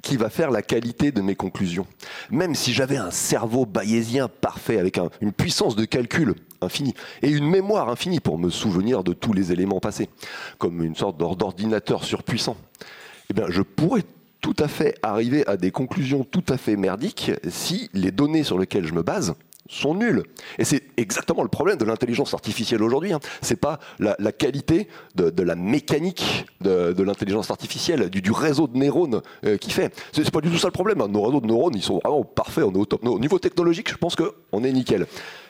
qui 0.02 0.16
va 0.16 0.30
faire 0.30 0.52
la 0.52 0.62
qualité 0.62 1.12
de 1.12 1.22
mes 1.22 1.36
conclusions. 1.36 1.86
Même 2.30 2.56
si 2.56 2.74
j'avais 2.74 2.98
un 2.98 3.12
cerveau 3.12 3.66
bayésien 3.66 4.28
parfait, 4.30 4.80
avec 4.80 5.00
une 5.22 5.34
puissance 5.34 5.76
de 5.76 5.86
calcul 5.86 6.36
infinie, 6.62 6.94
et 7.22 7.30
une 7.30 7.50
mémoire 7.50 7.90
infinie 7.90 8.20
pour 8.20 8.38
me 8.38 8.50
souvenir 8.50 9.04
de 9.04 9.14
tous 9.14 9.34
les 9.34 9.52
éléments 9.52 9.80
passés, 9.80 10.10
comme 10.58 10.84
une 10.84 10.96
sorte 10.96 11.18
d'ordinateur 11.18 12.04
surpuissant, 12.04 12.58
eh 13.30 13.34
bien, 13.34 13.46
je 13.50 13.62
pourrais 13.62 14.04
tout 14.42 14.56
à 14.60 14.68
fait 14.68 14.96
arriver 15.04 15.46
à 15.48 15.58
des 15.58 15.72
conclusions 15.72 16.24
tout 16.24 16.46
à 16.48 16.58
fait 16.58 16.78
merdiques 16.78 17.32
si 17.50 17.90
les 17.94 18.12
données 18.12 18.44
sur 18.44 18.58
lesquelles 18.58 18.86
je 18.86 18.94
me 18.94 19.04
base 19.04 19.36
sont 19.70 19.94
nuls. 19.94 20.24
Et 20.58 20.66
c'est 20.66 20.84
exactement 20.98 21.44
le 21.44 21.48
problème 21.48 21.78
de 21.78 21.86
l'intelligence 21.86 22.34
artificielle 22.34 22.84
aujourd'hui. 22.84 23.14
Hein. 23.14 23.20
C'est 23.42 23.56
pas 23.56 23.80
la, 24.00 24.16
qualité 24.32 24.88
de, 25.16 25.44
la 25.44 25.56
mécanique 25.56 26.46
de, 26.60 27.02
l'intelligence 27.02 27.52
artificielle, 27.52 28.10
du, 28.10 28.32
réseau 28.32 28.68
de 28.68 28.78
neurones 28.78 29.22
euh, 29.46 29.58
qui 29.58 29.72
fait. 29.72 29.94
C'est 30.12 30.30
pas 30.32 30.42
du 30.42 30.50
tout 30.50 30.58
ça 30.58 30.68
le 30.68 30.74
problème. 30.74 31.02
Hein. 31.02 31.08
Nos 31.08 31.22
réseaux 31.22 31.40
de 31.40 31.48
neurones, 31.48 31.76
ils 31.76 31.84
sont 31.84 32.00
vraiment 32.00 32.24
parfaits. 32.24 32.66
On 32.66 32.74
est 32.74 32.78
au 32.78 32.86
top. 32.86 33.06
Au 33.06 33.20
niveau 33.20 33.40
technologique, 33.40 33.90
je 33.90 33.98
pense 33.98 34.16
qu'on 34.16 34.64
est 34.64 34.72
nickel. 34.72 35.06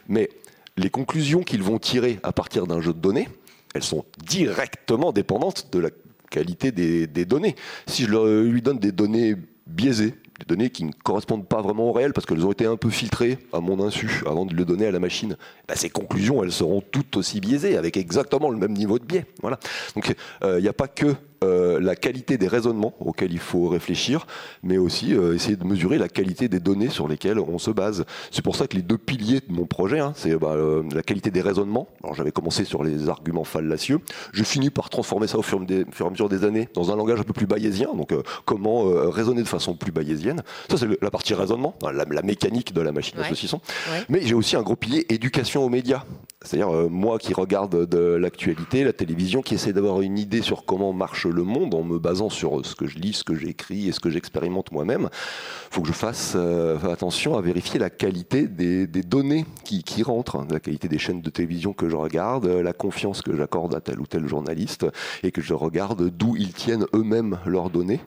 Mais 0.07 0.29
les 0.77 0.89
conclusions 0.89 1.41
qu'ils 1.41 1.63
vont 1.63 1.79
tirer 1.79 2.19
à 2.21 2.33
partir 2.33 2.67
d'un 2.67 2.81
jeu 2.81 2.93
de 2.93 2.99
données, 2.99 3.29
elles 3.73 3.83
sont 3.83 4.03
directement 4.25 5.13
dépendantes 5.13 5.69
de 5.71 5.79
la 5.79 5.89
qualité 6.29 6.71
des, 6.71 7.07
des 7.07 7.25
données. 7.25 7.55
Si 7.87 8.03
je 8.03 8.43
lui 8.43 8.61
donne 8.61 8.79
des 8.79 8.91
données 8.91 9.35
biaisées, 9.65 10.15
des 10.39 10.45
données 10.45 10.69
qui 10.69 10.83
ne 10.83 10.91
correspondent 10.91 11.47
pas 11.47 11.61
vraiment 11.61 11.89
au 11.89 11.91
réel 11.91 12.13
parce 12.13 12.25
qu'elles 12.25 12.45
ont 12.45 12.51
été 12.51 12.65
un 12.65 12.77
peu 12.77 12.89
filtrées 12.89 13.37
à 13.53 13.59
mon 13.59 13.83
insu 13.83 14.23
avant 14.25 14.45
de 14.45 14.53
le 14.53 14.65
donner 14.65 14.87
à 14.87 14.91
la 14.91 14.99
machine, 14.99 15.37
bah, 15.67 15.75
ces 15.75 15.89
conclusions, 15.89 16.43
elles 16.43 16.51
seront 16.51 16.81
toutes 16.81 17.17
aussi 17.17 17.39
biaisées 17.39 17.77
avec 17.77 17.97
exactement 17.97 18.49
le 18.49 18.57
même 18.57 18.73
niveau 18.73 18.99
de 18.99 19.05
biais. 19.05 19.25
Voilà. 19.41 19.59
Donc 19.95 20.15
euh, 20.43 20.59
il 20.59 20.63
n'y 20.63 20.69
a 20.69 20.73
pas 20.73 20.87
que 20.87 21.15
euh, 21.43 21.79
la 21.79 21.95
qualité 21.95 22.37
des 22.37 22.47
raisonnements 22.47 22.93
auxquels 22.99 23.31
il 23.31 23.39
faut 23.39 23.69
réfléchir, 23.69 24.27
mais 24.61 24.77
aussi 24.77 25.13
euh, 25.13 25.35
essayer 25.35 25.55
de 25.55 25.63
mesurer 25.63 25.97
la 25.97 26.09
qualité 26.09 26.49
des 26.49 26.59
données 26.59 26.89
sur 26.89 27.07
lesquelles 27.07 27.39
on 27.39 27.57
se 27.57 27.71
base. 27.71 28.03
C'est 28.29 28.41
pour 28.41 28.57
ça 28.57 28.67
que 28.67 28.75
les 28.75 28.81
deux 28.81 28.97
piliers 28.97 29.39
de 29.39 29.53
mon 29.53 29.65
projet, 29.65 29.99
hein, 29.99 30.11
c'est 30.15 30.35
bah, 30.35 30.53
euh, 30.55 30.83
la 30.93 31.01
qualité 31.01 31.31
des 31.31 31.41
raisonnements. 31.41 31.87
Alors 32.03 32.13
j'avais 32.13 32.33
commencé 32.33 32.65
sur 32.65 32.83
les 32.83 33.07
arguments 33.07 33.45
fallacieux. 33.45 33.99
Je 34.33 34.43
finis 34.43 34.69
par 34.69 34.89
transformer 34.89 35.27
ça 35.27 35.37
au 35.37 35.41
fur, 35.41 35.61
et 35.69 35.85
à 36.03 36.09
mesure 36.09 36.27
des 36.27 36.43
années 36.43 36.67
dans 36.73 36.91
un 36.91 36.97
langage 36.97 37.21
un 37.21 37.23
peu 37.23 37.33
plus 37.33 37.47
bayésien. 37.47 37.93
Donc 37.93 38.13
comment 38.45 38.83
raisonner 39.09 39.41
de 39.41 39.47
façon 39.47 39.75
plus 39.75 39.91
bayésienne. 39.91 40.28
Ça 40.69 40.77
c'est 40.77 40.87
la 41.01 41.11
partie 41.11 41.33
raisonnement, 41.33 41.75
la, 41.81 42.21
mécanique 42.21 42.73
de 42.73 42.81
la 42.81 42.91
machine 42.91 43.19
à 43.19 43.27
saucisson. 43.27 43.61
Mais 44.09 44.21
j'ai 44.23 44.33
aussi 44.33 44.55
un 44.55 44.61
gros 44.61 44.75
pilier 44.75 45.05
éducation 45.09 45.63
aux 45.63 45.69
médias. 45.69 46.03
C'est-à-dire 46.45 46.89
moi 46.89 47.19
qui 47.19 47.33
regarde 47.33 47.85
de 47.85 48.15
l'actualité, 48.15 48.85
la 48.85 48.93
télévision, 48.93 49.41
qui 49.41 49.55
essaie 49.55 49.73
d'avoir 49.73 49.99
une 50.01 50.17
idée 50.17 50.41
sur 50.41 50.63
comment 50.63 50.93
marche 50.93 51.25
le 51.25 51.43
monde 51.43 51.75
en 51.75 51.83
me 51.83 51.99
basant 51.99 52.29
sur 52.29 52.65
ce 52.65 52.75
que 52.75 52.87
je 52.87 52.97
lis, 52.97 53.13
ce 53.13 53.23
que 53.25 53.35
j'écris 53.35 53.89
et 53.89 53.91
ce 53.91 53.99
que 53.99 54.09
j'expérimente 54.09 54.71
moi-même. 54.71 55.09
Il 55.11 55.75
faut 55.75 55.81
que 55.81 55.89
je 55.89 55.93
fasse 55.93 56.33
euh, 56.35 56.77
attention 56.91 57.37
à 57.37 57.41
vérifier 57.41 57.77
la 57.77 57.89
qualité 57.89 58.47
des, 58.47 58.87
données 58.87 59.45
qui, 59.65 60.01
rentrent, 60.01 60.45
la 60.49 60.61
qualité 60.61 60.87
des 60.87 60.97
chaînes 60.97 61.21
de 61.21 61.29
télévision 61.29 61.73
que 61.73 61.89
je 61.89 61.95
regarde, 61.95 62.45
la 62.45 62.73
confiance 62.73 63.21
que 63.21 63.35
j'accorde 63.35 63.75
à 63.75 63.81
tel 63.81 63.99
ou 63.99 64.07
tel 64.07 64.25
journaliste 64.27 64.85
et 65.23 65.31
que 65.31 65.41
je 65.41 65.53
regarde 65.53 66.09
d'où 66.09 66.37
ils 66.37 66.53
tiennent 66.53 66.85
eux-mêmes 66.93 67.39
leurs 67.45 67.69
données, 67.69 67.99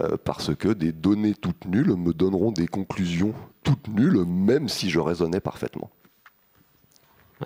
euh, 0.00 0.16
parce 0.22 0.54
que 0.54 0.68
des 0.68 0.92
données 0.92 1.34
toutes 1.34 1.66
nulles 1.66 1.96
me 1.96 2.14
donneront 2.14 2.50
des 2.50 2.66
conclusions 2.66 3.34
toutes 3.62 3.88
nulles, 3.88 4.24
même 4.26 4.68
si 4.68 4.88
je 4.88 5.00
raisonnais 5.00 5.40
parfaitement. 5.40 5.90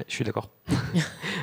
Je 0.07 0.15
suis 0.15 0.25
d'accord. 0.25 0.49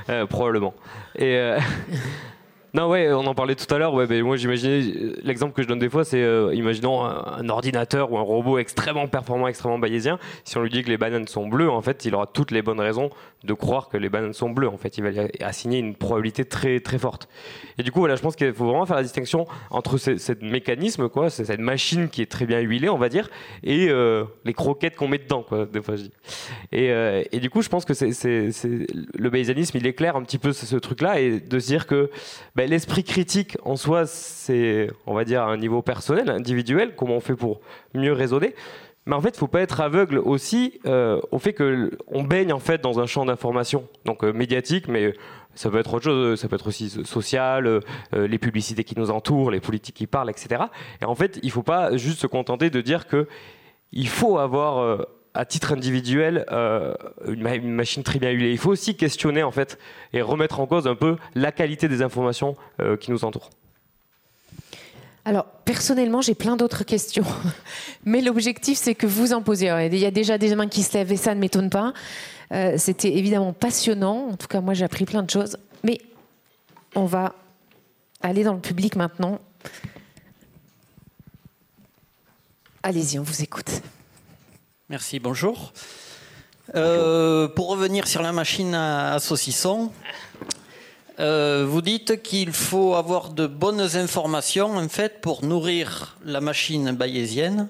Euh, 0.08 0.28
probablement. 0.28 0.76
Et 1.18 1.58
Non, 2.76 2.90
ouais, 2.90 3.10
on 3.14 3.26
en 3.26 3.34
parlait 3.34 3.56
tout 3.56 3.74
à 3.74 3.78
l'heure. 3.78 3.94
Moi, 3.94 4.36
j'imaginais 4.36 4.82
l'exemple 5.24 5.54
que 5.54 5.64
je 5.64 5.68
donne 5.70 5.80
des 5.80 5.90
fois, 5.90 6.04
c'est 6.04 6.22
euh, 6.22 6.54
imaginons 6.54 7.06
un, 7.06 7.48
ordinateur 7.48 8.12
ou 8.12 8.18
un 8.18 8.22
robot 8.22 8.58
extrêmement 8.58 9.08
performant, 9.08 9.48
extrêmement 9.48 9.80
bayésien. 9.80 10.20
Si 10.44 10.58
on 10.58 10.62
lui 10.62 10.70
dit 10.70 10.84
que 10.84 10.90
les 10.90 10.98
bananes 10.98 11.26
sont 11.30 11.48
bleues, 11.48 11.70
en 11.70 11.82
fait, 11.82 12.04
il 12.04 12.14
aura 12.14 12.28
toutes 12.28 12.52
les 12.52 12.62
bonnes 12.62 12.82
raisons 12.82 13.12
de 13.46 13.54
croire 13.54 13.90
que 13.90 13.98
les 13.98 14.10
bananes 14.10 14.34
sont 14.34 14.50
bleues. 14.50 14.68
En 14.68 14.78
fait, 14.78 14.98
il 14.98 15.04
va 15.04 15.28
assigner 15.42 15.80
une 15.80 15.96
probabilité 15.96 16.46
très 16.46 16.80
très 16.80 16.98
forte. 16.98 17.28
Et 17.78 17.84
du 17.84 17.92
coup, 17.92 18.00
voilà, 18.00 18.16
je 18.16 18.22
pense 18.22 18.36
qu'il 18.36 18.54
faut 18.54 18.66
vraiment 18.66 18.86
faire 18.86 18.96
la 18.96 19.04
distinction 19.04 19.48
entre 19.70 19.98
ce, 19.98 20.34
mécanisme, 20.42 21.10
quoi, 21.10 21.30
cette 21.30 21.60
machine 21.60 22.10
qui 22.10 22.22
est 22.22 22.32
très 22.32 22.46
bien 22.46 22.60
huilée, 22.60 22.90
on 22.90 22.98
va 22.98 23.10
dire, 23.10 23.30
et 23.64 23.90
euh, 23.90 24.26
les 24.44 24.54
croquettes 24.54 24.96
qu'on 24.96 25.08
met 25.08 25.18
dedans, 25.18 25.44
quoi. 25.44 25.66
Des 25.66 25.82
fois, 25.82 25.96
je 25.96 26.04
dis. 26.04 26.12
Et, 26.72 26.92
euh, 26.92 27.24
et, 27.32 27.40
du 27.40 27.50
coup, 27.50 27.62
je 27.62 27.70
pense 27.70 27.86
que 27.86 27.94
c'est 27.94 28.10
le 28.14 29.30
bayésianisme, 29.30 29.78
il 29.78 29.88
éclaire 29.88 30.16
un 30.16 30.24
petit 30.24 30.38
peu 30.38 30.52
ce, 30.54 30.76
truc-là 30.76 31.20
et 31.20 31.40
de 31.40 31.60
se 31.60 31.68
dire 31.68 31.88
que 31.88 32.10
ben, 32.56 32.70
l'esprit 32.70 33.04
critique 33.04 33.58
en 33.64 33.76
soi, 33.76 34.06
c'est, 34.06 34.90
on 35.06 35.14
va 35.14 35.24
dire, 35.24 35.42
à 35.42 35.46
un 35.46 35.58
niveau 35.58 35.82
personnel, 35.82 36.30
individuel, 36.30 36.94
comment 36.96 37.16
on 37.16 37.22
fait 37.22 37.36
pour 37.36 37.62
mieux 37.94 38.14
raisonner. 38.14 38.56
Mais 39.06 39.16
en 39.16 39.22
fait, 39.22 39.30
il 39.30 39.34
ne 39.34 39.38
faut 39.38 39.48
pas 39.48 39.62
être 39.62 39.82
aveugle 39.82 40.18
aussi 40.18 40.80
euh, 40.86 41.22
au 41.32 41.40
fait 41.40 41.54
qu'on 41.54 42.24
baigne 42.24 42.52
en 42.52 42.60
fait 42.60 42.82
dans 42.82 43.00
un 43.00 43.06
champ 43.06 43.26
d'information, 43.26 43.88
donc 44.06 44.24
euh, 44.24 44.34
médiatique, 44.34 44.88
mais 44.88 45.14
ça 45.54 45.70
peut 45.70 45.78
être 45.78 45.94
autre 45.94 46.06
chose, 46.06 46.40
ça 46.40 46.48
peut 46.48 46.56
être 46.56 46.68
aussi 46.68 46.90
social, 47.06 47.68
euh, 47.68 47.82
les 48.14 48.40
publicités 48.40 48.84
qui 48.84 48.98
nous 48.98 49.12
entourent, 49.12 49.52
les 49.52 49.60
politiques 49.60 49.96
qui 49.96 50.08
parlent, 50.08 50.30
etc. 50.30 50.64
Et 51.02 51.06
en 51.06 51.16
fait, 51.16 51.40
il 51.44 51.48
ne 51.48 51.52
faut 51.52 51.64
pas 51.64 51.96
juste 51.98 52.20
se 52.20 52.28
contenter 52.28 52.70
de 52.70 52.82
dire 52.82 53.08
que 53.08 53.28
il 53.92 54.10
faut 54.10 54.40
avoir 54.40 55.06
à 55.36 55.46
titre 55.46 55.74
individuel 55.74 56.46
euh, 56.52 56.96
une, 57.28 57.74
machine 57.74 58.04
très 58.04 58.20
bien 58.20 58.32
huilée. 58.32 58.52
Il 58.52 58.58
faut 58.58 58.72
aussi 58.72 58.96
questionner 58.96 59.44
en 59.44 59.52
fait 59.52 59.78
et 60.14 60.22
remettre 60.22 60.60
en 60.60 60.66
cause 60.66 60.88
un 60.88 60.96
peu 60.96 61.18
la 61.36 61.52
qualité 61.52 61.88
des 61.88 62.02
informations 62.02 62.56
euh, 62.80 62.98
qui 62.98 63.12
nous 63.12 63.26
entourent. 63.26 63.50
Alors, 65.26 65.46
personnellement, 65.66 66.22
j'ai 66.22 66.36
plein 66.36 66.56
d'autres 66.56 66.84
questions. 66.84 67.26
Mais 68.06 68.22
l'objectif, 68.22 68.78
c'est 68.78 68.94
que 68.94 69.08
vous 69.08 69.34
en 69.34 69.42
posiez. 69.42 69.90
Il 69.92 69.98
y 69.98 70.06
a 70.06 70.12
déjà 70.12 70.38
des 70.38 70.56
mains 70.56 70.68
qui 70.68 70.84
se 70.84 70.94
lèvent 70.96 71.12
et 71.12 71.18
ça 71.18 71.34
ne 71.34 71.40
m'étonne 71.40 71.72
pas. 71.72 71.94
Euh, 72.52 72.76
c'était 72.78 73.16
évidemment 73.18 73.52
passionnant. 73.52 74.30
En 74.30 74.38
tout 74.38 74.48
cas, 74.48 74.62
moi, 74.62 74.76
j'ai 74.76 74.86
appris 74.86 75.06
plein 75.06 75.24
de 75.24 75.30
choses. 75.30 75.58
Mais 75.84 76.00
on 76.94 77.06
va 77.06 77.34
aller 78.22 78.44
dans 78.44 78.54
le 78.54 78.62
public 78.62 78.96
maintenant. 78.96 79.40
Allez-y, 82.84 83.18
on 83.18 83.24
vous 83.24 83.42
écoute. 83.42 83.82
Merci, 84.90 85.20
bonjour. 85.20 85.74
Euh, 86.76 87.48
pour 87.48 87.70
revenir 87.70 88.08
sur 88.08 88.22
la 88.22 88.32
machine 88.32 88.74
à, 88.76 89.18
saucisson, 89.20 89.92
euh, 91.20 91.66
vous 91.68 91.82
dites 91.82 92.22
qu'il 92.22 92.52
faut 92.52 92.96
avoir 92.96 93.30
de 93.30 93.48
bonnes 93.48 93.96
informations 93.96 94.76
en 94.76 94.90
fait 94.90 95.22
pour 95.22 95.46
nourrir 95.46 96.18
la 96.26 96.42
machine 96.42 96.92
bayésienne. 96.92 97.70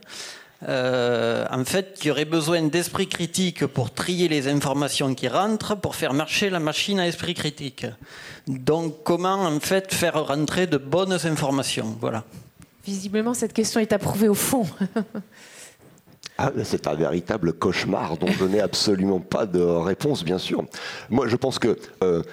Euh, 0.68 1.46
en 1.52 1.64
fait, 1.64 2.00
il 2.02 2.08
y 2.08 2.12
aurait 2.12 2.26
besoin 2.26 2.64
d'esprit 2.64 3.08
critique 3.08 3.68
pour 3.68 3.93
trier 3.93 4.28
les 4.28 4.48
informations 4.48 5.14
qui 5.14 5.28
rentrent, 5.28 5.76
pour 5.76 5.96
faire 5.96 6.14
marcher 6.14 6.50
la 6.50 6.60
machine 6.60 7.00
à 7.00 7.08
esprit 7.08 7.36
critique. 7.36 7.86
Donc, 8.48 9.04
comment 9.04 9.43
en 9.43 9.60
fait 9.60 9.93
faire 9.93 10.26
rentrer 10.26 10.66
de 10.66 10.78
bonnes 10.78 11.18
informations? 11.26 11.96
Voilà. 12.00 12.24
Visiblement, 12.84 13.34
cette 13.34 13.54
question 13.54 13.80
est 13.80 13.93
approuvée 13.93 14.28
au 14.28 14.36
fond. 14.36 14.66
Ah, 16.38 16.52
c'est 16.66 16.86
un 16.88 16.96
véritable 16.96 17.54
cauchemar 17.54 18.18
dont 18.18 18.28
je 18.28 18.43
n'ai 18.43 18.60
absolument 18.60 19.22
pas 19.22 19.46
de 19.46 19.62
réponse, 19.62 20.26
bien 20.26 20.38
sûr. 20.38 20.66
Moi, 21.10 21.30
je 21.30 21.38
pense 21.38 21.60
que 21.60 21.78
euh, 22.04 22.24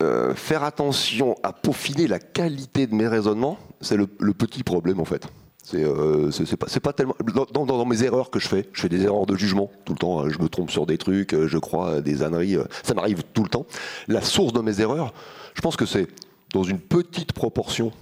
euh, 0.00 0.30
euh, 0.30 0.34
faire 0.34 0.64
attention 0.64 1.36
à 1.42 1.52
peaufiner 1.52 2.06
la 2.06 2.18
qualité 2.18 2.86
de 2.86 2.94
mes 2.94 3.08
raisonnements, 3.08 3.58
c'est 3.80 3.96
le, 3.96 4.06
petit 4.06 4.62
problème 4.62 5.00
en 5.00 5.04
fait. 5.04 5.26
C'est 5.62 6.56
pas, 6.56 6.66
pas, 6.66 6.92
tellement 6.92 7.14
dans, 7.52 7.64
dans, 7.64 7.84
mes 7.84 8.02
erreurs 8.02 8.30
que 8.30 8.40
je 8.40 8.48
fais. 8.48 8.68
Je 8.72 8.80
fais 8.80 8.88
des 8.88 9.04
erreurs 9.04 9.26
de 9.26 9.36
jugement 9.36 9.70
tout 9.84 9.92
le 9.92 9.98
temps. 9.98 10.28
Je 10.28 10.38
me 10.38 10.48
trompe 10.48 10.70
sur 10.70 10.86
des 10.86 10.98
trucs, 10.98 11.34
je 11.46 11.58
crois 11.58 11.96
à 11.96 12.00
des 12.00 12.22
âneries. 12.22 12.56
Ça 12.82 12.94
m'arrive 12.94 13.22
tout 13.34 13.44
le 13.44 13.48
temps. 13.48 13.66
La 14.08 14.20
source 14.20 14.52
de 14.52 14.60
mes 14.60 14.80
erreurs, 14.80 15.12
je 15.54 15.60
pense 15.60 15.76
que 15.76 15.86
c'est 15.86 16.08
dans 16.52 16.64
une 16.64 16.80
petite 16.80 17.32
proportion 17.32 17.92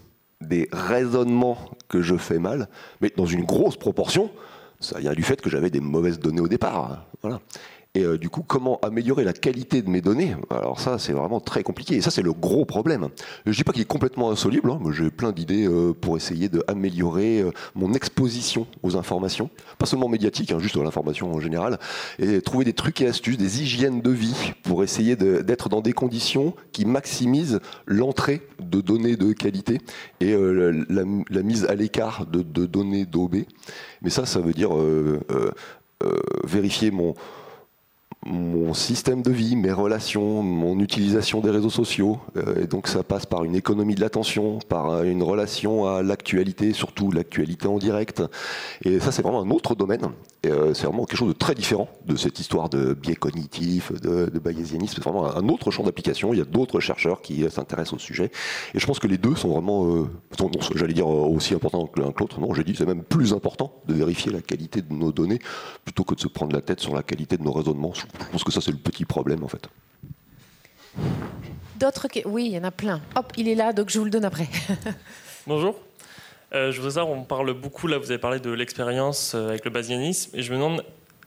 des 0.40 0.68
raisonnements 0.72 1.58
que 1.88 2.00
je 2.00 2.16
fais 2.16 2.38
mal, 2.38 2.68
mais 3.00 3.12
dans 3.16 3.26
une 3.26 3.44
grosse 3.44 3.76
proportion, 3.76 4.30
ça 4.80 4.98
vient 4.98 5.12
du 5.12 5.22
fait 5.22 5.40
que 5.40 5.50
j'avais 5.50 5.70
des 5.70 5.80
mauvaises 5.80 6.18
données 6.18 6.40
au 6.40 6.48
départ. 6.48 6.92
Hein. 6.92 7.04
Voilà. 7.22 7.40
Et 7.98 8.04
euh, 8.04 8.16
du 8.16 8.28
coup, 8.28 8.44
comment 8.46 8.78
améliorer 8.82 9.24
la 9.24 9.32
qualité 9.32 9.82
de 9.82 9.90
mes 9.90 10.00
données? 10.00 10.36
Alors 10.50 10.78
ça, 10.78 10.98
c'est 10.98 11.12
vraiment 11.12 11.40
très 11.40 11.64
compliqué. 11.64 11.96
Et 11.96 12.00
ça, 12.00 12.12
c'est 12.12 12.22
le 12.22 12.32
gros 12.32 12.64
problème. 12.64 13.08
Je 13.44 13.52
dis 13.52 13.64
pas 13.64 13.72
qu'il 13.72 13.82
est 13.82 13.86
complètement 13.86 14.30
insoluble. 14.30 14.70
Hein. 14.70 14.78
J'ai 14.92 15.10
plein 15.10 15.32
d'idées 15.32 15.66
euh, 15.66 15.92
pour 15.92 16.16
essayer 16.16 16.48
d'améliorer 16.48 17.40
euh, 17.40 17.50
mon 17.74 17.92
exposition 17.94 18.68
aux 18.84 18.96
informations, 18.96 19.50
pas 19.78 19.86
seulement 19.86 20.08
médiatique, 20.08 20.52
hein, 20.52 20.60
juste 20.60 20.76
à 20.76 20.82
l'information 20.84 21.32
en 21.32 21.40
général, 21.40 21.80
et 22.20 22.40
trouver 22.40 22.64
des 22.64 22.72
trucs 22.72 23.00
et 23.00 23.08
astuces, 23.08 23.36
des 23.36 23.62
hygiènes 23.62 24.00
de 24.00 24.10
vie 24.10 24.52
pour 24.62 24.84
essayer 24.84 25.16
d'être 25.16 25.68
dans 25.68 25.80
des 25.80 25.92
conditions 25.92 26.54
qui 26.70 26.84
maximisent 26.84 27.58
l'entrée 27.86 28.42
de 28.60 28.80
données 28.80 29.16
de 29.16 29.32
qualité 29.32 29.78
et 30.20 30.34
la, 30.34 31.42
mise 31.42 31.64
à 31.64 31.74
l'écart 31.74 32.26
de, 32.26 32.42
de, 32.42 32.66
données 32.66 33.06
d'OB. 33.06 33.36
Mais 34.02 34.10
ça, 34.10 34.24
ça 34.26 34.40
veut 34.40 34.52
dire 34.52 34.70
vérifier 36.44 36.90
mon 36.90 37.14
mon 38.26 38.74
système 38.74 39.22
de 39.22 39.30
vie, 39.30 39.56
mes 39.56 39.72
relations, 39.72 40.42
mon 40.42 40.78
utilisation 40.80 41.40
des 41.40 41.50
réseaux 41.50 41.70
sociaux. 41.70 42.18
Euh, 42.36 42.62
et 42.62 42.66
donc 42.66 42.88
ça 42.88 43.02
passe 43.02 43.26
par 43.26 43.44
une 43.44 43.54
économie 43.54 43.94
de 43.94 44.00
l'attention, 44.00 44.58
par 44.68 45.02
une 45.04 45.22
relation 45.22 45.86
à 45.86 46.02
l'actualité, 46.02 46.72
surtout 46.72 47.10
l'actualité 47.10 47.68
en 47.68 47.78
direct. 47.78 48.22
Et 48.84 49.00
ça, 49.00 49.12
c'est 49.12 49.22
vraiment 49.22 49.40
un 49.40 49.50
autre 49.50 49.74
domaine. 49.74 50.08
Euh, 50.46 50.72
c'est 50.74 50.86
vraiment 50.86 51.04
quelque 51.04 51.18
chose 51.18 51.28
de 51.28 51.38
très 51.38 51.54
différent 51.54 51.88
de 52.06 52.16
cette 52.16 52.38
histoire 52.38 52.68
de 52.68 52.94
biais 52.94 53.16
cognitif, 53.16 53.92
de, 53.92 54.26
de 54.26 54.38
bayésianisme. 54.38 54.94
C'est 54.96 55.04
vraiment 55.04 55.34
un 55.34 55.48
autre 55.48 55.70
champ 55.70 55.82
d'application. 55.82 56.32
Il 56.32 56.38
y 56.38 56.42
a 56.42 56.44
d'autres 56.44 56.80
chercheurs 56.80 57.22
qui 57.22 57.48
s'intéressent 57.50 57.94
au 57.94 57.98
sujet. 57.98 58.30
Et 58.74 58.78
je 58.78 58.86
pense 58.86 58.98
que 58.98 59.06
les 59.06 59.18
deux 59.18 59.36
sont 59.36 59.48
vraiment, 59.48 59.94
euh, 59.94 60.06
j'allais 60.74 60.94
dire 60.94 61.08
aussi 61.08 61.54
importants 61.54 61.86
que 61.86 62.00
l'un 62.00 62.12
que 62.12 62.20
l'autre. 62.20 62.40
Non, 62.40 62.52
j'ai 62.52 62.64
dit 62.64 62.74
c'est 62.76 62.86
même 62.86 63.02
plus 63.02 63.32
important 63.32 63.72
de 63.86 63.94
vérifier 63.94 64.32
la 64.32 64.40
qualité 64.40 64.82
de 64.82 64.92
nos 64.92 65.12
données 65.12 65.38
plutôt 65.84 66.04
que 66.04 66.14
de 66.14 66.20
se 66.20 66.28
prendre 66.28 66.52
la 66.52 66.62
tête 66.62 66.80
sur 66.80 66.94
la 66.94 67.02
qualité 67.02 67.36
de 67.36 67.42
nos 67.42 67.52
raisonnements. 67.52 67.92
Pense 68.30 68.44
que 68.44 68.52
ça, 68.52 68.60
c'est 68.60 68.70
le 68.70 68.78
petit 68.78 69.04
problème, 69.04 69.44
en 69.44 69.48
fait. 69.48 69.68
D'autres 71.76 72.08
Oui, 72.24 72.46
il 72.46 72.52
y 72.52 72.58
en 72.58 72.64
a 72.64 72.70
plein. 72.70 73.00
Hop, 73.14 73.32
il 73.36 73.48
est 73.48 73.54
là, 73.54 73.72
donc 73.72 73.90
je 73.90 73.98
vous 73.98 74.04
le 74.04 74.10
donne 74.10 74.24
après. 74.24 74.48
Bonjour. 75.46 75.76
Euh, 76.54 76.72
je 76.72 76.76
voudrais 76.78 76.94
savoir, 76.94 77.16
on 77.16 77.24
parle 77.24 77.52
beaucoup, 77.52 77.86
là, 77.86 77.98
vous 77.98 78.10
avez 78.10 78.18
parlé 78.18 78.40
de 78.40 78.50
l'expérience 78.50 79.34
euh, 79.34 79.50
avec 79.50 79.64
le 79.64 79.70
basianisme, 79.70 80.36
et 80.36 80.42
je 80.42 80.50
me 80.50 80.56
demande, 80.56 80.82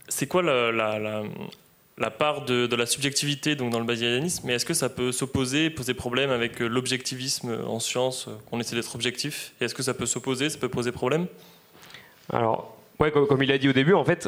c'est 0.09 0.27
quoi 0.27 0.41
la, 0.41 0.71
la 1.97 2.09
part 2.09 2.43
de, 2.45 2.75
la 2.75 2.86
subjectivité 2.86 3.55
donc 3.55 3.71
dans 3.71 3.79
le 3.79 3.86
bayésianisme, 3.86 4.47
mais 4.47 4.53
est-ce 4.53 4.65
que 4.65 4.73
ça 4.73 4.89
peut 4.89 5.11
s'opposer, 5.11 5.69
poser 5.69 5.93
problème 5.93 6.32
avec 6.32 6.59
l'objectivisme 6.59 7.59
en 7.65 7.79
science, 7.79 8.27
qu'on 8.49 8.59
essaie 8.59 8.75
d'être 8.75 8.95
objectif 8.95 9.53
Est-ce 9.61 9.75
que 9.75 9.84
ça 9.84 9.93
peut 9.93 10.07
s'opposer, 10.07 10.49
ça 10.49 10.57
peut 10.57 10.69
poser 10.69 10.91
problème? 10.91 11.27
Alors, 12.34 12.75
ouais, 12.99 13.11
comme, 13.11 13.43
il 13.43 13.51
a 13.51 13.57
dit 13.57 13.69
au 13.69 13.73
début, 13.73 13.93
en 13.93 14.03
fait, 14.03 14.27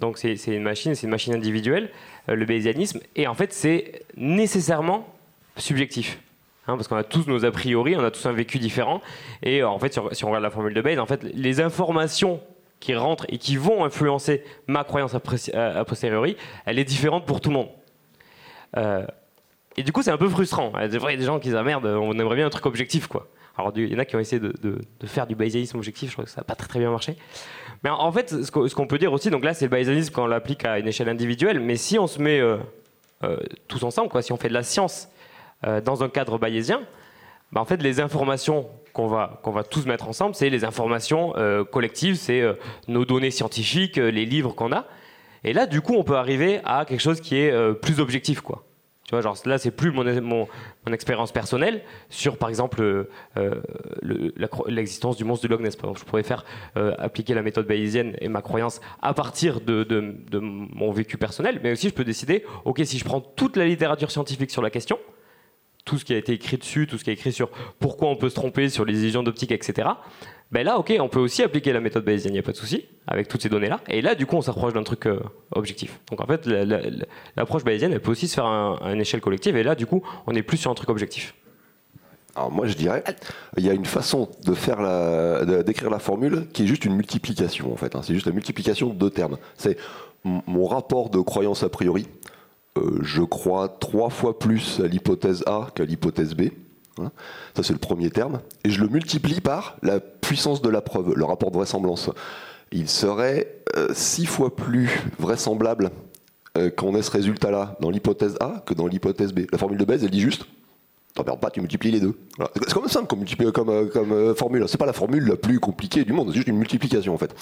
donc 0.00 0.18
c'est 0.18 0.36
une 0.46 0.62
machine, 0.62 0.94
c'est 0.94 1.04
une 1.04 1.10
machine 1.10 1.34
individuelle, 1.34 1.90
le 2.28 2.44
bayésianisme, 2.44 3.00
et 3.16 3.26
en 3.26 3.34
fait 3.34 3.52
c'est 3.52 4.02
nécessairement 4.16 5.14
subjectif. 5.56 6.18
Hein, 6.66 6.76
parce 6.76 6.88
qu'on 6.88 6.96
a 6.96 7.04
tous 7.04 7.26
nos 7.26 7.44
a 7.44 7.50
priori, 7.50 7.94
on 7.94 8.02
a 8.02 8.10
tous 8.10 8.24
un 8.26 8.32
vécu 8.32 8.58
différent. 8.58 9.02
Et 9.42 9.62
en 9.62 9.78
fait, 9.78 9.92
si 10.12 10.24
on, 10.24 10.28
regarde 10.28 10.42
la 10.42 10.50
formule 10.50 10.72
de 10.72 10.80
Bayes, 10.80 10.98
en 10.98 11.06
fait, 11.06 11.22
les 11.22 11.60
informations 11.60 12.40
qui 12.80 12.94
rentrent 12.94 13.26
et 13.28 13.38
qui 13.38 13.56
vont 13.56 13.84
influencer 13.84 14.42
ma 14.66 14.84
croyance 14.84 15.14
a, 15.14 15.20
posteriori, 15.84 16.36
elle 16.64 16.78
est 16.78 16.84
différente 16.84 17.26
pour 17.26 17.40
tout 17.40 17.50
le 17.50 17.56
monde. 17.56 17.68
Euh, 18.76 19.06
et 19.76 19.82
du 19.82 19.92
coup, 19.92 20.02
c'est 20.02 20.10
un 20.10 20.16
peu 20.16 20.28
frustrant. 20.28 20.72
Il 20.76 20.80
y 20.80 20.84
a 20.84 20.88
des 20.88 21.24
gens 21.24 21.38
qui 21.38 21.48
disent 21.48 21.56
ah 21.56 21.62
merde, 21.62 21.84
on 21.84 22.18
aimerait 22.18 22.36
bien 22.36 22.46
un 22.46 22.50
truc 22.50 22.66
objectif, 22.66 23.08
quoi. 23.08 23.28
Alors, 23.56 23.72
il 23.76 23.92
y 23.92 23.94
en 23.94 23.98
a 23.98 24.04
qui 24.04 24.16
ont 24.16 24.20
essayé 24.20 24.40
de, 24.40 24.78
faire 25.04 25.26
du 25.26 25.36
bayésianisme 25.36 25.76
objectif, 25.76 26.10
je 26.10 26.14
crois 26.14 26.24
que 26.24 26.30
ça 26.30 26.40
n'a 26.40 26.44
pas 26.44 26.56
très, 26.56 26.66
très 26.66 26.80
bien 26.80 26.90
marché. 26.90 27.16
Mais 27.84 27.90
en 27.90 28.10
fait, 28.10 28.42
ce 28.42 28.74
qu'on 28.74 28.86
peut 28.86 28.96
dire 28.96 29.12
aussi, 29.12 29.28
donc 29.28 29.44
là, 29.44 29.52
c'est 29.52 29.66
le 29.66 29.70
bayésianisme 29.70 30.10
quand 30.12 30.24
on 30.24 30.26
l'applique 30.26 30.64
à 30.64 30.78
une 30.78 30.88
échelle 30.88 31.10
individuelle, 31.10 31.60
mais 31.60 31.76
si 31.76 31.98
on 31.98 32.06
se 32.06 32.20
met 32.20 32.40
euh, 32.40 32.56
euh, 33.22 33.36
tous 33.68 33.84
ensemble, 33.84 34.08
quoi, 34.08 34.22
si 34.22 34.32
on 34.32 34.38
fait 34.38 34.48
de 34.48 34.54
la 34.54 34.62
science 34.62 35.10
euh, 35.66 35.82
dans 35.82 36.02
un 36.02 36.08
cadre 36.08 36.38
bayésien, 36.38 36.82
bah, 37.52 37.60
en 37.60 37.66
fait, 37.66 37.82
les 37.82 38.00
informations 38.00 38.66
qu'on 38.94 39.06
va, 39.06 39.38
qu'on 39.42 39.50
va 39.50 39.64
tous 39.64 39.84
mettre 39.84 40.08
ensemble, 40.08 40.34
c'est 40.34 40.48
les 40.48 40.64
informations 40.64 41.34
collectives, 41.70 42.14
c'est 42.14 42.42
nos 42.88 43.04
données 43.04 43.32
scientifiques, 43.32 43.96
les 43.96 44.24
livres 44.24 44.52
qu'on 44.52 44.72
a. 44.72 44.86
Et 45.42 45.52
là, 45.52 45.66
du 45.66 45.80
coup, 45.80 45.94
on 45.94 46.04
peut 46.04 46.16
arriver 46.16 46.60
à 46.64 46.84
quelque 46.84 47.00
chose 47.00 47.20
qui 47.20 47.36
est 47.36 47.74
plus 47.74 48.00
objectif, 48.00 48.40
quoi. 48.40 48.64
Tu 49.04 49.10
vois, 49.10 49.20
genre 49.20 49.36
là, 49.44 49.58
c'est 49.58 49.70
plus 49.70 49.90
mon, 49.90 50.04
mon, 50.22 50.92
expérience 50.92 51.30
personnelle 51.30 51.82
sur, 52.08 52.38
par 52.38 52.48
exemple, 52.48 53.06
l'existence 54.66 55.16
du 55.18 55.24
monstre 55.24 55.46
du 55.46 55.52
Loch 55.52 55.60
Ness. 55.60 55.76
je 55.76 56.04
pourrais 56.04 56.22
faire 56.22 56.44
appliquer 56.74 57.34
la 57.34 57.42
méthode 57.42 57.66
bayésienne 57.66 58.16
et 58.20 58.28
ma 58.28 58.40
croyance 58.40 58.80
à 59.02 59.12
partir 59.12 59.60
de, 59.60 59.84
de, 59.84 60.14
de, 60.30 60.38
mon 60.38 60.90
vécu 60.90 61.18
personnel, 61.18 61.60
mais 61.62 61.72
aussi 61.72 61.90
je 61.90 61.94
peux 61.94 62.04
décider, 62.04 62.44
ok, 62.64 62.80
si 62.84 62.98
je 62.98 63.04
prends 63.04 63.20
toute 63.20 63.56
la 63.56 63.66
littérature 63.66 64.10
scientifique 64.10 64.50
sur 64.50 64.62
la 64.62 64.70
question, 64.70 64.98
tout 65.84 65.98
ce 65.98 66.04
qui 66.04 66.14
a 66.14 66.16
été 66.16 66.32
écrit 66.32 66.56
dessus, 66.56 66.86
tout 66.86 66.98
ce 66.98 67.04
qui 67.04 67.10
est 67.10 67.14
écrit 67.14 67.32
sur 67.32 67.50
pourquoi 67.78 68.08
on 68.08 68.16
peut 68.16 68.30
se 68.30 68.34
tromper 68.34 68.68
sur 68.68 68.84
les 68.84 69.02
illusions 69.02 69.22
d'optique, 69.22 69.52
etc. 69.52 69.88
Ben 70.54 70.64
là, 70.64 70.78
ok, 70.78 70.94
on 71.00 71.08
peut 71.08 71.18
aussi 71.18 71.42
appliquer 71.42 71.72
la 71.72 71.80
méthode 71.80 72.04
bayésienne, 72.04 72.32
il 72.32 72.36
n'y 72.36 72.38
a 72.38 72.44
pas 72.44 72.52
de 72.52 72.56
souci, 72.56 72.84
avec 73.08 73.26
toutes 73.26 73.42
ces 73.42 73.48
données-là. 73.48 73.80
Et 73.88 74.00
là, 74.00 74.14
du 74.14 74.24
coup, 74.24 74.36
on 74.36 74.40
s'approche 74.40 74.72
d'un 74.72 74.84
truc 74.84 75.06
euh, 75.06 75.18
objectif. 75.50 75.98
Donc 76.12 76.20
en 76.20 76.26
fait, 76.26 76.46
l'approche 77.36 77.64
bayésienne, 77.64 77.92
elle 77.92 78.00
peut 78.00 78.12
aussi 78.12 78.28
se 78.28 78.36
faire 78.36 78.46
à, 78.46 78.78
une 78.92 79.00
échelle 79.00 79.20
collective. 79.20 79.56
Et 79.56 79.64
là, 79.64 79.74
du 79.74 79.84
coup, 79.84 80.04
on 80.28 80.34
est 80.36 80.44
plus 80.44 80.56
sur 80.56 80.70
un 80.70 80.74
truc 80.74 80.90
objectif. 80.90 81.34
Alors 82.36 82.52
moi, 82.52 82.68
je 82.68 82.74
dirais, 82.74 83.02
il 83.56 83.66
y 83.66 83.68
a 83.68 83.72
une 83.72 83.84
façon 83.84 84.30
de 84.44 84.54
la, 84.80 85.64
d'écrire 85.64 85.90
la 85.90 85.98
formule 85.98 86.46
qui 86.52 86.62
est 86.62 86.66
juste 86.68 86.84
une 86.84 86.94
multiplication, 86.94 87.72
en 87.72 87.76
fait. 87.76 87.96
Hein. 87.96 88.02
C'est 88.04 88.14
juste 88.14 88.26
la 88.26 88.32
multiplication 88.32 88.90
de 88.90 88.94
deux 88.94 89.10
termes. 89.10 89.38
C'est 89.56 89.76
mon 90.22 90.68
rapport 90.68 91.10
de 91.10 91.18
croyance 91.18 91.64
a 91.64 91.68
priori 91.68 92.06
euh, 92.76 92.98
je 93.02 93.22
crois, 93.22 93.68
trois 93.68 94.10
fois 94.10 94.38
plus 94.38 94.80
à 94.80 94.88
l'hypothèse 94.88 95.44
A 95.46 95.68
qu'à 95.74 95.84
l'hypothèse 95.84 96.34
B. 96.34 96.48
Hein. 97.00 97.10
Ça, 97.56 97.62
c'est 97.62 97.72
le 97.72 97.78
premier 97.78 98.10
terme. 98.10 98.40
Et 98.64 98.70
je 98.70 98.80
le 98.80 98.88
multiplie 98.88 99.40
par 99.40 99.76
la 99.82 100.00
puissance 100.00 100.62
de 100.62 100.68
la 100.68 100.80
preuve, 100.80 101.14
le 101.14 101.24
rapport 101.24 101.50
de 101.50 101.56
vraisemblance. 101.56 102.10
Il 102.72 102.88
serait 102.88 103.62
euh, 103.76 103.88
six 103.94 104.26
fois 104.26 104.54
plus 104.54 104.90
vraisemblable 105.18 105.90
euh, 106.56 106.70
qu'on 106.70 106.94
ait 106.94 107.02
ce 107.02 107.10
résultat-là 107.10 107.76
dans 107.80 107.90
l'hypothèse 107.90 108.36
A 108.40 108.62
que 108.66 108.74
dans 108.74 108.86
l'hypothèse 108.86 109.32
B. 109.32 109.40
La 109.52 109.58
formule 109.58 109.78
de 109.78 109.84
Bayes, 109.84 110.00
elle 110.02 110.10
dit 110.10 110.20
juste 110.20 110.46
T'en 111.14 111.22
pas, 111.22 111.48
tu 111.48 111.60
multiplies 111.60 111.92
les 111.92 112.00
deux. 112.00 112.18
C'est 112.54 112.72
comme 112.72 112.88
simple 112.88 113.06
comme, 113.06 113.52
comme, 113.52 113.88
comme 113.88 114.34
formule. 114.34 114.64
C'est 114.66 114.78
pas 114.78 114.86
la 114.86 114.92
formule 114.92 115.28
la 115.28 115.36
plus 115.36 115.60
compliquée 115.60 116.04
du 116.04 116.12
monde, 116.12 116.30
c'est 116.30 116.34
juste 116.34 116.48
une 116.48 116.58
multiplication 116.58 117.14
en 117.14 117.18
fait. 117.18 117.32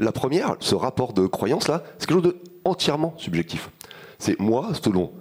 La 0.00 0.10
première, 0.10 0.56
ce 0.58 0.74
rapport 0.74 1.12
de 1.12 1.28
croyance 1.28 1.68
là, 1.68 1.84
c'est 1.98 2.08
quelque 2.08 2.20
chose 2.20 2.32
de 2.32 2.36
entièrement 2.64 3.14
subjectif. 3.18 3.70
C'est 4.18 4.40
moi, 4.40 4.70
selon 4.82 5.12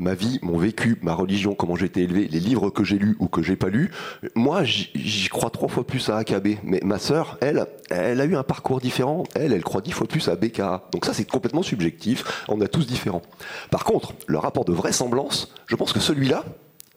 ma 0.00 0.14
vie, 0.14 0.38
mon 0.42 0.56
vécu, 0.56 0.98
ma 1.02 1.14
religion, 1.14 1.54
comment 1.54 1.76
j'ai 1.76 1.86
été 1.86 2.02
élevé, 2.02 2.26
les 2.26 2.40
livres 2.40 2.70
que 2.70 2.82
j'ai 2.82 2.98
lus 2.98 3.16
ou 3.20 3.28
que 3.28 3.42
j'ai 3.42 3.54
pas 3.54 3.68
lus. 3.68 3.90
Moi, 4.34 4.64
j'y 4.64 5.28
crois 5.28 5.50
trois 5.50 5.68
fois 5.68 5.86
plus 5.86 6.08
à 6.08 6.16
AKB. 6.16 6.56
Mais 6.64 6.80
ma 6.82 6.98
sœur, 6.98 7.36
elle, 7.40 7.66
elle 7.90 8.20
a 8.20 8.24
eu 8.24 8.34
un 8.34 8.42
parcours 8.42 8.80
différent. 8.80 9.24
Elle, 9.34 9.52
elle 9.52 9.62
croit 9.62 9.82
dix 9.82 9.92
fois 9.92 10.06
plus 10.06 10.28
à 10.28 10.36
BKA. 10.36 10.88
Donc 10.92 11.04
ça, 11.04 11.12
c'est 11.12 11.30
complètement 11.30 11.62
subjectif. 11.62 12.44
On 12.48 12.60
a 12.62 12.66
tous 12.66 12.86
différents. 12.86 13.22
Par 13.70 13.84
contre, 13.84 14.14
le 14.26 14.38
rapport 14.38 14.64
de 14.64 14.72
vraisemblance, 14.72 15.52
je 15.66 15.76
pense 15.76 15.92
que 15.92 16.00
celui-là, 16.00 16.44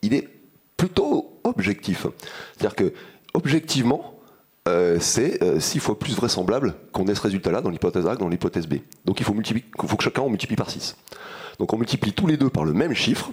il 0.01 0.13
est 0.13 0.29
plutôt 0.77 1.39
objectif. 1.43 2.07
C'est-à-dire 2.57 2.75
que, 2.75 2.93
objectivement, 3.33 4.13
euh, 4.69 4.97
c'est 5.01 5.43
euh, 5.43 5.59
six 5.59 5.79
fois 5.79 5.99
plus 5.99 6.15
vraisemblable 6.15 6.75
qu'on 6.93 7.07
ait 7.07 7.15
ce 7.15 7.21
résultat-là 7.21 7.59
dans 7.59 7.69
l'hypothèse 7.69 8.07
A 8.07 8.15
que 8.15 8.21
dans 8.21 8.29
l'hypothèse 8.29 8.65
B. 8.65 8.75
Donc 9.03 9.19
il 9.19 9.25
faut, 9.25 9.33
que 9.33 10.03
chacun 10.03 10.21
on 10.21 10.29
multiplie 10.29 10.55
par 10.55 10.69
6. 10.69 10.95
Donc 11.59 11.73
on 11.73 11.77
multiplie 11.77 12.13
tous 12.13 12.27
les 12.27 12.37
deux 12.37 12.49
par 12.49 12.65
le 12.65 12.73
même 12.73 12.93
chiffre, 12.93 13.31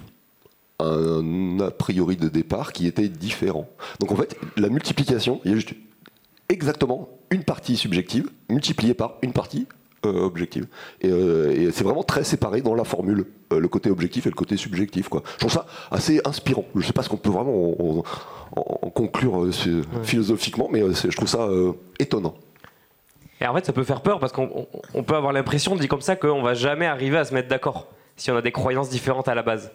un 0.79 1.61
a 1.61 1.71
priori 1.71 2.17
de 2.17 2.29
départ 2.29 2.73
qui 2.73 2.87
était 2.87 3.09
différent. 3.09 3.69
Donc 3.99 4.13
en 4.13 4.17
fait, 4.17 4.37
la 4.57 4.69
multiplication, 4.69 5.41
il 5.45 5.51
y 5.51 5.55
a 5.55 5.57
juste 5.57 5.75
exactement 6.49 7.09
une 7.31 7.45
partie 7.45 7.77
subjective 7.77 8.29
multipliée 8.49 8.95
par 8.95 9.15
une 9.23 9.33
partie 9.33 9.67
euh, 10.07 10.21
objective. 10.25 10.67
Et, 11.03 11.11
c'est 11.73 11.85
vraiment 11.85 12.03
très 12.03 12.25
séparé 12.25 12.63
dans 12.63 12.75
la 12.75 12.85
formule, 12.85 13.27
le 13.51 13.69
côté 13.69 13.91
objectif 13.91 14.27
et 14.27 14.31
le 14.31 14.35
côté 14.35 14.57
subjectif. 14.57 15.09
Quoi. 15.09 15.23
Je 15.35 15.39
trouve 15.39 15.53
ça 15.53 15.67
assez 15.91 16.21
inspirant. 16.25 16.65
Je 16.75 16.81
ne 16.81 16.85
sais 16.85 16.93
pas 16.93 17.03
ce 17.03 17.09
qu'on 17.09 17.19
peut 17.19 17.31
vraiment 17.31 18.03
en, 18.57 18.91
conclure 18.91 19.45
euh, 19.45 19.53
philosophiquement, 20.03 20.69
mais 20.71 20.83
euh, 20.83 20.93
je 20.93 21.15
trouve 21.17 21.29
ça 21.29 21.43
euh, 21.43 21.73
étonnant. 21.99 22.35
Et 23.41 23.47
en 23.47 23.55
fait, 23.55 23.65
ça 23.65 23.73
peut 23.73 23.85
faire 23.85 24.03
peur 24.03 24.21
parce 24.21 24.33
qu'on 24.33 24.67
peut 25.07 25.15
avoir 25.15 25.33
l'impression, 25.33 25.77
dit 25.77 25.89
comme 25.89 26.03
ça, 26.03 26.17
qu'on 26.17 26.43
va 26.43 26.55
jamais 26.55 26.87
arriver 26.87 27.17
à 27.17 27.25
se 27.25 27.33
mettre 27.33 27.49
d'accord 27.49 27.89
si 28.21 28.31
on 28.31 28.37
a 28.37 28.43
des 28.43 28.53
croyances 28.53 28.91
différentes 28.91 29.29
à 29.29 29.35
la 29.35 29.43
base. 29.43 29.73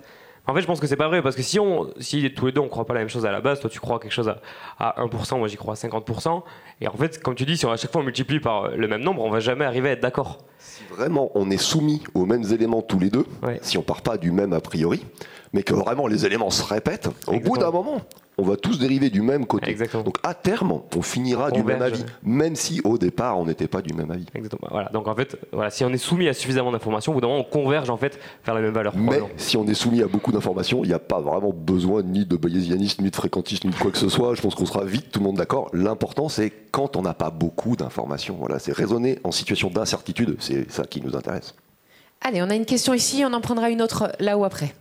En 0.47 0.53
fait, 0.53 0.61
je 0.61 0.67
pense 0.67 0.79
que 0.79 0.85
c'est 0.85 0.95
pas 0.95 1.07
vrai 1.07 1.23
parce 1.23 1.35
que 1.35 1.41
si, 1.41 1.59
on, 1.59 1.89
si 1.99 2.31
tous 2.31 2.45
les 2.45 2.51
deux 2.51 2.61
on 2.61 2.67
croit 2.67 2.85
pas 2.85 2.93
la 2.93 2.99
même 2.99 3.09
chose 3.09 3.25
à 3.25 3.31
la 3.31 3.41
base, 3.41 3.59
toi 3.59 3.69
tu 3.69 3.79
crois 3.79 3.99
quelque 3.99 4.11
chose 4.11 4.29
à, 4.29 4.39
à 4.77 5.03
1%, 5.03 5.39
moi 5.39 5.47
j'y 5.47 5.57
crois 5.57 5.73
à 5.73 5.75
50%, 5.75 6.43
et 6.81 6.87
en 6.87 6.93
fait, 6.93 7.21
comme 7.21 7.35
tu 7.35 7.45
dis, 7.45 7.57
si 7.57 7.65
on, 7.65 7.71
à 7.71 7.77
chaque 7.77 7.91
fois 7.91 8.01
on 8.01 8.05
multiplie 8.05 8.39
par 8.39 8.69
le 8.69 8.87
même 8.87 9.01
nombre, 9.01 9.23
on 9.23 9.29
va 9.29 9.39
jamais 9.39 9.65
arriver 9.65 9.89
à 9.89 9.91
être 9.93 10.01
d'accord. 10.01 10.39
Si 10.59 10.83
vraiment 10.89 11.31
on 11.35 11.49
est 11.49 11.57
soumis 11.57 12.03
aux 12.13 12.25
mêmes 12.25 12.43
éléments 12.51 12.81
tous 12.81 12.99
les 12.99 13.09
deux, 13.09 13.25
si 13.61 13.77
on 13.77 13.81
part 13.81 14.01
pas 14.01 14.17
du 14.17 14.31
même 14.31 14.53
a 14.53 14.59
priori, 14.59 15.05
mais 15.53 15.63
que 15.63 15.73
vraiment 15.73 16.07
les 16.07 16.25
éléments 16.25 16.49
se 16.49 16.63
répètent, 16.63 17.09
au 17.27 17.39
bout 17.39 17.57
d'un 17.57 17.71
moment, 17.71 18.01
on 18.37 18.43
va 18.43 18.57
tous 18.57 18.77
dériver 18.79 19.09
du 19.09 19.21
même 19.21 19.45
côté. 19.45 19.73
Donc 20.03 20.17
à 20.23 20.33
terme, 20.33 20.81
on 20.93 21.01
finira 21.01 21.51
du 21.51 21.63
même 21.63 21.81
avis, 21.81 22.03
même 22.23 22.55
si 22.57 22.81
au 22.83 22.97
départ 22.97 23.39
on 23.39 23.45
n'était 23.45 23.69
pas 23.69 23.81
du 23.81 23.93
même 23.93 24.11
avis. 24.11 24.25
Exactement. 24.35 24.67
Voilà. 24.69 24.89
Donc 24.89 25.07
en 25.07 25.15
fait, 25.15 25.37
voilà, 25.53 25.69
si 25.69 25.85
on 25.85 25.89
est 25.93 25.97
soumis 25.97 26.27
à 26.27 26.33
suffisamment 26.33 26.73
d'informations, 26.73 27.13
au 27.13 27.15
bout 27.15 27.21
d'un 27.21 27.27
moment, 27.27 27.39
on 27.39 27.49
converge 27.49 27.89
en 27.89 27.95
fait 27.95 28.19
vers 28.45 28.55
la 28.55 28.61
même 28.61 28.73
valeur. 28.73 28.93
Mais 28.97 29.21
si 29.37 29.55
on 29.55 29.65
est 29.67 29.73
soumis 29.73 30.01
à 30.01 30.07
beaucoup 30.07 30.33
d'informations, 30.33 30.83
il 30.83 30.87
n'y 30.87 30.93
a 30.93 30.99
pas 30.99 31.21
vraiment 31.21 31.53
besoin 31.55 32.03
ni 32.03 32.25
de 32.25 32.35
bayésianisme, 32.35 33.03
ni 33.03 33.11
de 33.11 33.15
fréquentisme, 33.15 33.67
ni 33.67 33.73
de 33.73 33.79
quoi 33.79 33.91
que 33.91 33.97
ce 33.97 34.09
soit. 34.09 34.35
Je 34.35 34.41
pense 34.41 34.55
qu'on 34.55 34.65
sera 34.65 34.83
vite 34.83 35.11
tout 35.11 35.19
le 35.19 35.25
monde 35.25 35.37
d'accord. 35.37 35.69
L'important, 35.71 36.27
c'est 36.27 36.51
quand 36.75 36.97
on 36.97 37.03
n'a 37.03 37.13
pas 37.13 37.29
beaucoup 37.29 37.77
d'informations. 37.77 38.35
Voilà, 38.37 38.59
c'est 38.59 38.73
raisonner 38.73 39.17
en 39.23 39.31
situation 39.31 39.69
d'incertitude. 39.69 40.35
C'est 40.41 40.69
ça 40.69 40.83
qui 40.83 40.99
nous 40.99 41.15
intéresse. 41.15 41.55
Allez, 42.19 42.41
on 42.41 42.49
a 42.49 42.55
une 42.55 42.65
question 42.65 42.93
ici. 42.93 43.23
On 43.25 43.31
en 43.31 43.39
prendra 43.39 43.69
une 43.69 43.81
autre 43.81 44.11
là 44.19 44.37
ou 44.37 44.43
après. 44.43 44.75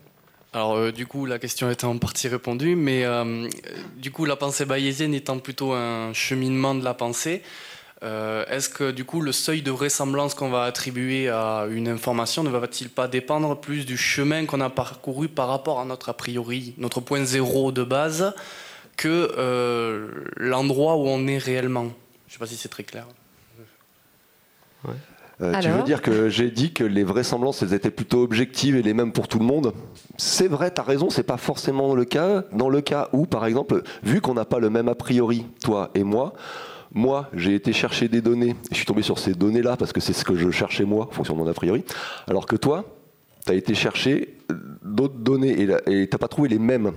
Alors 0.53 0.74
euh, 0.74 0.90
du 0.90 1.07
coup, 1.07 1.24
la 1.24 1.38
question 1.38 1.70
est 1.70 1.84
en 1.84 1.97
partie 1.99 2.26
répondue, 2.26 2.74
mais 2.74 3.05
euh, 3.05 3.49
du 3.97 4.11
coup, 4.11 4.24
la 4.24 4.34
pensée 4.34 4.64
bayésienne 4.64 5.14
étant 5.14 5.38
plutôt 5.38 5.72
un 5.72 6.12
cheminement 6.12 6.74
de 6.74 6.82
la 6.82 6.95
pensée, 6.95 7.42
euh, 8.03 8.45
est-ce 8.51 8.68
que 8.68 8.90
du 8.90 9.05
coup, 9.05 9.20
le 9.20 9.30
seuil 9.30 9.62
de 9.62 9.70
vraisemblance 9.70 10.34
qu'on 10.34 10.51
va 10.51 10.64
attribuer 10.64 11.28
à 11.28 11.66
une 11.70 11.86
information 11.86 12.42
ne 12.42 12.51
va-t-il 12.51 12.90
pas 12.90 13.07
dépendre 13.07 13.57
plus 13.61 13.86
du 13.86 13.97
chemin 13.97 14.47
qu'on 14.47 14.61
a 14.61 14.68
parcouru 14.68 15.28
par 15.28 15.47
rapport 15.47 15.78
à 15.78 15.84
notre 15.84 16.09
a 16.09 16.14
priori, 16.14 16.74
notre 16.76 17.01
point 17.01 17.24
zéro 17.24 17.70
de 17.70 17.84
base, 17.84 18.34
que 18.97 20.11
l'endroit 20.36 20.97
où 20.97 21.07
on 21.07 21.26
est 21.26 21.38
réellement 21.38 21.92
Je 22.26 22.30
ne 22.30 22.32
sais 22.32 22.38
pas 22.38 22.47
si 22.47 22.57
c'est 22.57 22.68
très 22.68 22.84
clair. 22.84 23.07
Euh, 25.40 25.59
tu 25.61 25.68
veux 25.68 25.82
dire 25.82 26.01
que 26.01 26.28
j'ai 26.28 26.51
dit 26.51 26.72
que 26.72 26.84
les 26.84 27.03
vraisemblances, 27.03 27.62
elles 27.62 27.74
étaient 27.74 27.90
plutôt 27.90 28.22
objectives 28.22 28.76
et 28.76 28.82
les 28.82 28.95
mêmes 28.95 29.12
pour 29.12 29.26
tout 29.26 29.38
le 29.38 29.45
monde? 29.45 29.72
C'est 30.16 30.47
vrai, 30.47 30.72
tu 30.72 30.80
as 30.80 30.84
raison, 30.84 31.11
c'est 31.11 31.24
pas 31.24 31.36
forcément 31.36 31.95
le 31.95 32.05
cas. 32.05 32.45
Dans 32.53 32.68
le 32.68 32.80
cas 32.80 33.09
où, 33.12 33.26
par 33.26 33.45
exemple, 33.47 33.82
vu 34.05 34.20
qu'on 34.20 34.34
n'a 34.34 34.45
pas 34.45 34.61
le 34.61 34.70
même 34.70 34.88
a 34.88 34.95
priori, 34.95 35.47
toi 35.62 35.90
et 35.95 36.05
moi, 36.05 36.34
moi, 36.92 37.28
j'ai 37.34 37.57
été 37.57 37.72
chercher 37.72 38.07
des 38.07 38.20
données, 38.20 38.51
et 38.51 38.70
je 38.70 38.76
suis 38.76 38.86
tombé 38.86 39.03
sur 39.03 39.18
ces 39.18 39.34
données-là 39.34 39.76
parce 39.76 39.92
que 39.92 40.01
c'est 40.01 40.12
ce 40.12 40.24
que 40.24 40.36
je 40.36 40.51
cherchais 40.51 40.84
moi, 40.84 41.09
en 41.09 41.11
fonction 41.11 41.34
de 41.34 41.40
mon 41.40 41.49
a 41.49 41.55
priori, 41.55 41.84
alors 42.28 42.47
que 42.47 42.55
toi, 42.55 42.84
tu 43.45 43.51
as 43.51 43.57
été 43.57 43.74
chercher 43.74 44.38
d'autres 44.84 45.18
données 45.18 45.61
et 45.61 45.66
tu 45.66 46.09
n'as 46.12 46.18
pas 46.18 46.28
trouvé 46.28 46.49
les 46.49 46.61
mêmes. 46.61 46.92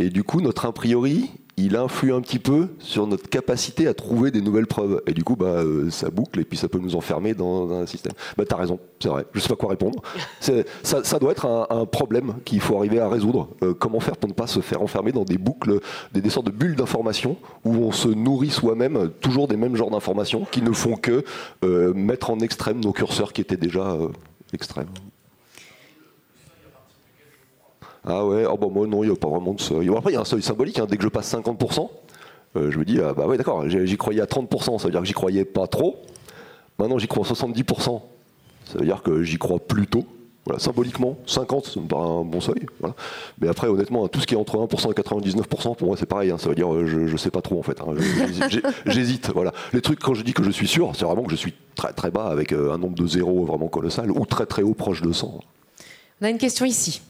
Et 0.00 0.08
du 0.08 0.24
coup, 0.24 0.40
notre 0.40 0.64
a 0.64 0.72
priori, 0.72 1.30
il 1.58 1.76
influe 1.76 2.14
un 2.14 2.22
petit 2.22 2.38
peu 2.38 2.68
sur 2.78 3.06
notre 3.06 3.28
capacité 3.28 3.86
à 3.86 3.92
trouver 3.92 4.30
des 4.30 4.40
nouvelles 4.40 4.66
preuves. 4.66 5.02
Et 5.06 5.12
du 5.12 5.24
coup, 5.24 5.36
bah, 5.36 5.46
euh, 5.46 5.90
ça 5.90 6.08
boucle 6.08 6.40
et 6.40 6.44
puis 6.44 6.56
ça 6.56 6.68
peut 6.70 6.78
nous 6.78 6.96
enfermer 6.96 7.34
dans, 7.34 7.70
un 7.70 7.84
système. 7.84 8.14
Bah, 8.38 8.44
t'as 8.48 8.56
raison, 8.56 8.78
c'est 8.98 9.10
vrai. 9.10 9.26
Je 9.34 9.40
sais 9.40 9.50
pas 9.50 9.56
quoi 9.56 9.68
répondre. 9.68 10.00
Ça, 10.40 11.04
ça, 11.04 11.18
doit 11.18 11.32
être 11.32 11.44
un, 11.46 11.84
problème 11.84 12.36
qu'il 12.46 12.60
faut 12.60 12.78
arriver 12.78 12.98
à 12.98 13.10
résoudre. 13.10 13.48
Euh, 13.62 13.74
comment 13.74 14.00
faire 14.00 14.16
pour 14.16 14.30
ne 14.30 14.34
pas 14.34 14.46
se 14.46 14.60
faire 14.60 14.80
enfermer 14.80 15.12
dans 15.12 15.24
des 15.24 15.36
boucles, 15.36 15.80
des, 16.12 16.22
des 16.22 16.30
sortes 16.30 16.46
de 16.46 16.50
bulles 16.50 16.76
d'informations 16.76 17.36
où 17.64 17.74
on 17.74 17.92
se 17.92 18.08
nourrit 18.08 18.48
soi-même 18.48 19.10
toujours 19.20 19.48
des 19.48 19.58
mêmes 19.58 19.76
genres 19.76 19.90
d'informations 19.90 20.46
qui 20.50 20.62
ne 20.62 20.72
font 20.72 20.96
que 20.96 21.24
euh, 21.62 21.92
mettre 21.92 22.30
en 22.30 22.40
extrême 22.40 22.80
nos 22.80 22.92
curseurs 22.92 23.34
qui 23.34 23.42
étaient 23.42 23.58
déjà 23.58 23.98
extrêmes. 24.54 24.88
Ah 28.06 28.24
ouais, 28.24 28.46
oh 28.50 28.56
bah 28.56 28.68
moi 28.72 28.86
non, 28.86 29.02
il 29.02 29.08
n'y 29.08 29.12
a 29.12 29.16
pas 29.16 29.28
vraiment 29.28 29.52
de 29.52 29.60
seuil. 29.60 29.90
Après, 29.94 30.12
il 30.12 30.14
y 30.14 30.16
a 30.16 30.20
un 30.20 30.24
seuil 30.24 30.42
symbolique. 30.42 30.78
Hein. 30.78 30.86
Dès 30.88 30.96
que 30.96 31.02
je 31.02 31.08
passe 31.08 31.34
50%, 31.34 31.88
euh, 32.56 32.70
je 32.70 32.78
me 32.78 32.84
dis, 32.84 33.00
ah 33.00 33.12
bah 33.12 33.26
ouais, 33.26 33.36
d'accord, 33.36 33.68
j'y 33.68 33.96
croyais 33.96 34.20
à 34.20 34.26
30%, 34.26 34.78
ça 34.78 34.84
veut 34.84 34.90
dire 34.90 35.00
que 35.00 35.06
j'y 35.06 35.12
croyais 35.12 35.44
pas 35.44 35.66
trop. 35.66 35.96
Maintenant, 36.78 36.98
j'y 36.98 37.08
crois 37.08 37.26
à 37.26 37.30
70%. 37.30 38.00
Ça 38.64 38.78
veut 38.78 38.84
dire 38.86 39.02
que 39.02 39.22
j'y 39.22 39.36
crois 39.36 39.58
plutôt. 39.58 40.04
Voilà, 40.46 40.58
symboliquement, 40.58 41.18
50, 41.26 41.66
ça 41.66 41.80
me 41.80 41.86
paraît 41.86 42.08
un 42.08 42.24
bon 42.24 42.40
seuil. 42.40 42.64
Mais 43.40 43.48
après, 43.48 43.66
honnêtement, 43.68 44.08
tout 44.08 44.20
ce 44.20 44.26
qui 44.26 44.32
est 44.32 44.38
entre 44.38 44.56
1% 44.56 44.90
et 44.90 44.94
99%, 44.94 45.76
pour 45.76 45.86
moi, 45.86 45.96
c'est 45.98 46.06
pareil. 46.06 46.30
Hein. 46.30 46.38
Ça 46.38 46.48
veut 46.48 46.54
dire, 46.54 46.72
euh, 46.72 46.86
je, 46.86 47.06
je 47.06 47.16
sais 47.18 47.30
pas 47.30 47.42
trop 47.42 47.58
en 47.58 47.62
fait. 47.62 47.78
Hein. 47.82 47.94
J'hésite. 48.86 49.30
Voilà. 49.34 49.52
Les 49.74 49.82
trucs, 49.82 50.00
quand 50.00 50.14
je 50.14 50.22
dis 50.22 50.32
que 50.32 50.42
je 50.42 50.50
suis 50.50 50.66
sûr, 50.66 50.92
c'est 50.96 51.04
vraiment 51.04 51.24
que 51.24 51.30
je 51.30 51.36
suis 51.36 51.52
très 51.74 51.92
très 51.92 52.10
bas 52.10 52.28
avec 52.28 52.52
euh, 52.52 52.72
un 52.72 52.78
nombre 52.78 52.94
de 52.94 53.06
zéros 53.06 53.44
vraiment 53.44 53.68
colossal 53.68 54.10
ou 54.10 54.24
très 54.24 54.46
très 54.46 54.62
haut, 54.62 54.72
proche 54.72 55.02
de 55.02 55.12
100. 55.12 55.40
On 56.22 56.24
a 56.24 56.30
une 56.30 56.38
question 56.38 56.64
ici. 56.64 57.02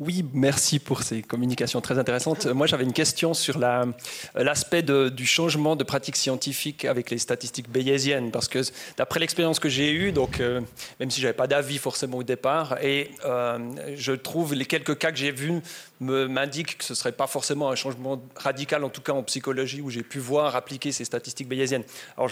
Oui, 0.00 0.24
merci 0.32 0.78
pour 0.78 1.02
ces 1.02 1.22
communications 1.22 1.80
très 1.80 1.98
intéressantes. 1.98 2.46
Moi, 2.46 2.68
j'avais 2.68 2.84
une 2.84 2.92
question 2.92 3.34
sur 3.34 3.58
l'aspect 3.58 4.82
du 4.82 5.26
changement 5.26 5.74
de 5.74 5.82
pratique 5.82 6.14
scientifique 6.14 6.84
avec 6.84 7.10
les 7.10 7.18
statistiques 7.18 7.68
bayésiennes, 7.68 8.30
parce 8.30 8.46
que 8.46 8.60
d'après 8.96 9.18
l'expérience 9.18 9.58
que 9.58 9.68
j'ai 9.68 9.92
eue, 9.92 10.12
donc 10.12 10.38
euh, 10.38 10.60
même 11.00 11.10
si 11.10 11.20
j'avais 11.20 11.34
pas 11.34 11.48
d'avis 11.48 11.78
forcément 11.78 12.18
au 12.18 12.22
départ, 12.22 12.78
et 12.80 13.10
euh, 13.24 13.58
je 13.96 14.12
trouve 14.12 14.54
les 14.54 14.66
quelques 14.66 14.96
cas 14.98 15.10
que 15.10 15.18
j'ai 15.18 15.32
vus 15.32 15.60
m'indiquent 15.98 16.78
que 16.78 16.84
ce 16.84 16.94
serait 16.94 17.10
pas 17.10 17.26
forcément 17.26 17.68
un 17.68 17.74
changement 17.74 18.22
radical, 18.36 18.84
en 18.84 18.90
tout 18.90 19.00
cas 19.00 19.14
en 19.14 19.24
psychologie, 19.24 19.80
où 19.80 19.90
j'ai 19.90 20.04
pu 20.04 20.20
voir 20.20 20.54
appliquer 20.54 20.92
ces 20.92 21.04
statistiques 21.04 21.48
bayésiennes. 21.48 21.82
Alors, 22.16 22.30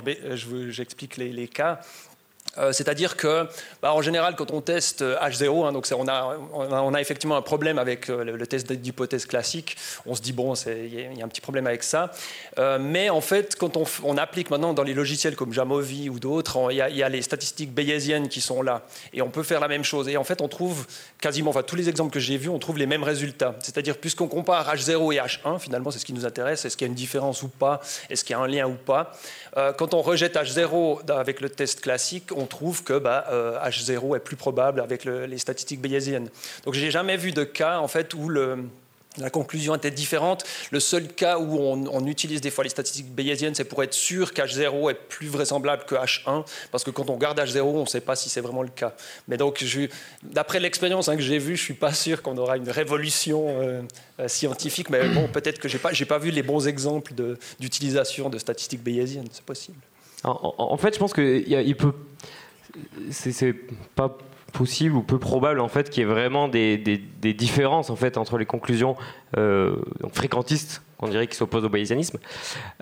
j'explique 0.68 1.16
les, 1.16 1.32
les 1.32 1.48
cas. 1.48 1.80
Euh, 2.58 2.72
c'est-à-dire 2.72 3.16
que, 3.16 3.46
bah, 3.82 3.92
en 3.92 4.02
général, 4.02 4.36
quand 4.36 4.50
on 4.50 4.60
teste 4.60 5.02
H0, 5.02 5.44
euh, 5.44 5.66
hein, 5.66 5.72
donc 5.72 5.86
on 5.92 6.94
a, 6.94 7.00
effectivement 7.00 7.36
un 7.36 7.42
problème 7.42 7.78
avec 7.78 8.08
euh, 8.08 8.24
le, 8.24 8.46
test 8.46 8.72
d'hypothèse 8.72 9.26
classique. 9.26 9.76
On 10.06 10.14
se 10.14 10.22
dit 10.22 10.32
bon, 10.32 10.54
il 10.54 11.18
y, 11.18 11.22
a 11.22 11.24
un 11.24 11.28
petit 11.28 11.40
problème 11.40 11.66
avec 11.66 11.82
ça. 11.82 12.10
mais 12.80 13.10
en 13.10 13.20
fait, 13.20 13.56
quand 13.56 13.76
on, 13.76 14.16
applique 14.16 14.50
maintenant 14.50 14.72
dans 14.72 14.82
les 14.82 14.94
logiciels 14.94 15.36
comme 15.36 15.52
Jamovi 15.52 16.08
ou 16.08 16.18
d'autres, 16.18 16.68
il 16.70 16.76
y, 16.76 17.02
a 17.02 17.08
les 17.08 17.22
statistiques 17.22 17.72
bayésiennes 17.72 18.28
qui 18.28 18.40
sont 18.40 18.62
là, 18.62 18.82
et 19.12 19.20
on 19.20 19.30
peut 19.30 19.42
faire 19.42 19.60
la 19.60 19.68
même 19.68 19.84
chose. 19.84 20.08
Et 20.08 20.16
en 20.16 20.24
fait, 20.24 20.40
on 20.40 20.48
trouve 20.48 20.86
quasiment, 21.20 21.50
enfin 21.50 21.62
tous 21.62 21.76
les 21.76 21.88
exemples 21.88 22.12
que 22.12 22.20
j'ai 22.20 22.36
vus, 22.36 22.48
on 22.48 22.58
trouve 22.58 22.78
les 22.78 22.86
mêmes 22.86 23.02
résultats. 23.02 23.56
C'est-à-dire, 23.60 23.98
puisqu'on 23.98 24.28
compare 24.28 24.74
H0 24.74 25.14
et 25.14 25.18
H1, 25.18 25.58
finalement, 25.58 25.90
c'est 25.90 25.98
ce 25.98 26.06
qui 26.06 26.12
nous 26.12 26.24
intéresse. 26.24 26.64
Est-ce 26.64 26.76
qu'il 26.76 26.86
y 26.86 26.88
a 26.88 26.90
une 26.90 26.94
différence 26.94 27.42
ou 27.42 27.48
pas? 27.48 27.80
Est-ce 28.08 28.24
qu'il 28.24 28.34
y 28.34 28.38
a 28.38 28.42
un 28.42 28.46
lien 28.46 28.66
ou 28.66 28.74
pas? 28.74 29.12
Quand 29.78 29.94
on 29.94 30.02
rejette 30.02 30.36
H0 30.36 31.10
avec 31.10 31.40
le 31.40 31.48
test 31.48 31.80
classique, 31.80 32.30
trouve 32.46 32.82
que 32.82 32.98
bah, 32.98 33.24
H0 33.64 34.12
euh, 34.12 34.16
est 34.16 34.20
plus 34.20 34.36
probable 34.36 34.80
avec 34.80 35.04
les 35.04 35.38
statistiques 35.38 35.80
bayésiennes. 35.80 36.28
Donc 36.64 36.74
j'ai 36.74 36.90
jamais 36.90 37.16
vu 37.16 37.32
de 37.32 37.44
cas 37.44 37.78
en 37.78 37.88
fait 37.88 38.14
où 38.14 38.30
la 39.18 39.30
conclusion 39.30 39.74
était 39.74 39.90
différente. 39.90 40.44
Le 40.70 40.80
seul 40.80 41.08
cas 41.08 41.38
où 41.38 41.58
on, 41.58 42.06
utilise 42.06 42.40
des 42.40 42.50
fois 42.50 42.64
les 42.64 42.70
statistiques 42.70 43.12
bayésiennes, 43.12 43.54
c'est 43.54 43.64
pour 43.64 43.82
être 43.82 43.94
sûr 43.94 44.32
qu'H0 44.32 44.90
est 44.90 44.94
plus 44.94 45.28
vraisemblable 45.28 45.84
que 45.84 45.94
H1, 45.94 46.44
parce 46.70 46.84
que 46.84 46.90
quand 46.90 47.10
on 47.10 47.16
garde 47.16 47.38
H0, 47.38 47.60
on 47.62 47.80
ne 47.82 47.86
sait 47.86 48.00
pas 48.00 48.14
si 48.14 48.28
c'est 48.28 48.40
vraiment 48.40 48.62
le 48.62 48.68
cas. 48.68 48.94
Mais 49.28 49.36
donc, 49.36 49.64
d'après 50.22 50.60
l'expérience 50.60 51.08
hein, 51.08 51.16
que 51.16 51.22
j'ai 51.22 51.38
vue, 51.38 51.56
je 51.56 51.62
ne 51.62 51.64
suis 51.64 51.74
pas 51.74 51.92
sûr 51.92 52.22
qu'on 52.22 52.36
aura 52.38 52.56
une 52.56 52.70
révolution 52.70 53.46
euh, 53.48 53.82
euh, 54.20 54.28
scientifique, 54.28 54.90
mais 54.90 55.08
bon, 55.08 55.28
peut-être 55.28 55.58
que 55.58 55.68
je 55.68 55.76
n'ai 55.76 56.06
pas, 56.06 56.18
vu 56.18 56.30
les 56.30 56.42
bons 56.42 56.68
exemples 56.68 57.12
d'utilisation 57.58 58.28
de, 58.28 58.38
statistiques 58.38 58.82
bayésiennes, 58.82 59.28
c'est 59.32 59.44
possible. 59.44 59.78
En, 60.24 60.76
fait, 60.76 60.94
je 60.94 60.98
pense 60.98 61.12
qu'il 61.12 61.76
peut 61.76 61.92
c'est 63.10 63.54
pas 63.94 64.16
possible 64.56 64.96
ou 64.96 65.02
peu 65.02 65.18
probable 65.18 65.60
en 65.60 65.68
fait 65.68 65.90
qu'il 65.90 66.02
y 66.02 66.06
ait 66.06 66.08
vraiment 66.08 66.48
des, 66.48 66.78
différences 67.20 67.90
en 67.90 67.96
fait 67.96 68.16
entre 68.16 68.38
les 68.38 68.46
conclusions 68.46 68.96
euh, 69.36 69.76
fréquentistes 70.12 70.82
qu'on 70.96 71.08
dirait 71.08 71.26
qui 71.26 71.36
s'opposent 71.36 71.64
au 71.64 71.68
bayésianisme 71.68 72.18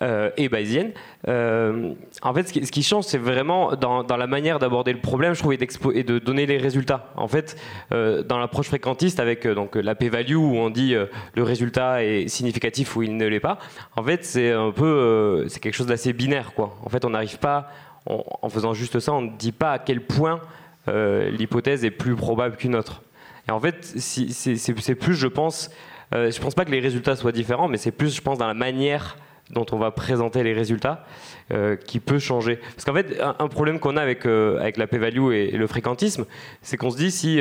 euh, 0.00 0.30
et 0.36 0.48
bayésiennes. 0.48 0.92
Euh, 1.26 1.94
en 2.22 2.32
fait, 2.32 2.46
ce 2.46 2.70
qui, 2.70 2.82
change, 2.84 3.06
c'est 3.06 3.18
vraiment 3.18 3.74
dans, 3.74 4.04
la 4.04 4.28
manière 4.28 4.60
d'aborder 4.60 4.92
le 4.92 5.00
problème, 5.00 5.34
je 5.34 5.40
trouve, 5.40 5.52
et, 5.52 6.04
de 6.04 6.20
donner 6.20 6.46
les 6.46 6.58
résultats. 6.58 7.12
En 7.16 7.26
fait, 7.26 7.56
dans 7.90 8.38
l'approche 8.38 8.68
fréquentiste, 8.68 9.18
avec 9.18 9.48
donc 9.48 9.74
la 9.74 9.96
p-value 9.96 10.36
où 10.36 10.54
on 10.54 10.70
dit 10.70 10.94
le 10.94 11.42
résultat 11.42 12.04
est 12.04 12.28
significatif 12.28 12.94
ou 12.94 13.02
il 13.02 13.16
ne 13.16 13.26
l'est 13.26 13.40
pas. 13.40 13.58
En 13.96 14.04
fait, 14.04 14.24
c'est 14.24 14.52
un 14.52 14.70
peu, 14.70 15.46
c'est 15.48 15.58
quelque 15.58 15.74
chose 15.74 15.88
d'assez 15.88 16.12
binaire, 16.12 16.54
quoi. 16.54 16.76
En 16.84 16.90
fait, 16.90 17.04
on 17.04 17.10
n'arrive 17.10 17.38
pas 17.40 17.68
en 18.06 18.48
faisant 18.48 18.74
juste 18.74 19.00
ça, 19.00 19.12
on 19.12 19.22
ne 19.22 19.36
dit 19.36 19.50
pas 19.50 19.72
à 19.72 19.78
quel 19.80 20.02
point 20.02 20.40
euh, 20.88 21.30
l'hypothèse 21.30 21.84
est 21.84 21.90
plus 21.90 22.14
probable 22.14 22.56
qu'une 22.56 22.74
autre. 22.74 23.02
Et 23.48 23.52
en 23.52 23.60
fait, 23.60 23.84
c'est 23.84 24.94
plus, 24.94 25.14
je 25.14 25.26
pense, 25.26 25.70
euh, 26.14 26.30
je 26.30 26.40
pense 26.40 26.54
pas 26.54 26.64
que 26.64 26.70
les 26.70 26.80
résultats 26.80 27.16
soient 27.16 27.32
différents, 27.32 27.68
mais 27.68 27.76
c'est 27.76 27.92
plus, 27.92 28.14
je 28.14 28.22
pense, 28.22 28.38
dans 28.38 28.46
la 28.46 28.54
manière 28.54 29.16
dont 29.50 29.66
on 29.72 29.78
va 29.78 29.90
présenter 29.90 30.42
les 30.42 30.54
résultats 30.54 31.04
euh, 31.52 31.76
qui 31.76 32.00
peut 32.00 32.18
changer. 32.18 32.56
Parce 32.56 32.84
qu'en 32.84 32.94
fait, 32.94 33.20
un, 33.20 33.48
problème 33.48 33.78
qu'on 33.78 33.98
a 33.98 34.02
avec, 34.02 34.24
avec 34.24 34.78
la 34.78 34.86
p-value 34.86 35.32
et, 35.32 35.50
le 35.50 35.66
fréquentisme, 35.66 36.24
c'est 36.62 36.78
qu'on 36.78 36.90
se 36.90 36.96
dit 36.96 37.10
si 37.10 37.40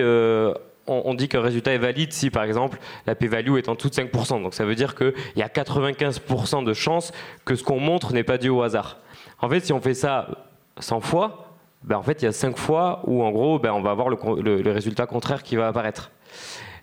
on, 0.87 1.13
dit 1.13 1.29
qu'un 1.29 1.41
résultat 1.41 1.73
est 1.73 1.77
valide 1.77 2.11
si, 2.11 2.29
par 2.29 2.43
exemple, 2.43 2.79
la 3.07 3.15
p-value 3.15 3.57
est 3.57 3.69
en 3.69 3.75
dessous 3.75 3.89
de 3.89 3.95
5%. 3.95 4.41
Donc 4.41 4.53
ça 4.53 4.65
veut 4.65 4.75
dire 4.75 4.95
qu'il 4.95 5.13
y 5.37 5.41
a 5.41 5.47
95% 5.47 6.65
de 6.65 6.73
chances 6.73 7.11
que 7.45 7.55
ce 7.55 7.63
qu'on 7.63 7.79
montre 7.79 8.13
n'est 8.13 8.23
pas 8.23 8.37
dû 8.37 8.49
au 8.49 8.61
hasard. 8.61 8.99
En 9.39 9.49
fait, 9.49 9.61
si 9.61 9.73
on 9.73 9.81
fait 9.81 9.93
ça 9.93 10.45
100 10.79 11.01
fois, 11.01 11.53
ben 11.84 11.97
en 11.97 12.03
fait, 12.03 12.21
il 12.21 12.25
y 12.25 12.27
a 12.27 12.31
5 12.31 12.57
fois 12.57 13.01
où, 13.05 13.23
en 13.23 13.31
gros, 13.31 13.59
ben 13.59 13.71
on 13.73 13.81
va 13.81 13.91
avoir 13.91 14.09
le, 14.09 14.71
résultat 14.71 15.05
contraire 15.05 15.43
qui 15.43 15.55
va 15.55 15.67
apparaître. 15.67 16.11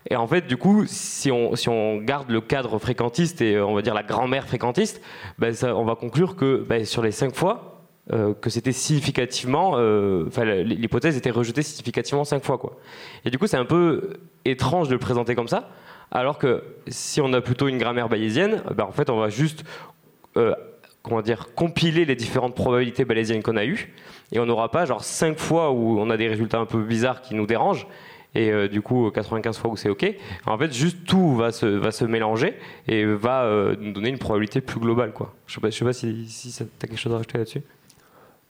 Et 0.09 0.15
en 0.15 0.27
fait, 0.27 0.47
du 0.47 0.57
coup, 0.57 0.85
si 0.87 1.31
on, 1.31 1.55
si 1.55 1.69
on, 1.69 1.97
garde 1.97 2.29
le 2.29 2.41
cadre 2.41 2.79
fréquentiste 2.79 3.41
et 3.41 3.59
on 3.59 3.73
va 3.73 3.81
dire 3.81 3.93
la 3.93 4.03
grand-mère 4.03 4.47
fréquentiste, 4.47 5.01
ben 5.37 5.53
ça, 5.53 5.75
on 5.75 5.85
va 5.85 5.95
conclure 5.95 6.35
que 6.35 6.65
sur 6.85 7.03
les 7.03 7.11
5 7.11 7.35
fois, 7.35 7.71
euh, 8.11 8.33
que 8.33 8.49
c'était 8.49 8.71
significativement, 8.71 9.73
euh, 9.75 10.25
l'hypothèse 10.63 11.15
était 11.17 11.29
rejetée 11.29 11.61
significativement 11.61 12.23
5 12.23 12.43
fois. 12.43 12.57
Quoi. 12.57 12.77
Et 13.25 13.29
du 13.29 13.37
coup, 13.37 13.47
c'est 13.47 13.57
un 13.57 13.65
peu 13.65 14.13
étrange 14.43 14.87
de 14.87 14.93
le 14.93 14.99
présenter 14.99 15.35
comme 15.35 15.47
ça, 15.47 15.69
alors 16.11 16.37
que 16.37 16.63
si 16.87 17.21
on 17.21 17.31
a 17.33 17.41
plutôt 17.41 17.67
une 17.67 17.77
grammaire 17.77 18.09
bayésienne, 18.09 18.63
ben 18.75 18.85
en 18.85 18.91
fait, 18.91 19.09
on 19.09 19.19
va 19.19 19.29
juste 19.29 19.63
euh, 20.35 20.55
comment 21.03 21.21
dire, 21.21 21.53
compiler 21.55 22.05
les 22.05 22.15
différentes 22.15 22.55
probabilités 22.55 23.05
bayésiennes 23.05 23.43
qu'on 23.43 23.57
a 23.57 23.65
eues, 23.65 23.93
et 24.31 24.39
on 24.39 24.45
n'aura 24.45 24.69
pas 24.69 24.85
genre 24.85 25.03
5 25.03 25.37
fois 25.37 25.71
où 25.71 25.99
on 25.99 26.09
a 26.09 26.17
des 26.17 26.27
résultats 26.27 26.59
un 26.59 26.65
peu 26.65 26.81
bizarres 26.81 27.21
qui 27.21 27.35
nous 27.35 27.45
dérangent, 27.45 27.87
et 28.33 28.49
euh, 28.51 28.67
du 28.67 28.81
coup 28.81 29.11
95 29.11 29.57
fois 29.57 29.71
où 29.71 29.77
c'est 29.77 29.89
OK. 29.89 30.05
En 30.45 30.57
fait, 30.57 30.73
juste 30.73 31.05
tout 31.05 31.35
va 31.35 31.51
se, 31.51 31.65
va 31.65 31.91
se 31.91 32.05
mélanger 32.05 32.55
et 32.87 33.03
va 33.05 33.43
euh, 33.43 33.75
nous 33.79 33.91
donner 33.91 34.09
une 34.09 34.19
probabilité 34.19 34.61
plus 34.61 34.79
globale. 34.79 35.11
Quoi. 35.11 35.33
Je 35.47 35.59
ne 35.61 35.69
sais, 35.71 35.85
pas 35.85 35.93
si, 35.93 36.27
si 36.29 36.53
tu 36.53 36.63
as 36.63 36.87
quelque 36.87 36.99
chose 36.99 37.11
à 37.11 37.17
rajouter 37.17 37.37
là-dessus? 37.39 37.61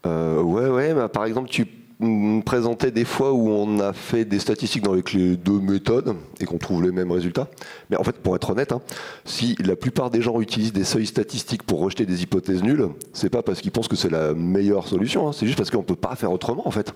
Euh, 0.06 0.42
ouais, 0.42 0.68
ouais. 0.68 0.94
Bah, 0.94 1.10
par 1.10 1.26
exemple, 1.26 1.50
tu 1.50 1.66
présenter 2.44 2.92
des 2.92 3.06
fois 3.06 3.32
où 3.32 3.50
on 3.50 3.80
a 3.80 3.94
fait 3.94 4.26
des 4.26 4.40
statistiques 4.40 4.88
avec 4.88 5.14
les 5.14 5.38
deux 5.38 5.60
méthodes 5.60 6.16
et 6.40 6.46
qu'on 6.46 6.58
trouve 6.58 6.84
les 6.84 6.92
mêmes 6.92 7.12
résultats. 7.12 7.48
Mais 7.90 7.98
en 7.98 8.04
fait, 8.04 8.18
pour 8.18 8.36
être 8.36 8.50
honnête, 8.50 8.72
hein, 8.72 8.82
si 9.26 9.56
la 9.64 9.76
plupart 9.76 10.10
des 10.10 10.22
gens 10.22 10.42
utilisent 10.42 10.74
des 10.74 10.84
seuils 10.84 11.06
statistiques 11.06 11.64
pour 11.64 11.80
rejeter 11.80 12.06
des 12.06 12.24
hypothèses 12.24 12.64
nulles, 12.64 12.90
c'est 13.14 13.30
pas 13.30 13.44
parce 13.44 13.62
qu'ils 13.62 13.72
pensent 13.72 13.88
que 13.88 13.96
c'est 13.96 14.10
la 14.10 14.34
meilleure 14.34 14.88
solution, 14.88 15.28
hein. 15.28 15.32
c'est 15.34 15.46
juste 15.46 15.58
parce 15.58 15.70
qu'on 15.70 15.84
peut 15.84 15.96
pas 15.96 16.16
faire 16.16 16.32
autrement 16.32 16.68
en 16.68 16.72
fait. 16.72 16.94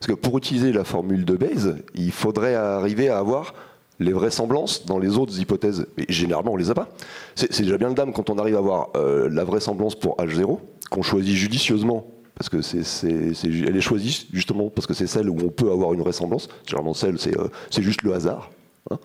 Parce 0.00 0.12
que 0.12 0.14
pour 0.14 0.38
utiliser 0.38 0.72
la 0.72 0.84
formule 0.84 1.24
de 1.24 1.34
Bayes, 1.34 1.74
il 1.94 2.12
faudrait 2.12 2.54
arriver 2.54 3.08
à 3.08 3.18
avoir 3.18 3.52
les 4.00 4.12
vraisemblances 4.12 4.86
dans 4.86 4.98
les 4.98 5.18
autres 5.18 5.40
hypothèses. 5.40 5.86
Mais 5.96 6.06
généralement, 6.08 6.52
on 6.52 6.56
les 6.56 6.70
a 6.70 6.74
pas. 6.74 6.88
C'est 7.34 7.62
déjà 7.62 7.78
bien 7.78 7.88
le 7.88 7.94
dame 7.94 8.12
quand 8.12 8.30
on 8.30 8.38
arrive 8.38 8.54
à 8.54 8.58
avoir 8.58 8.90
euh, 8.96 9.28
la 9.28 9.44
vraisemblance 9.44 9.96
pour 9.96 10.16
H0, 10.18 10.58
qu'on 10.90 11.02
choisit 11.02 11.34
judicieusement 11.34 12.06
parce 12.38 12.48
que 12.48 12.62
c'est, 12.62 13.08
elle 13.08 13.76
est 13.76 13.80
choisie 13.80 14.28
justement 14.32 14.70
parce 14.70 14.86
que 14.86 14.94
c'est 14.94 15.08
celle 15.08 15.28
où 15.28 15.36
on 15.44 15.48
peut 15.48 15.72
avoir 15.72 15.92
une 15.92 16.02
ressemblance. 16.02 16.48
Généralement, 16.66 16.94
celle, 16.94 17.18
c'est, 17.18 17.36
euh, 17.36 17.48
juste 17.78 18.02
le 18.02 18.14
hasard. 18.14 18.50
Hein. 18.90 18.98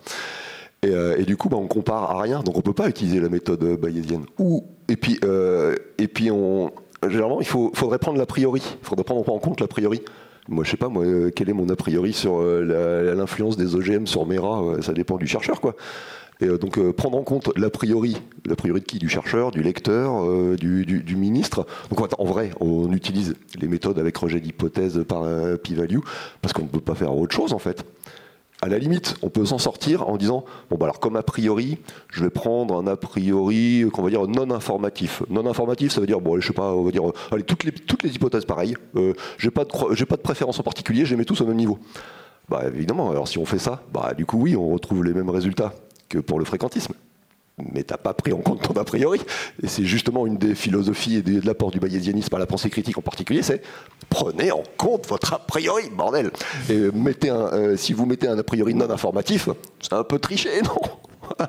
Euh, 0.86 1.16
et, 1.18 1.24
du 1.24 1.36
coup, 1.36 1.48
bah, 1.48 1.56
on 1.56 1.66
compare 1.66 2.10
à 2.10 2.22
rien, 2.22 2.42
donc 2.42 2.56
on 2.56 2.60
peut 2.60 2.74
pas 2.74 2.88
utiliser 2.88 3.18
la 3.18 3.28
méthode 3.28 3.64
bayésienne. 3.80 4.26
Ou 4.38 4.64
et 4.86 4.96
puis 4.96 5.18
euh, 5.24 5.74
et 5.98 6.08
puis 6.08 6.30
on 6.30 6.70
généralement 7.08 7.40
il 7.40 7.46
faut, 7.46 7.72
faudrait 7.74 7.98
prendre 7.98 8.18
l'a 8.18 8.26
priori. 8.26 8.62
Il 8.80 8.86
faudrait 8.86 9.04
prendre 9.04 9.28
en 9.28 9.38
compte 9.38 9.60
l'a 9.60 9.66
priori. 9.66 10.02
Moi, 10.46 10.62
je 10.62 10.70
sais 10.70 10.76
pas, 10.76 10.88
moi, 10.88 11.04
quel 11.34 11.48
est 11.48 11.54
mon 11.54 11.68
a 11.70 11.76
priori 11.76 12.12
sur 12.12 12.42
l'influence 12.42 13.56
des 13.56 13.74
OGM 13.74 14.06
sur 14.06 14.26
mes 14.26 14.38
rats 14.38 14.62
Ça 14.82 14.92
dépend 14.92 15.16
du 15.16 15.26
chercheur, 15.26 15.58
quoi. 15.60 15.74
Et 16.40 16.48
donc 16.58 16.80
prendre 16.92 17.16
en 17.16 17.22
compte 17.22 17.56
l'a 17.56 17.70
priori, 17.70 18.16
l'a 18.44 18.56
priori 18.56 18.80
de 18.80 18.84
qui? 18.84 18.98
Du 18.98 19.08
chercheur, 19.08 19.50
du 19.50 19.62
lecteur, 19.62 20.26
du, 20.56 20.84
du, 20.84 21.16
ministre. 21.16 21.66
Donc 21.90 22.00
en 22.18 22.24
vrai, 22.24 22.50
on 22.60 22.92
utilise 22.92 23.34
les 23.60 23.68
méthodes 23.68 23.98
avec 23.98 24.16
rejet 24.16 24.40
d'hypothèse 24.40 25.04
par 25.06 25.22
p-value 25.62 26.00
parce 26.42 26.52
qu'on 26.52 26.62
ne 26.62 26.68
peut 26.68 26.80
pas 26.80 26.96
faire 26.96 27.16
autre 27.16 27.34
chose 27.34 27.52
en 27.52 27.58
fait 27.58 27.84
à 28.64 28.68
la 28.68 28.78
limite, 28.78 29.16
on 29.20 29.28
peut 29.28 29.44
s'en 29.44 29.58
sortir 29.58 30.08
en 30.08 30.16
disant 30.16 30.44
bon 30.70 30.76
bah 30.78 30.86
alors 30.86 30.98
comme 30.98 31.16
a 31.16 31.22
priori, 31.22 31.78
je 32.10 32.24
vais 32.24 32.30
prendre 32.30 32.76
un 32.76 32.86
a 32.86 32.96
priori 32.96 33.84
qu'on 33.92 34.02
va 34.02 34.08
dire 34.08 34.26
non 34.26 34.50
informatif. 34.50 35.22
Non 35.28 35.46
informatif, 35.46 35.92
ça 35.92 36.00
veut 36.00 36.06
dire 36.06 36.20
bon, 36.20 36.40
je 36.40 36.46
sais 36.46 36.54
pas, 36.54 36.74
on 36.74 36.82
va 36.82 36.90
dire 36.90 37.02
allez 37.30 37.42
toutes 37.42 38.02
les 38.02 38.14
hypothèses 38.14 38.46
pareilles. 38.46 38.74
Euh, 38.96 39.12
j'ai 39.36 39.50
pas 39.50 39.64
de 39.64 39.70
j'ai 39.92 40.06
pas 40.06 40.16
de 40.16 40.22
préférence 40.22 40.58
en 40.58 40.62
particulier, 40.62 41.04
je 41.04 41.10
les 41.10 41.16
mets 41.16 41.26
tous 41.26 41.42
au 41.42 41.46
même 41.46 41.56
niveau. 41.56 41.78
Bah 42.48 42.62
évidemment, 42.66 43.10
alors 43.10 43.28
si 43.28 43.36
on 43.36 43.44
fait 43.44 43.58
ça, 43.58 43.82
bah 43.92 44.14
du 44.16 44.24
coup 44.24 44.38
oui, 44.38 44.56
on 44.56 44.70
retrouve 44.70 45.04
les 45.04 45.12
mêmes 45.12 45.30
résultats 45.30 45.74
que 46.08 46.18
pour 46.18 46.38
le 46.38 46.44
fréquentisme 46.44 46.94
mais 47.72 47.84
t'as 47.84 47.96
pas 47.96 48.14
pris 48.14 48.32
en 48.32 48.38
compte 48.38 48.62
ton 48.62 48.74
a 48.80 48.84
priori. 48.84 49.20
Et 49.62 49.68
c'est 49.68 49.84
justement 49.84 50.26
une 50.26 50.36
des 50.36 50.54
philosophies 50.54 51.16
et 51.16 51.22
de 51.22 51.46
l'apport 51.46 51.70
du 51.70 51.78
bayésianisme 51.78 52.34
à 52.34 52.38
la 52.38 52.46
pensée 52.46 52.70
critique 52.70 52.98
en 52.98 53.02
particulier, 53.02 53.42
c'est 53.42 53.62
prenez 54.08 54.50
en 54.50 54.62
compte 54.76 55.06
votre 55.06 55.34
a 55.34 55.38
priori, 55.38 55.84
bordel. 55.90 56.30
Et 56.68 56.90
mettez 56.92 57.30
un, 57.30 57.52
euh, 57.52 57.76
si 57.76 57.92
vous 57.92 58.06
mettez 58.06 58.28
un 58.28 58.38
a 58.38 58.42
priori 58.42 58.74
non 58.74 58.90
informatif, 58.90 59.48
c'est 59.80 59.92
un 59.92 60.04
peu 60.04 60.18
triché, 60.18 60.62
non? 60.64 61.46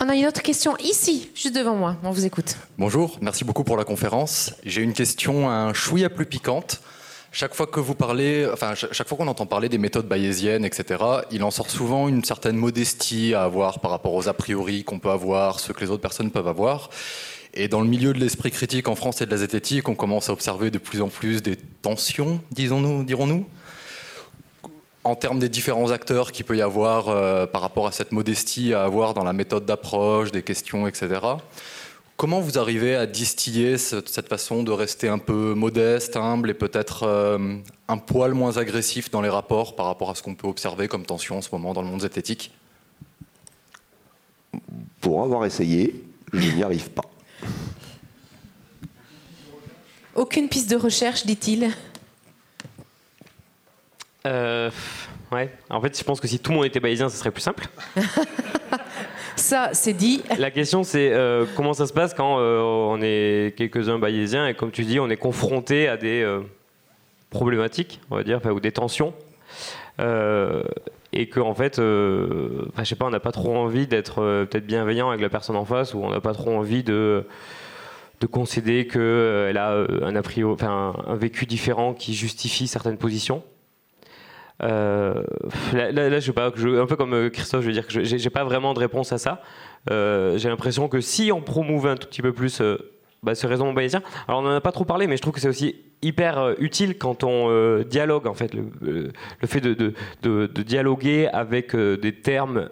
On 0.00 0.08
a 0.08 0.16
une 0.16 0.26
autre 0.26 0.42
question 0.42 0.76
ici, 0.78 1.30
juste 1.36 1.54
devant 1.54 1.76
moi. 1.76 1.96
On 2.02 2.10
vous 2.10 2.26
écoute. 2.26 2.56
Bonjour, 2.78 3.16
merci 3.20 3.44
beaucoup 3.44 3.62
pour 3.62 3.76
la 3.76 3.84
conférence. 3.84 4.52
J'ai 4.64 4.82
une 4.82 4.92
question 4.92 5.48
un 5.48 5.72
chouïa 5.72 6.10
plus 6.10 6.26
piquante. 6.26 6.80
Chaque 7.36 7.56
fois 7.56 7.66
que 7.66 7.80
vous 7.80 7.96
parlez, 7.96 8.46
enfin, 8.52 8.74
chaque 8.76 9.08
fois 9.08 9.18
qu'on 9.18 9.26
entend 9.26 9.44
parler 9.44 9.68
des 9.68 9.76
méthodes 9.76 10.06
bayésiennes, 10.06 10.64
etc., 10.64 11.02
il 11.32 11.42
en 11.42 11.50
sort 11.50 11.68
souvent 11.68 12.06
une 12.06 12.22
certaine 12.22 12.56
modestie 12.56 13.34
à 13.34 13.42
avoir 13.42 13.80
par 13.80 13.90
rapport 13.90 14.14
aux 14.14 14.28
a 14.28 14.32
priori 14.34 14.84
qu'on 14.84 15.00
peut 15.00 15.10
avoir, 15.10 15.58
ce 15.58 15.72
que 15.72 15.80
les 15.80 15.90
autres 15.90 16.00
personnes 16.00 16.30
peuvent 16.30 16.46
avoir. 16.46 16.90
Et 17.52 17.66
dans 17.66 17.80
le 17.80 17.88
milieu 17.88 18.12
de 18.12 18.20
l'esprit 18.20 18.52
critique 18.52 18.86
en 18.86 18.94
France 18.94 19.20
et 19.20 19.26
de 19.26 19.32
la 19.32 19.38
zététique, 19.38 19.88
on 19.88 19.96
commence 19.96 20.28
à 20.28 20.32
observer 20.32 20.70
de 20.70 20.78
plus 20.78 21.02
en 21.02 21.08
plus 21.08 21.42
des 21.42 21.56
tensions, 21.56 22.40
disons-nous, 22.52 23.02
dirons-nous, 23.02 23.44
en 25.02 25.16
termes 25.16 25.40
des 25.40 25.48
différents 25.48 25.90
acteurs 25.90 26.30
qu'il 26.30 26.44
peut 26.44 26.56
y 26.56 26.62
avoir 26.62 27.08
euh, 27.08 27.46
par 27.46 27.62
rapport 27.62 27.88
à 27.88 27.92
cette 27.92 28.12
modestie 28.12 28.74
à 28.74 28.84
avoir 28.84 29.12
dans 29.12 29.24
la 29.24 29.32
méthode 29.32 29.66
d'approche, 29.66 30.30
des 30.30 30.44
questions, 30.44 30.86
etc. 30.86 31.18
Comment 32.16 32.40
vous 32.40 32.58
arrivez 32.58 32.94
à 32.94 33.06
distiller 33.06 33.76
cette 33.76 34.28
façon 34.28 34.62
de 34.62 34.70
rester 34.70 35.08
un 35.08 35.18
peu 35.18 35.54
modeste, 35.54 36.16
humble 36.16 36.48
et 36.48 36.54
peut-être 36.54 37.02
euh, 37.02 37.56
un 37.88 37.98
poil 37.98 38.34
moins 38.34 38.56
agressif 38.56 39.10
dans 39.10 39.20
les 39.20 39.28
rapports 39.28 39.74
par 39.74 39.86
rapport 39.86 40.10
à 40.10 40.14
ce 40.14 40.22
qu'on 40.22 40.36
peut 40.36 40.46
observer 40.46 40.86
comme 40.86 41.04
tension 41.04 41.38
en 41.38 41.42
ce 41.42 41.48
moment 41.50 41.74
dans 41.74 41.82
le 41.82 41.88
monde 41.88 42.02
zététique? 42.02 42.52
Pour 45.00 45.24
avoir 45.24 45.44
essayé, 45.44 46.04
je 46.32 46.52
n'y 46.52 46.62
arrive 46.62 46.90
pas. 46.90 47.04
Aucune 50.14 50.48
piste 50.48 50.70
de 50.70 50.76
recherche, 50.76 51.26
dit-il 51.26 51.72
euh, 54.24 54.70
Ouais. 55.32 55.52
En 55.68 55.80
fait, 55.80 55.98
je 55.98 56.04
pense 56.04 56.20
que 56.20 56.28
si 56.28 56.38
tout 56.38 56.52
le 56.52 56.58
monde 56.58 56.66
était 56.66 56.78
bayésien, 56.78 57.08
ce 57.08 57.16
serait 57.16 57.32
plus 57.32 57.42
simple. 57.42 57.66
Ça, 59.36 59.70
c'est 59.72 59.92
dit. 59.92 60.22
La 60.38 60.50
question, 60.50 60.84
c'est 60.84 61.12
euh, 61.12 61.44
comment 61.56 61.72
ça 61.72 61.86
se 61.86 61.92
passe 61.92 62.14
quand 62.14 62.38
euh, 62.38 62.60
on 62.60 63.00
est 63.02 63.56
quelques-uns 63.56 63.98
bayésiens 63.98 64.46
et 64.46 64.54
comme 64.54 64.70
tu 64.70 64.84
dis, 64.84 65.00
on 65.00 65.10
est 65.10 65.16
confronté 65.16 65.88
à 65.88 65.96
des 65.96 66.22
euh, 66.22 66.40
problématiques, 67.30 68.00
on 68.10 68.16
va 68.16 68.22
dire, 68.22 68.40
ou 68.46 68.60
des 68.60 68.72
tensions. 68.72 69.12
et 69.98 71.28
qu'en 71.28 71.48
en 71.48 71.54
fait, 71.54 71.76
je 71.76 72.84
sais 72.84 72.96
pas, 72.96 73.06
on 73.06 73.10
n'a 73.10 73.20
pas 73.20 73.32
trop 73.32 73.56
envie 73.56 73.86
d'être 73.86 74.46
peut-être 74.50 74.66
bienveillant 74.66 75.08
avec 75.08 75.20
la 75.20 75.28
personne 75.28 75.56
en 75.56 75.64
face 75.64 75.94
ou 75.94 75.98
on 75.98 76.10
n'a 76.10 76.20
pas 76.20 76.34
trop 76.34 76.56
envie 76.56 76.82
de 76.82 77.26
de 78.20 78.26
concéder 78.28 78.86
qu'elle 78.86 79.58
a 79.58 79.84
un, 80.02 80.14
a 80.14 80.22
priori, 80.22 80.56
un 80.64 81.16
vécu 81.16 81.46
différent 81.46 81.94
qui 81.94 82.14
justifie 82.14 82.68
certaines 82.68 82.96
positions. 82.96 83.42
Euh, 84.62 85.22
là, 85.72 86.20
je 86.20 86.26
sais 86.26 86.32
pas, 86.32 86.46
un 86.46 86.86
peu 86.86 86.96
comme 86.96 87.14
euh, 87.14 87.30
Christophe, 87.30 87.62
je 87.62 87.66
veux 87.66 87.72
dire 87.72 87.86
que 87.86 88.04
j'ai 88.04 88.30
pas 88.30 88.44
vraiment 88.44 88.74
de 88.74 88.78
réponse 88.78 89.12
à 89.12 89.18
ça. 89.18 89.42
Euh, 89.90 90.38
j'ai 90.38 90.48
l'impression 90.48 90.88
que 90.88 91.00
si 91.00 91.32
on 91.32 91.40
promouvait 91.40 91.90
un 91.90 91.96
tout 91.96 92.08
petit 92.08 92.22
peu 92.22 92.32
plus 92.32 92.62
bah, 93.22 93.34
ce 93.34 93.46
raisonnement 93.46 93.72
bayésien, 93.72 94.02
alors 94.28 94.42
on 94.42 94.46
en 94.46 94.54
a 94.54 94.60
pas 94.60 94.72
trop 94.72 94.84
parlé, 94.84 95.06
mais 95.06 95.16
je 95.16 95.22
trouve 95.22 95.34
que 95.34 95.40
c'est 95.40 95.48
aussi 95.48 95.76
hyper 96.02 96.54
utile 96.58 96.98
quand 96.98 97.24
on 97.24 97.82
dialogue 97.82 98.26
en 98.26 98.34
fait 98.34 98.52
le, 98.54 99.10
fait 99.46 99.60
de, 99.60 100.46
dialoguer 100.62 101.28
avec 101.28 101.74
des 101.74 102.12
termes 102.12 102.68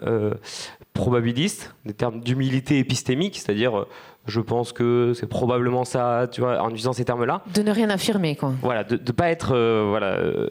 probabilistes, 0.93 1.75
des 1.85 1.95
termes 1.95 2.21
d'humilité 2.21 2.79
épistémique, 2.79 3.39
c'est-à-dire 3.39 3.87
je 4.27 4.41
pense 4.41 4.73
que 4.73 5.13
c'est 5.15 5.27
probablement 5.27 5.85
ça, 5.85 6.29
tu 6.31 6.41
vois, 6.41 6.61
en 6.63 6.69
utilisant 6.69 6.93
ces 6.93 7.05
termes-là. 7.05 7.43
De 7.55 7.63
ne 7.63 7.73
rien 7.73 7.91
affirmer, 7.91 8.37
quoi. 8.37 8.53
Voilà, 8.63 8.85
de 8.85 8.95
ne 8.95 9.13
pas 9.13 9.31
être 9.31 9.53
euh, 9.53 9.87
voilà, 9.89 10.15
euh, 10.17 10.49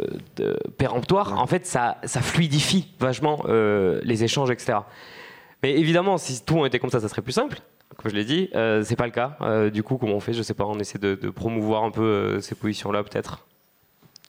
péremptoire. 0.78 1.39
En 1.39 1.47
fait, 1.47 1.65
ça, 1.65 1.97
ça 2.03 2.22
fluidifie 2.22 2.89
vachement 2.99 3.45
euh, 3.47 4.01
les 4.03 4.24
échanges, 4.26 4.51
etc. 4.51 4.80
Mais 5.63 5.78
évidemment, 5.78 6.17
si 6.17 6.43
tout 6.43 6.65
était 6.65 6.80
comme 6.80 6.89
ça, 6.89 6.99
ça 6.99 7.07
serait 7.07 7.22
plus 7.22 7.32
simple. 7.32 7.59
Comme 7.95 8.11
je 8.11 8.15
l'ai 8.15 8.26
dit, 8.26 8.49
c'est 8.84 8.95
pas 8.95 9.05
le 9.05 9.11
cas. 9.11 9.69
du 9.69 9.84
coup, 9.84 9.97
comment 9.97 10.15
on 10.15 10.19
fait 10.19 10.34
Je 10.34 10.41
sais 10.41 10.53
pas. 10.53 10.65
On 10.65 10.80
essaie 10.80 10.97
de, 10.97 11.15
promouvoir 11.30 11.84
un 11.84 11.91
peu 11.91 12.39
ces 12.41 12.55
positions-là, 12.55 13.03
peut-être. 13.03 13.45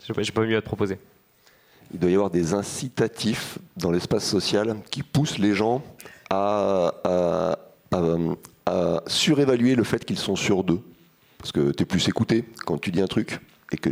Je 0.06 0.12
n'ai 0.12 0.26
pas 0.26 0.42
mieux 0.42 0.56
à 0.56 0.60
te 0.60 0.66
proposer. 0.66 0.98
Il 1.94 2.00
doit 2.00 2.10
y 2.10 2.14
avoir 2.14 2.28
des 2.28 2.54
incitatifs 2.54 3.58
dans 3.76 3.90
l'espace 3.90 4.28
social 4.28 4.76
qui 4.90 5.02
poussent 5.02 5.38
les 5.38 5.54
gens 5.54 5.82
à, 6.28 6.92
à, 7.04 7.58
à 7.92 8.00
surévaluer 9.06 9.74
le 9.74 9.84
fait 9.84 10.04
qu'ils 10.04 10.18
sont 10.18 10.36
sur 10.36 10.64
d'eux. 10.64 10.80
Parce 11.38 11.52
que 11.52 11.72
tu 11.72 11.82
es 11.82 11.86
plus 11.86 12.08
écouté 12.08 12.44
quand 12.64 12.78
tu 12.78 12.90
dis 12.92 13.00
un 13.00 13.06
truc 13.06 13.40
et 13.72 13.76
que 13.76 13.90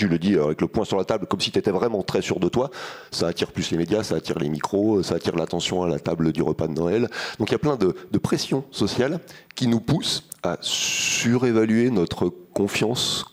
tu 0.00 0.08
le 0.08 0.18
dis 0.18 0.38
avec 0.38 0.62
le 0.62 0.66
poing 0.66 0.86
sur 0.86 0.96
la 0.96 1.04
table 1.04 1.26
comme 1.26 1.42
si 1.42 1.50
tu 1.50 1.58
étais 1.58 1.70
vraiment 1.70 2.02
très 2.02 2.22
sûr 2.22 2.40
de 2.40 2.48
toi, 2.48 2.70
ça 3.10 3.26
attire 3.28 3.52
plus 3.52 3.70
les 3.70 3.76
médias, 3.76 4.02
ça 4.02 4.14
attire 4.14 4.38
les 4.38 4.48
micros, 4.48 5.02
ça 5.02 5.16
attire 5.16 5.36
l'attention 5.36 5.82
à 5.82 5.88
la 5.88 5.98
table 5.98 6.32
du 6.32 6.40
repas 6.40 6.68
de 6.68 6.72
Noël. 6.72 7.10
Donc 7.38 7.50
il 7.50 7.52
y 7.52 7.54
a 7.54 7.58
plein 7.58 7.76
de, 7.76 7.92
pressions 8.18 8.64
sociales 8.70 9.20
qui 9.54 9.66
nous 9.66 9.80
poussent 9.80 10.26
à 10.42 10.56
surévaluer 10.62 11.90
notre 11.90 12.30
confiance 12.30 13.26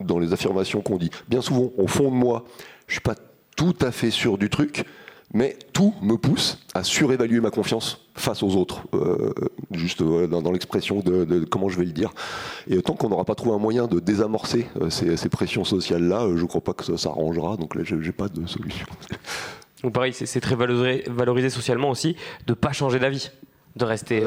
dans 0.00 0.18
les 0.18 0.32
affirmations 0.32 0.80
qu'on 0.80 0.96
dit. 0.96 1.10
Bien 1.28 1.42
souvent, 1.42 1.70
au 1.76 1.86
fond 1.86 2.10
de 2.10 2.16
moi, 2.16 2.46
je 2.86 2.94
suis 2.94 3.02
pas 3.02 3.16
tout 3.54 3.76
à 3.82 3.92
fait 3.92 4.10
sûr 4.10 4.38
du 4.38 4.48
truc, 4.48 4.86
mais 5.34 5.56
tout 5.72 5.92
me 6.00 6.16
pousse 6.16 6.58
à 6.74 6.84
surévaluer 6.84 7.40
ma 7.40 7.50
confiance 7.50 8.00
face 8.14 8.42
aux 8.44 8.54
autres, 8.54 8.82
euh, 8.94 9.32
juste 9.72 10.02
dans, 10.02 10.52
l'expression 10.52 11.00
de, 11.00 11.44
comment 11.50 11.68
je 11.68 11.76
vais 11.76 11.84
le 11.84 11.92
dire. 11.92 12.14
Et 12.70 12.80
tant 12.80 12.94
qu'on 12.94 13.08
n'aura 13.08 13.24
pas 13.24 13.34
trouvé 13.34 13.54
un 13.54 13.58
moyen 13.58 13.88
de 13.88 13.98
désamorcer 13.98 14.68
euh, 14.80 14.88
ces, 14.90 15.28
pressions 15.28 15.64
sociales-là, 15.64 16.22
euh, 16.22 16.36
je 16.36 16.42
ne 16.42 16.46
crois 16.46 16.60
pas 16.60 16.72
que 16.72 16.84
ça 16.84 16.96
s'arrangera, 16.96 17.56
donc 17.56 17.74
là, 17.74 17.82
je 17.84 17.96
n'ai 17.96 18.12
pas 18.12 18.28
de 18.28 18.46
solution. 18.46 18.86
Donc 19.82 19.92
pareil, 19.92 20.14
c'est 20.14 20.40
très 20.40 20.54
valorisé, 20.54 21.50
socialement 21.50 21.90
aussi 21.90 22.16
de 22.46 22.52
ne 22.52 22.54
pas 22.54 22.72
changer 22.72 22.98
d'avis 22.98 23.30
de 23.76 23.84
rester, 23.84 24.20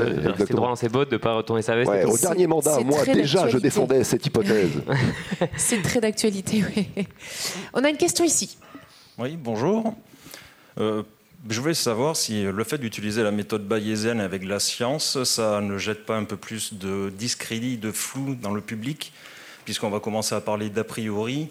droit 0.49 0.67
dans 0.67 0.75
ses 0.75 0.89
bottes, 0.89 1.09
de 1.09 1.15
ne 1.15 1.21
pas 1.21 1.35
retourner 1.35 1.61
sa 1.61 1.77
veste. 1.77 1.89
au 2.05 2.17
dernier 2.17 2.47
mandat, 2.47 2.81
moi 2.81 3.05
déjà, 3.05 3.47
je 3.47 3.57
défendais 3.57 4.03
cette 4.03 4.25
hypothèse. 4.25 4.71
c'est 5.55 5.81
très 5.81 6.01
d'actualité, 6.01 6.63
oui. 6.75 7.05
On 7.73 7.81
a 7.85 7.89
une 7.89 7.95
question 7.95 8.25
ici. 8.25 8.57
Oui, 9.17 9.37
bonjour. 9.41 9.95
Euh, 10.79 11.03
je 11.49 11.61
voulais 11.61 11.73
savoir 11.73 12.15
si 12.15 12.43
le 12.43 12.63
fait 12.63 12.77
d'utiliser 12.77 13.23
la 13.23 13.31
méthode 13.31 13.67
bayésienne 13.67 14.19
avec 14.19 14.43
la 14.43 14.59
science, 14.59 15.23
ça 15.23 15.61
ne 15.61 15.77
jette 15.77 16.05
pas 16.05 16.17
un 16.17 16.23
peu 16.23 16.37
plus 16.37 16.73
de 16.73 17.09
discrédit, 17.09 17.77
de 17.77 17.91
flou 17.91 18.35
dans 18.35 18.53
le 18.53 18.61
public, 18.61 19.13
puisqu'on 19.65 19.89
va 19.89 19.99
commencer 19.99 20.35
à 20.35 20.41
parler 20.41 20.69
d'a 20.69 20.83
priori, 20.83 21.49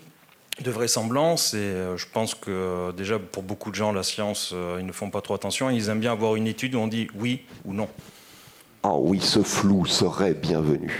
de 0.62 0.70
vraisemblance. 0.70 1.54
Et 1.54 1.58
euh, 1.58 1.96
je 1.96 2.06
pense 2.12 2.34
que 2.34 2.50
euh, 2.50 2.92
déjà 2.92 3.18
pour 3.18 3.42
beaucoup 3.42 3.70
de 3.70 3.76
gens, 3.76 3.92
la 3.92 4.02
science, 4.02 4.54
ils 4.78 4.86
ne 4.86 4.92
font 4.92 5.10
pas 5.10 5.20
trop 5.20 5.34
attention. 5.34 5.70
Ils 5.70 5.88
aiment 5.88 6.00
bien 6.00 6.12
avoir 6.12 6.36
une 6.36 6.46
étude 6.46 6.74
où 6.74 6.78
on 6.78 6.88
dit 6.88 7.08
oui 7.14 7.42
ou 7.64 7.72
non. 7.72 7.88
Ah 8.82 8.96
oui, 8.96 9.20
ce 9.20 9.42
flou 9.42 9.86
serait 9.86 10.34
bienvenu. 10.34 10.92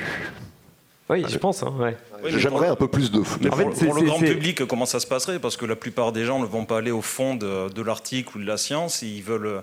Oui, 1.08 1.24
je 1.28 1.38
pense. 1.38 1.62
Hein, 1.62 1.72
J'aimerais 2.24 2.68
un 2.68 2.76
peu 2.76 2.88
plus 2.88 3.10
de. 3.10 3.22
Mais 3.40 3.48
pour, 3.48 3.94
le 3.94 4.02
grand 4.02 4.18
public, 4.18 4.64
comment 4.66 4.86
ça 4.86 4.98
se 4.98 5.06
passerait? 5.06 5.38
Parce 5.38 5.56
que 5.56 5.64
la 5.64 5.76
plupart 5.76 6.12
des 6.12 6.24
gens 6.24 6.40
ne 6.40 6.46
vont 6.46 6.64
pas 6.64 6.78
aller 6.78 6.90
au 6.90 7.02
fond 7.02 7.36
de, 7.36 7.82
l'article 7.82 8.38
ou 8.38 8.40
de 8.40 8.46
la 8.46 8.56
science. 8.56 9.02
Ils 9.02 9.22
veulent. 9.22 9.62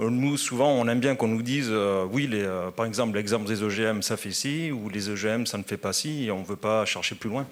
Euh, 0.00 0.10
nous, 0.10 0.36
souvent, 0.36 0.70
on 0.70 0.86
aime 0.88 1.00
bien 1.00 1.16
qu'on 1.16 1.28
nous 1.28 1.42
dise 1.42 1.68
euh, 1.70 2.06
oui, 2.10 2.28
les, 2.28 2.42
euh, 2.42 2.70
par 2.70 2.86
exemple, 2.86 3.16
l'exemple 3.16 3.48
des 3.48 3.64
OGM, 3.64 4.00
ça 4.00 4.16
fait 4.16 4.30
ci, 4.30 4.70
ou 4.70 4.88
les 4.88 5.08
OGM, 5.08 5.44
ça 5.44 5.58
ne 5.58 5.64
fait 5.64 5.76
pas 5.76 5.92
ci, 5.92 6.26
et 6.26 6.30
on 6.30 6.38
ne 6.38 6.44
veut 6.44 6.56
pas 6.56 6.84
chercher 6.84 7.16
plus 7.16 7.28
loin. 7.28 7.46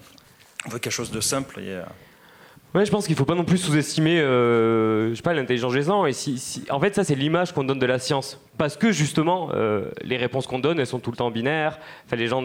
On 0.65 0.69
veut 0.69 0.79
quelque 0.79 0.93
chose 0.93 1.11
de 1.11 1.19
simple. 1.19 1.59
Et, 1.59 1.81
Ouais, 2.75 2.85
je 2.85 2.91
pense 2.91 3.05
qu'il 3.05 3.13
ne 3.13 3.17
faut 3.17 3.25
pas 3.25 3.35
non 3.35 3.45
plus 3.45 3.57
sous-estimer, 3.57 4.19
euh, 4.19 5.15
l'intelligence 5.25 5.73
des 5.73 5.83
gens. 5.83 6.05
Et 6.05 6.13
si, 6.13 6.63
en 6.69 6.79
fait, 6.79 6.93
ça, 6.93 7.03
c'est 7.03 7.15
l'image 7.15 7.53
qu'on 7.53 7.63
donne 7.63 7.79
de 7.79 7.85
la 7.85 7.97
science, 7.97 8.39
parce 8.57 8.75
que 8.75 8.91
justement, 8.91 9.49
euh, 9.53 9.89
les 10.03 10.17
réponses 10.17 10.47
qu'on 10.47 10.59
donne, 10.59 10.79
elles 10.79 10.85
sont 10.85 10.99
tout 10.99 11.11
le 11.11 11.17
temps 11.17 11.31
binaires. 11.31 11.79
Enfin, 12.05 12.17
les 12.17 12.27
gens 12.27 12.43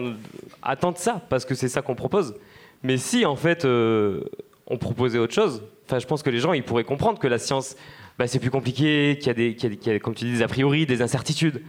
attendent 0.61 0.97
ça, 0.97 1.21
parce 1.29 1.45
que 1.45 1.55
c'est 1.55 1.67
ça 1.67 1.81
qu'on 1.81 1.95
propose. 1.95 2.35
Mais 2.83 2.97
si, 2.97 3.25
en 3.25 3.35
fait, 3.35 3.65
euh, 3.65 4.21
on 4.67 4.77
proposait 4.77 5.19
autre 5.19 5.33
chose, 5.33 5.61
enfin, 5.85 5.99
je 5.99 6.07
pense 6.07 6.23
que 6.23 6.29
les 6.29 6.39
gens, 6.39 6.53
ils 6.53 6.63
pourraient 6.63 6.83
comprendre 6.85 7.19
que 7.19 7.27
la 7.27 7.37
science 7.37 7.75
bah, 8.17 8.27
c'est 8.27 8.39
plus 8.39 8.51
compliqué, 8.51 9.17
qu'il 9.19 9.37
y, 9.37 9.89
a, 9.89 9.99
comme 9.99 10.15
tu 10.15 10.25
dis, 10.25 10.31
des 10.31 10.41
a 10.41 10.47
priori, 10.47 10.85
des 10.85 11.01
incertitudes. 11.01 11.61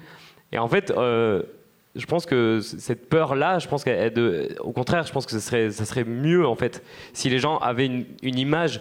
Et 0.53 0.59
en 0.59 0.69
fait, 0.69 0.93
je 1.95 2.07
pense 2.07 2.27
que 2.27 2.61
cette 2.61 3.09
peur-là, 3.09 3.59
je 3.59 3.69
pense 3.69 3.85
qu'au 3.85 4.73
contraire, 4.73 5.07
je 5.07 5.13
pense 5.13 5.27
que 5.27 5.33
ça 5.33 5.41
serait, 5.41 5.71
ça 5.71 5.85
serait 5.85 6.05
mieux 6.05 6.47
en 6.47 6.57
fait 6.57 6.83
si 7.13 7.29
les 7.29 7.39
gens 7.39 7.59
avaient 7.59 7.87
une, 7.87 8.05
une 8.23 8.39
image 8.39 8.81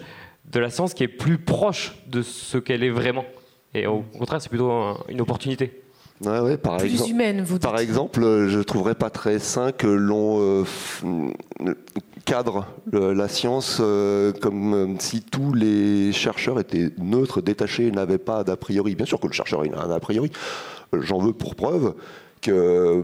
de 0.52 0.60
la 0.60 0.70
science 0.70 0.94
qui 0.94 1.04
est 1.04 1.08
plus 1.08 1.38
proche 1.38 1.94
de 2.08 2.22
ce 2.22 2.58
qu'elle 2.58 2.82
est 2.82 2.90
vraiment. 2.90 3.24
Et 3.74 3.86
au 3.86 4.02
contraire, 4.18 4.40
c'est 4.40 4.48
plutôt 4.48 4.70
une 5.08 5.20
opportunité. 5.20 5.84
Ouais, 6.24 6.38
ouais, 6.38 6.56
par 6.56 6.76
plus 6.76 6.92
exemple, 6.92 7.10
humaine, 7.10 7.42
vous 7.42 7.54
dites. 7.54 7.62
Par 7.62 7.78
exemple, 7.78 8.22
euh, 8.22 8.48
je 8.48 8.58
ne 8.58 8.62
trouverais 8.62 8.94
pas 8.94 9.10
très 9.10 9.40
sain 9.40 9.72
que 9.72 9.88
l'on 9.88 10.40
euh, 10.40 10.64
cadre 12.24 12.66
la 12.92 13.28
science 13.28 13.78
euh, 13.80 14.32
comme 14.32 14.96
si 15.00 15.22
tous 15.22 15.52
les 15.52 16.12
chercheurs 16.12 16.60
étaient 16.60 16.90
neutres, 16.98 17.42
détachés, 17.42 17.90
n'avaient 17.90 18.18
pas 18.18 18.44
d'a 18.44 18.56
priori. 18.56 18.94
Bien 18.94 19.06
sûr 19.06 19.18
que 19.18 19.26
le 19.26 19.32
chercheur 19.32 19.62
a 19.62 19.84
un 19.84 19.90
a 19.90 20.00
priori. 20.00 20.30
J'en 20.92 21.18
veux 21.18 21.32
pour 21.32 21.56
preuve 21.56 21.94
que 22.44 23.02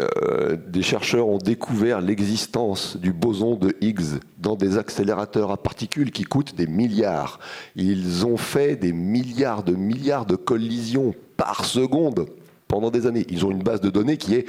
euh, 0.00 0.56
des 0.68 0.82
chercheurs 0.82 1.28
ont 1.28 1.38
découvert 1.38 2.00
l'existence 2.00 2.96
du 2.96 3.12
boson 3.12 3.54
de 3.54 3.74
Higgs 3.80 4.20
dans 4.38 4.56
des 4.56 4.76
accélérateurs 4.76 5.50
à 5.50 5.56
particules 5.56 6.10
qui 6.10 6.24
coûtent 6.24 6.54
des 6.54 6.66
milliards. 6.66 7.38
Ils 7.76 8.26
ont 8.26 8.36
fait 8.36 8.76
des 8.76 8.92
milliards 8.92 9.62
de 9.62 9.74
milliards 9.74 10.26
de 10.26 10.36
collisions 10.36 11.14
par 11.36 11.64
seconde 11.64 12.26
pendant 12.68 12.90
des 12.90 13.06
années. 13.06 13.24
Ils 13.30 13.46
ont 13.46 13.50
une 13.50 13.62
base 13.62 13.80
de 13.80 13.88
données 13.88 14.16
qui 14.16 14.34
est 14.34 14.46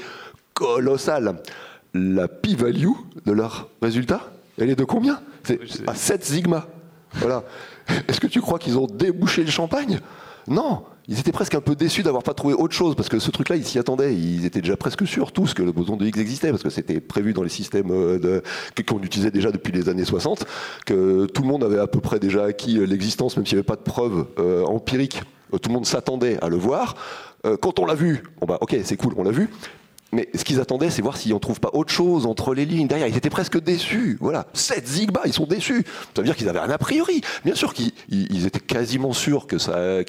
colossale. 0.54 1.42
La 1.94 2.28
p-value 2.28 2.90
de 3.26 3.32
leurs 3.32 3.70
résultats, 3.82 4.32
elle 4.60 4.70
est 4.70 4.76
de 4.76 4.84
combien? 4.84 5.22
C'est 5.44 5.60
à 5.88 5.96
7 5.96 6.26
sigma. 6.26 6.68
Voilà. 7.14 7.44
Est-ce 8.08 8.20
que 8.20 8.28
tu 8.28 8.42
crois 8.42 8.60
qu'ils 8.60 8.78
ont 8.78 8.88
débouché 8.88 9.44
le 9.44 9.52
champagne? 9.52 10.00
Non, 10.48 10.84
ils 11.08 11.20
étaient 11.20 11.32
presque 11.32 11.56
un 11.56 11.62
peu 11.62 11.76
déçus 11.76 12.04
d'avoir 12.04 12.24
pas 12.24 12.34
trouvé 12.34 12.54
autre 12.54 12.74
chose 12.74 12.96
parce 12.96 13.10
que 13.10 13.20
ce 13.20 13.30
truc-là, 13.30 13.56
ils 13.56 13.66
s'y 13.66 13.78
attendaient. 13.78 14.16
Ils 14.16 14.46
étaient 14.46 14.62
déjà 14.62 14.76
presque 14.76 15.06
sûrs 15.06 15.32
tous 15.32 15.54
que 15.54 15.62
le 15.62 15.72
boson 15.72 15.98
de 15.98 16.06
Higgs 16.06 16.18
existait 16.18 16.50
parce 16.50 16.64
que 16.64 16.70
c'était 16.70 17.00
prévu 17.00 17.34
dans 17.34 17.44
les 17.44 17.50
systèmes 17.50 17.92
euh, 17.92 18.42
qu'on 18.88 19.02
utilisait 19.02 19.32
déjà 19.32 19.52
depuis 19.52 19.72
les 19.72 19.90
années 19.90 20.06
60, 20.06 20.46
que 20.86 21.26
tout 21.26 21.42
le 21.44 21.48
monde 21.48 21.64
avait 21.64 21.80
à 21.80 21.88
peu 21.88 22.00
près 22.00 22.20
déjà 22.20 22.46
acquis 22.46 22.78
euh, 22.78 22.86
l'existence, 22.86 23.38
même 23.38 23.46
s'il 23.46 23.56
n'y 23.56 23.60
avait 23.60 23.66
pas 23.66 23.76
de 23.76 23.82
preuves 23.82 24.26
euh, 24.40 24.64
empiriques. 24.66 25.22
Tout 25.52 25.70
le 25.70 25.74
monde 25.74 25.86
s'attendait 25.86 26.38
à 26.42 26.50
le 26.50 26.58
voir. 26.58 26.96
Quand 27.62 27.78
on 27.78 27.86
l'a 27.86 27.94
vu, 27.94 28.24
bon 28.42 28.48
bah 28.48 28.58
ok, 28.60 28.76
c'est 28.84 28.98
cool, 28.98 29.14
on 29.18 29.24
l'a 29.24 29.30
vu. 29.30 29.52
Mais 30.12 30.30
ce 30.34 30.44
qu'ils 30.44 30.60
attendaient, 30.60 30.90
c'est 30.90 31.02
voir 31.02 31.18
s'ils 31.18 31.32
n'en 31.32 31.40
trouvent 31.40 31.60
pas 31.60 31.72
autre 31.74 31.92
chose 31.92 32.26
entre 32.26 32.54
les 32.54 32.66
lignes 32.66 32.88
derrière. 32.88 33.08
Ils 33.08 33.18
étaient 33.18 33.30
presque 33.30 33.60
déçus. 33.60 34.18
Voilà, 34.22 34.46
7 34.54 34.88
Zigba, 34.88 35.22
ils 35.26 35.34
sont 35.34 35.46
déçus. 35.46 35.84
Ça 36.16 36.22
veut 36.22 36.24
dire 36.24 36.36
qu'ils 36.36 36.48
avaient 36.48 36.60
un 36.60 36.70
a 36.70 36.78
priori. 36.78 37.22
Bien 37.44 37.56
sûr 37.56 37.74
qu'ils 37.74 38.46
étaient 38.46 38.60
quasiment 38.60 39.14
sûrs 39.14 39.48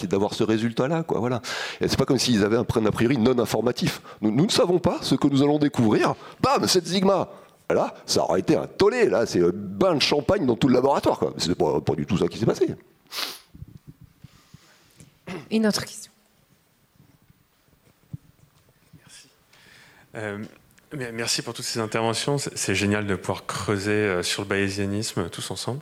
d'avoir 0.04 0.34
ce 0.34 0.44
résultat-là. 0.44 1.02
Quoi, 1.02 1.18
voilà. 1.18 1.42
C'est 1.80 1.96
pas 1.96 2.04
comme 2.04 2.18
s'ils 2.18 2.44
avaient 2.44 2.56
un 2.56 2.86
a 2.86 2.92
priori 2.92 3.18
non 3.18 3.38
informatif. 3.38 4.00
Nous, 4.20 4.30
ne 4.30 4.50
savons 4.50 4.78
pas 4.78 4.98
ce 5.02 5.14
que 5.14 5.26
nous 5.28 5.42
allons 5.42 5.58
découvrir. 5.58 6.14
Bam, 6.40 6.66
7 6.66 6.86
Sigma. 6.86 7.28
Là, 7.68 7.94
ça 8.06 8.22
aurait 8.22 8.40
été 8.40 8.54
un 8.54 8.66
tollé. 8.66 9.08
Là, 9.08 9.26
c'est 9.26 9.42
un 9.42 9.50
bain 9.52 9.96
de 9.96 10.02
champagne 10.02 10.46
dans 10.46 10.54
tout 10.54 10.68
le 10.68 10.74
laboratoire. 10.74 11.20
C'est 11.36 11.56
pas, 11.56 11.80
pas 11.80 11.94
du 11.94 12.06
tout 12.06 12.16
ça 12.16 12.28
qui 12.28 12.38
s'est 12.38 12.46
passé. 12.46 12.68
Une 15.50 15.66
autre 15.66 15.84
question. 15.84 16.12
Euh, 20.16 20.38
merci 20.92 21.42
pour 21.42 21.54
toutes 21.54 21.64
ces 21.64 21.80
interventions. 21.80 22.38
C'est 22.38 22.74
génial 22.74 23.06
de 23.06 23.16
pouvoir 23.16 23.46
creuser 23.46 23.90
euh, 23.90 24.22
sur 24.22 24.42
le 24.42 24.48
bayésianisme 24.48 25.28
tous 25.28 25.50
ensemble. 25.50 25.80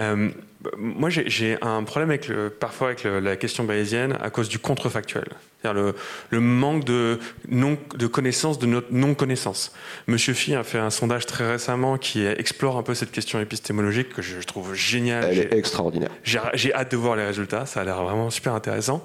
Euh, 0.00 0.30
moi, 0.78 1.10
j'ai 1.10 1.58
un 1.62 1.82
problème 1.82 2.10
avec 2.10 2.28
le, 2.28 2.50
parfois 2.50 2.88
avec 2.88 3.04
la 3.04 3.36
question 3.36 3.64
bayésienne 3.64 4.16
à 4.22 4.30
cause 4.30 4.48
du 4.48 4.58
contrefactuel. 4.58 5.28
C'est-à-dire 5.60 5.94
le, 6.30 6.40
manque 6.40 6.84
de, 6.84 7.18
non, 7.48 7.78
de 7.94 8.06
connaissance 8.06 8.58
de 8.58 8.66
notre 8.66 8.88
non-connaissance. 8.90 9.72
Monsieur 10.06 10.34
Phi 10.34 10.54
a 10.54 10.62
fait 10.62 10.78
un 10.78 10.90
sondage 10.90 11.24
très 11.24 11.50
récemment 11.52 11.96
qui 11.96 12.24
explore 12.26 12.76
un 12.76 12.82
peu 12.82 12.94
cette 12.94 13.10
question 13.10 13.40
épistémologique 13.40 14.10
que 14.10 14.20
je 14.20 14.40
trouve 14.40 14.74
géniale. 14.74 15.24
Elle 15.30 15.38
est 15.38 15.54
extraordinaire. 15.54 16.10
J'ai 16.22 16.74
hâte 16.74 16.90
de 16.90 16.96
voir 16.96 17.16
les 17.16 17.24
résultats, 17.24 17.64
ça 17.64 17.80
a 17.80 17.84
l'air 17.84 18.02
vraiment 18.02 18.28
super 18.28 18.52
intéressant. 18.52 19.04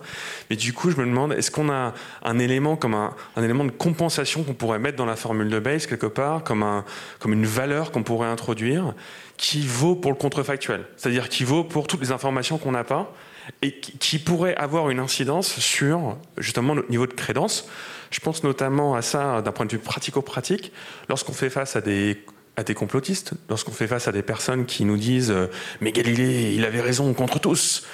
Mais 0.50 0.58
du 0.58 0.74
coup, 0.74 0.92
je 0.92 0.98
me 0.98 1.06
demande, 1.06 1.32
est-ce 1.32 1.50
qu'on 1.50 1.70
a 1.70 1.94
un 2.24 2.40
élément 2.40 2.76
comme 2.76 2.94
un, 2.94 3.14
un 3.38 3.44
élément 3.44 3.64
de 3.64 3.72
compensation 3.72 4.44
qu'on 4.44 4.54
pourrait 4.54 4.80
mettre 4.80 4.98
dans 4.98 5.06
la 5.06 5.16
formule 5.16 5.50
de 5.50 5.60
Bayes 5.60 5.88
quelque 5.88 6.08
part, 6.08 6.44
comme, 6.44 6.64
un, 6.64 6.84
comme 7.20 7.32
une 7.32 7.46
valeur 7.46 7.92
qu'on 7.92 8.04
pourrait 8.04 8.28
introduire? 8.28 8.94
Qui 9.40 9.62
vaut 9.62 9.96
pour 9.96 10.12
le 10.12 10.18
contrefactuel, 10.18 10.84
c'est-à-dire 10.98 11.30
qui 11.30 11.46
vaut 11.46 11.64
pour 11.64 11.88
toutes 11.88 12.02
les 12.02 12.12
informations 12.12 12.58
qu'on 12.58 12.74
n'a 12.74 12.84
pas 12.84 13.14
et 13.62 13.80
qui 13.80 14.20
pourrait 14.20 14.54
avoir 14.56 14.90
une 14.90 15.00
incidence 15.00 15.58
sur 15.60 16.18
justement 16.38 16.76
notre 16.76 16.90
niveau 16.92 17.08
de 17.08 17.14
crédence. 17.14 17.70
Je 18.12 18.20
pense 18.20 18.44
notamment 18.44 18.96
à 18.96 19.02
ça 19.02 19.42
d'un 19.42 19.54
point 19.54 19.66
de 19.66 19.72
vue 19.72 19.80
pratico-pratique, 19.80 20.74
lorsqu'on 21.08 21.32
fait 21.32 21.50
face 21.50 21.78
à 21.78 21.82
des 21.82 22.22
à 22.58 22.64
des 22.64 22.74
complotistes, 22.74 23.32
lorsqu'on 23.48 23.72
fait 23.72 23.88
face 23.88 24.10
à 24.10 24.12
des 24.12 24.24
personnes 24.24 24.66
qui 24.66 24.84
nous 24.84 24.98
disent 24.98 25.32
euh, 25.32 25.48
mais 25.80 25.94
Galilée, 25.94 26.52
il 26.54 26.66
avait 26.66 26.82
raison 26.82 27.14
contre 27.14 27.40
tous. 27.40 27.88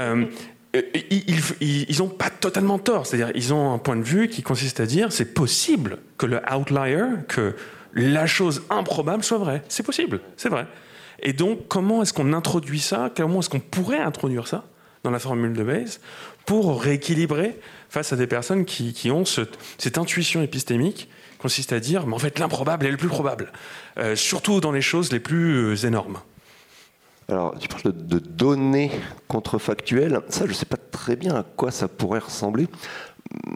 Euh, 0.00 0.26
ils 1.60 1.98
n'ont 2.00 2.08
pas 2.08 2.28
totalement 2.28 2.80
tort, 2.80 3.06
c'est-à-dire 3.06 3.30
ils 3.36 3.54
ont 3.54 3.72
un 3.72 3.78
point 3.78 3.94
de 3.94 4.02
vue 4.02 4.28
qui 4.28 4.42
consiste 4.42 4.80
à 4.80 4.86
dire 4.86 5.12
c'est 5.12 5.32
possible 5.32 5.98
que 6.18 6.26
le 6.26 6.40
outlier, 6.52 7.04
que 7.28 7.54
la 7.94 8.26
chose 8.26 8.64
improbable 8.68 9.22
soit 9.22 9.38
vraie. 9.38 9.62
C'est 9.68 9.84
possible, 9.84 10.20
c'est 10.36 10.48
vrai. 10.48 10.66
Et 11.20 11.32
donc, 11.32 11.68
comment 11.68 12.02
est-ce 12.02 12.12
qu'on 12.12 12.32
introduit 12.32 12.80
ça? 12.80 13.10
Comment 13.16 13.40
est-ce 13.40 13.50
qu'on 13.50 13.60
pourrait 13.60 13.98
introduire 13.98 14.46
ça 14.46 14.64
dans 15.04 15.10
la 15.10 15.18
formule 15.18 15.52
de 15.52 15.62
Bayes 15.62 15.98
pour 16.46 16.82
rééquilibrer 16.82 17.58
face 17.88 18.12
à 18.12 18.16
des 18.16 18.26
personnes 18.26 18.64
qui, 18.64 19.10
ont 19.10 19.24
cette 19.24 19.98
intuition 19.98 20.42
épistémique 20.42 21.08
consiste 21.38 21.72
à 21.72 21.80
dire, 21.80 22.06
mais 22.06 22.14
en 22.14 22.18
fait, 22.18 22.38
l'improbable 22.38 22.86
est 22.86 22.90
le 22.90 22.96
plus 22.96 23.08
probable, 23.08 23.52
euh, 23.98 24.16
surtout 24.16 24.60
dans 24.60 24.72
les 24.72 24.80
choses 24.80 25.12
les 25.12 25.20
plus 25.20 25.54
euh, 25.54 25.86
énormes. 25.86 26.18
Alors, 27.28 27.54
tu 27.58 27.68
parles 27.68 27.94
de, 27.94 28.18
données 28.18 28.90
contrefactuelles. 29.28 30.20
Ça, 30.30 30.46
je 30.46 30.50
ne 30.50 30.54
sais 30.54 30.66
pas 30.66 30.78
très 30.78 31.14
bien 31.14 31.34
à 31.34 31.42
quoi 31.42 31.70
ça 31.70 31.86
pourrait 31.86 32.20
ressembler. 32.20 32.66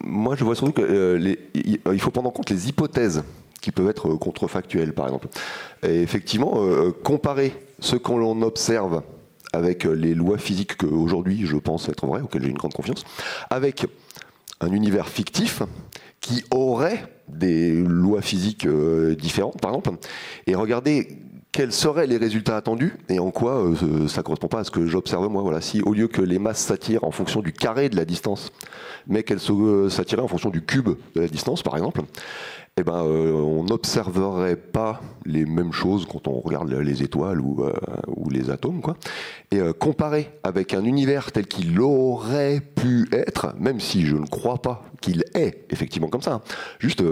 Moi, 0.04 0.36
je 0.36 0.44
vois 0.44 0.54
surtout 0.54 0.72
qu'il 0.72 0.84
euh, 0.84 1.98
faut 1.98 2.10
prendre 2.10 2.28
en 2.28 2.32
compte 2.32 2.50
les 2.50 2.68
hypothèses 2.68 3.24
qui 3.62 3.72
peuvent 3.72 3.88
être 3.88 4.10
contrefactuelles, 4.16 4.92
par 4.92 5.06
exemple. 5.06 5.28
Et 5.82 6.02
effectivement, 6.02 6.60
comparer 7.02 7.54
ce 7.80 7.96
qu'on 7.96 8.42
observe 8.42 9.02
avec 9.52 9.86
euh, 9.86 9.92
les 9.92 10.14
lois 10.14 10.38
physiques 10.38 10.76
qu'aujourd'hui 10.76 11.46
je 11.46 11.56
pense 11.56 11.88
être 11.88 12.06
vraies, 12.06 12.22
auxquelles 12.22 12.42
j'ai 12.42 12.50
une 12.50 12.58
grande 12.58 12.72
confiance, 12.72 13.04
avec 13.50 13.86
un 14.60 14.72
univers 14.72 15.08
fictif 15.08 15.62
qui 16.20 16.44
aurait 16.50 17.04
des 17.28 17.72
lois 17.72 18.22
physiques 18.22 18.66
euh, 18.66 19.14
différentes, 19.14 19.60
par 19.60 19.70
exemple, 19.72 19.90
et 20.46 20.54
regarder 20.54 21.18
quels 21.50 21.72
seraient 21.72 22.06
les 22.06 22.16
résultats 22.16 22.56
attendus 22.56 22.94
et 23.10 23.18
en 23.18 23.30
quoi 23.30 23.62
euh, 23.62 24.08
ça 24.08 24.20
ne 24.20 24.24
correspond 24.24 24.48
pas 24.48 24.60
à 24.60 24.64
ce 24.64 24.70
que 24.70 24.86
j'observe 24.86 25.28
moi. 25.28 25.42
Voilà, 25.42 25.60
si 25.60 25.82
au 25.82 25.92
lieu 25.92 26.08
que 26.08 26.22
les 26.22 26.38
masses 26.38 26.60
s'attirent 26.60 27.04
en 27.04 27.10
fonction 27.10 27.40
du 27.40 27.52
carré 27.52 27.90
de 27.90 27.96
la 27.96 28.04
distance, 28.04 28.52
mais 29.06 29.22
qu'elles 29.22 29.40
s'attiraient 29.90 30.22
en 30.22 30.28
fonction 30.28 30.48
du 30.48 30.62
cube 30.62 30.90
de 31.14 31.20
la 31.20 31.28
distance, 31.28 31.62
par 31.62 31.76
exemple, 31.76 32.02
eh 32.79 32.85
ben, 32.85 33.05
euh, 33.05 33.33
on 33.33 33.64
n'observerait 33.64 34.57
pas 34.57 35.03
les 35.27 35.45
mêmes 35.45 35.73
choses 35.73 36.07
quand 36.11 36.27
on 36.27 36.41
regarde 36.41 36.73
les 36.73 37.03
étoiles 37.03 37.39
ou, 37.39 37.64
euh, 37.64 37.73
les 38.31 38.49
atomes. 38.49 38.81
Quoi. 38.81 38.97
Et 39.51 39.59
euh, 39.59 39.75
comparé 39.75 40.31
avec 40.43 40.73
un 40.73 40.83
univers 40.85 41.33
tel 41.33 41.47
qu'il 41.47 41.79
aurait 41.81 42.61
pu 42.61 43.11
être, 43.12 43.55
même 43.59 43.79
si 43.79 44.07
je 44.07 44.16
ne 44.16 44.27
crois 44.27 44.62
pas 44.62 44.87
qu'il 45.03 45.23
est 45.35 45.66
effectivement 45.68 46.09
comme 46.09 46.23
ça, 46.23 46.35
hein, 46.35 46.41
juste 46.79 47.03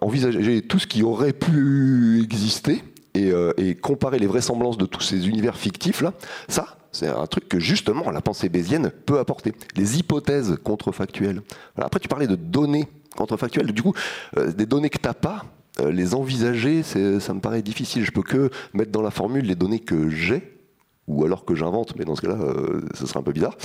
envisager 0.00 0.62
tout 0.62 0.78
ce 0.78 0.86
qui 0.86 1.02
aurait 1.02 1.32
pu 1.32 2.22
exister 2.22 2.84
et, 3.14 3.74
comparer 3.76 4.18
les 4.18 4.26
vraisemblances 4.26 4.76
de 4.76 4.84
tous 4.84 5.00
ces 5.00 5.26
univers 5.26 5.56
fictifs 5.56 6.02
là, 6.02 6.12
ça, 6.48 6.76
c'est 6.92 7.08
un 7.08 7.26
truc 7.26 7.48
que 7.48 7.58
justement 7.58 8.10
la 8.10 8.20
pensée 8.20 8.50
bézienne 8.50 8.92
peut 9.06 9.18
apporter. 9.18 9.54
Les 9.74 9.98
hypothèses 9.98 10.56
contrefactuelles. 10.62 11.42
Après, 11.76 11.98
tu 11.98 12.08
parlais 12.08 12.26
de 12.26 12.36
données 12.36 12.86
contrefactuelles. 13.16 13.72
Du 13.72 13.82
coup, 13.82 13.94
euh, 14.36 14.52
des 14.52 14.66
données 14.66 14.90
que 14.90 14.98
tu 14.98 15.06
n'as 15.06 15.14
pas, 15.14 15.44
euh, 15.80 15.90
les 15.90 16.14
envisager, 16.14 16.82
ça 16.82 17.34
me 17.34 17.40
paraît 17.40 17.62
difficile. 17.62 18.04
Je 18.04 18.12
peux 18.12 18.22
que 18.22 18.50
mettre 18.72 18.92
dans 18.92 19.02
la 19.02 19.10
formule 19.10 19.44
les 19.44 19.54
données 19.54 19.80
que 19.80 20.08
j'ai, 20.08 20.58
ou 21.08 21.24
alors 21.24 21.44
que 21.44 21.54
j'invente, 21.54 21.96
mais 21.96 22.04
dans 22.04 22.14
ce 22.14 22.22
cas-là, 22.22 22.36
euh, 22.36 22.82
ce 22.94 23.06
serait 23.06 23.20
un 23.20 23.22
peu 23.22 23.32
bizarre. 23.32 23.56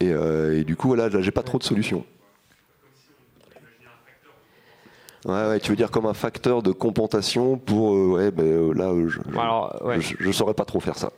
Et, 0.00 0.64
du 0.64 0.74
coup, 0.74 0.88
voilà, 0.88 1.08
j'ai 1.20 1.30
pas 1.30 1.44
trop 1.44 1.58
de 1.58 1.62
solutions. 1.62 2.04
Ouais, 5.24 5.46
ouais, 5.46 5.60
tu 5.60 5.70
veux 5.70 5.76
dire 5.76 5.92
comme 5.92 6.06
un 6.06 6.14
facteur 6.14 6.64
de 6.64 6.72
compensation 6.72 7.56
pour. 7.56 7.92
ouais, 7.92 8.32
ben, 8.32 8.72
là, 8.72 8.92
je, 9.06 10.26
ne 10.26 10.32
saurais 10.32 10.54
pas 10.54 10.64
trop 10.64 10.80
faire 10.80 10.98
ça. 10.98 11.12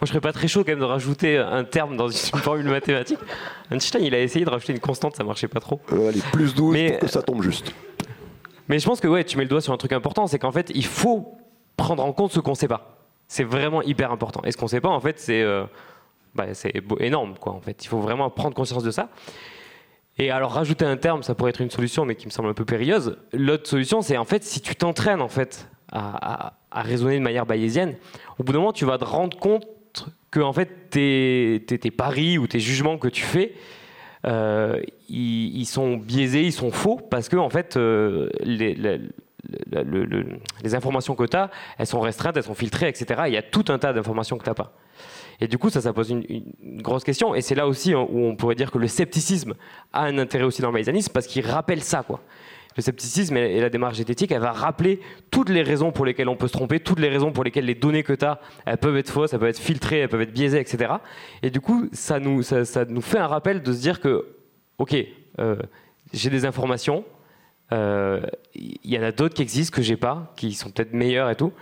Moi, 0.00 0.06
je 0.06 0.12
serais 0.12 0.20
pas 0.20 0.32
très 0.32 0.48
chaud 0.48 0.64
quand 0.64 0.72
même 0.72 0.78
de 0.78 0.84
rajouter 0.84 1.36
un 1.36 1.64
terme 1.64 1.96
dans 1.96 2.08
une 2.08 2.38
formule 2.40 2.66
mathématique. 2.66 3.18
Einstein, 3.70 4.02
il 4.02 4.14
a 4.14 4.20
essayé 4.20 4.44
de 4.44 4.50
rajouter 4.50 4.72
une 4.72 4.80
constante, 4.80 5.16
ça 5.16 5.24
marchait 5.24 5.48
pas 5.48 5.60
trop. 5.60 5.80
Euh, 5.92 6.08
allez, 6.08 6.20
plus 6.32 6.54
12 6.54 6.72
mais, 6.72 6.90
pour 6.92 7.00
que 7.00 7.06
ça 7.08 7.22
tombe 7.22 7.42
juste. 7.42 7.74
Mais 8.68 8.78
je 8.78 8.86
pense 8.86 9.00
que 9.00 9.08
ouais, 9.08 9.24
tu 9.24 9.36
mets 9.36 9.44
le 9.44 9.50
doigt 9.50 9.60
sur 9.60 9.72
un 9.72 9.76
truc 9.76 9.92
important, 9.92 10.26
c'est 10.26 10.38
qu'en 10.38 10.52
fait, 10.52 10.70
il 10.74 10.86
faut 10.86 11.34
prendre 11.76 12.04
en 12.04 12.12
compte 12.12 12.32
ce 12.32 12.40
qu'on 12.40 12.54
sait 12.54 12.68
pas. 12.68 12.98
C'est 13.28 13.44
vraiment 13.44 13.82
hyper 13.82 14.10
important. 14.10 14.40
Et 14.44 14.52
ce 14.52 14.56
qu'on 14.56 14.68
sait 14.68 14.80
pas, 14.80 14.88
en 14.88 15.00
fait, 15.00 15.18
c'est 15.18 15.42
euh, 15.42 15.64
bah, 16.34 16.46
c'est 16.54 16.72
énorme, 17.00 17.34
quoi, 17.38 17.52
en 17.52 17.60
fait. 17.60 17.84
Il 17.84 17.88
faut 17.88 18.00
vraiment 18.00 18.30
prendre 18.30 18.54
conscience 18.54 18.82
de 18.82 18.90
ça. 18.90 19.10
Et 20.18 20.30
alors 20.30 20.52
rajouter 20.52 20.84
un 20.84 20.96
terme, 20.96 21.22
ça 21.22 21.34
pourrait 21.34 21.50
être 21.50 21.60
une 21.60 21.70
solution, 21.70 22.04
mais 22.04 22.14
qui 22.14 22.26
me 22.26 22.30
semble 22.30 22.48
un 22.48 22.54
peu 22.54 22.64
périlleuse. 22.64 23.16
L'autre 23.32 23.68
solution, 23.68 24.02
c'est 24.02 24.16
en 24.18 24.24
fait 24.24 24.44
si 24.44 24.60
tu 24.60 24.76
t'entraînes 24.76 25.22
en 25.22 25.28
fait 25.28 25.68
à, 25.92 26.54
raisonner 26.72 27.18
de 27.18 27.22
manière 27.22 27.46
bayésienne, 27.46 27.96
au 28.38 28.44
bout 28.44 28.52
d'un 28.52 28.58
moment, 28.58 28.72
tu 28.72 28.84
vas 28.84 28.98
te 28.98 29.04
rendre 29.04 29.38
compte 29.38 29.66
que 30.30 30.40
en 30.40 30.52
fait 30.52 30.90
tes, 30.90 31.62
tes, 31.66 31.90
paris 31.90 32.38
ou 32.38 32.46
tes 32.46 32.60
jugements 32.60 32.98
que 32.98 33.08
tu 33.08 33.22
fais, 33.22 33.54
euh, 34.26 34.80
ils, 35.08 35.66
sont 35.66 35.96
biaisés, 35.96 36.42
ils 36.42 36.52
sont 36.52 36.70
faux, 36.70 36.96
parce 36.96 37.28
que 37.28 37.36
en 37.36 37.50
fait 37.50 37.76
euh, 37.76 38.28
les, 38.42 38.74
les, 38.74 40.74
informations 40.74 41.14
que 41.14 41.24
tu 41.24 41.36
as, 41.36 41.50
elles 41.78 41.86
sont 41.86 42.00
restreintes, 42.00 42.36
elles 42.36 42.44
sont 42.44 42.54
filtrées, 42.54 42.88
etc. 42.88 43.22
Il 43.26 43.32
y 43.32 43.38
a 43.38 43.42
tout 43.42 43.64
un 43.68 43.78
tas 43.78 43.92
d'informations 43.92 44.38
que 44.38 44.44
tu 44.44 44.50
n'as 44.50 44.54
pas. 44.54 44.72
Et 45.40 45.48
du 45.48 45.56
coup, 45.56 45.70
ça, 45.70 45.80
ça 45.80 45.92
pose 45.92 46.10
une, 46.10 46.22
grosse 46.82 47.02
question. 47.02 47.34
Et 47.34 47.40
c'est 47.40 47.54
là 47.54 47.66
aussi 47.66 47.94
hein, 47.94 48.06
où 48.10 48.26
on 48.26 48.36
pourrait 48.36 48.54
dire 48.54 48.70
que 48.70 48.78
le 48.78 48.88
scepticisme 48.88 49.54
a 49.92 50.02
un 50.02 50.18
intérêt 50.18 50.44
aussi 50.44 50.60
dans 50.60 50.68
le 50.68 50.74
bayésianisme, 50.74 51.12
parce 51.12 51.26
qu'il 51.26 51.46
rappelle 51.46 51.82
ça, 51.82 52.02
quoi. 52.02 52.20
Le 52.76 52.82
scepticisme 52.82 53.36
et 53.36 53.60
la 53.60 53.68
démarche 53.68 53.98
éthique, 53.98 54.30
elle 54.30 54.40
va 54.40 54.52
rappeler 54.52 55.00
toutes 55.30 55.48
les 55.48 55.62
raisons 55.62 55.90
pour 55.90 56.04
lesquelles 56.04 56.28
on 56.28 56.36
peut 56.36 56.46
se 56.46 56.52
tromper, 56.52 56.78
toutes 56.78 57.00
les 57.00 57.08
raisons 57.08 57.32
pour 57.32 57.42
lesquelles 57.42 57.64
les 57.64 57.74
données 57.74 58.04
que 58.04 58.12
tu 58.12 58.24
as, 58.24 58.40
elles 58.64 58.78
peuvent 58.78 58.96
être 58.96 59.10
fausses, 59.10 59.32
elles 59.32 59.40
peuvent 59.40 59.48
être 59.48 59.58
filtrées, 59.58 59.98
elles 59.98 60.08
peuvent 60.08 60.20
être 60.22 60.32
biaisées, 60.32 60.60
etc. 60.60 60.94
Et 61.42 61.50
du 61.50 61.60
coup, 61.60 61.88
ça 61.92 62.20
nous, 62.20 62.42
ça, 62.42 62.84
nous 62.84 63.00
fait 63.00 63.18
un 63.18 63.26
rappel 63.26 63.62
de 63.62 63.72
se 63.72 63.80
dire 63.80 64.00
que, 64.00 64.36
OK, 64.78 64.94
euh, 65.40 65.56
j'ai 66.12 66.30
des 66.30 66.44
informations, 66.44 67.04
il 67.72 67.76
euh, 67.76 68.20
y 68.84 68.98
en 68.98 69.02
a 69.02 69.12
d'autres 69.12 69.34
qui 69.34 69.42
existent 69.42 69.74
que 69.74 69.82
j'ai 69.82 69.96
pas, 69.96 70.32
qui 70.36 70.52
sont 70.52 70.70
peut-être 70.70 70.92
meilleures 70.92 71.30
et 71.30 71.36
tout. 71.36 71.52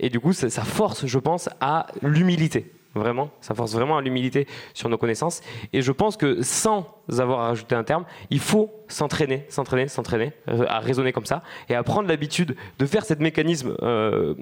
Et 0.00 0.10
du 0.10 0.20
coup, 0.20 0.32
ça 0.32 0.64
force, 0.64 1.06
je 1.06 1.18
pense, 1.18 1.48
à 1.60 1.86
l'humilité. 2.02 2.72
Vraiment, 2.94 3.30
ça 3.40 3.54
force 3.54 3.72
vraiment 3.72 3.96
à 3.96 4.02
l'humilité 4.02 4.46
sur 4.72 4.88
nos 4.88 4.96
connaissances. 4.96 5.40
Et 5.72 5.82
je 5.82 5.90
pense 5.90 6.16
que 6.16 6.42
sans 6.42 6.86
avoir 7.18 7.40
à 7.40 7.48
rajouter 7.48 7.74
un 7.74 7.82
terme, 7.82 8.04
il 8.30 8.38
faut 8.38 8.70
s'entraîner, 8.86 9.44
s'entraîner, 9.48 9.88
s'entraîner 9.88 10.32
euh, 10.48 10.64
à 10.68 10.78
raisonner 10.78 11.12
comme 11.12 11.26
ça 11.26 11.42
et 11.68 11.74
à 11.74 11.82
prendre 11.82 12.08
l'habitude 12.08 12.56
de 12.78 12.86
faire 12.86 13.04
cette 13.04 13.20
mécanisme 13.20 13.76
euh, 13.82 14.34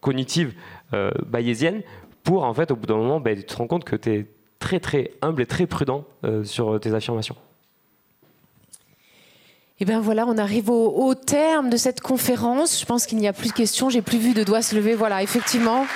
cognitive 0.00 0.54
euh, 0.94 1.10
bayésienne 1.26 1.82
pour, 2.22 2.44
en 2.44 2.54
fait, 2.54 2.70
au 2.70 2.76
bout 2.76 2.86
d'un 2.86 2.96
moment, 2.96 3.18
ben, 3.18 3.36
tu 3.36 3.44
te 3.44 3.56
rends 3.56 3.66
compte 3.66 3.84
que 3.84 3.96
tu 3.96 4.10
es 4.10 4.26
très, 4.60 4.78
très 4.78 5.12
humble 5.20 5.42
et 5.42 5.46
très 5.46 5.66
prudent 5.66 6.04
sur 6.42 6.78
tes 6.80 6.92
affirmations. 6.92 7.36
Et 9.80 9.84
bien 9.84 10.00
voilà, 10.00 10.26
on 10.26 10.36
arrive 10.36 10.68
au, 10.68 11.06
au 11.06 11.14
terme 11.14 11.70
de 11.70 11.76
cette 11.76 12.00
conférence. 12.00 12.80
Je 12.80 12.84
pense 12.84 13.06
qu'il 13.06 13.18
n'y 13.18 13.28
a 13.28 13.32
plus 13.32 13.48
de 13.48 13.54
questions. 13.54 13.88
J'ai 13.88 14.02
plus 14.02 14.18
vu 14.18 14.34
de 14.34 14.42
doigts 14.42 14.62
se 14.62 14.74
lever. 14.74 14.94
Voilà, 14.94 15.22
effectivement. 15.22 15.86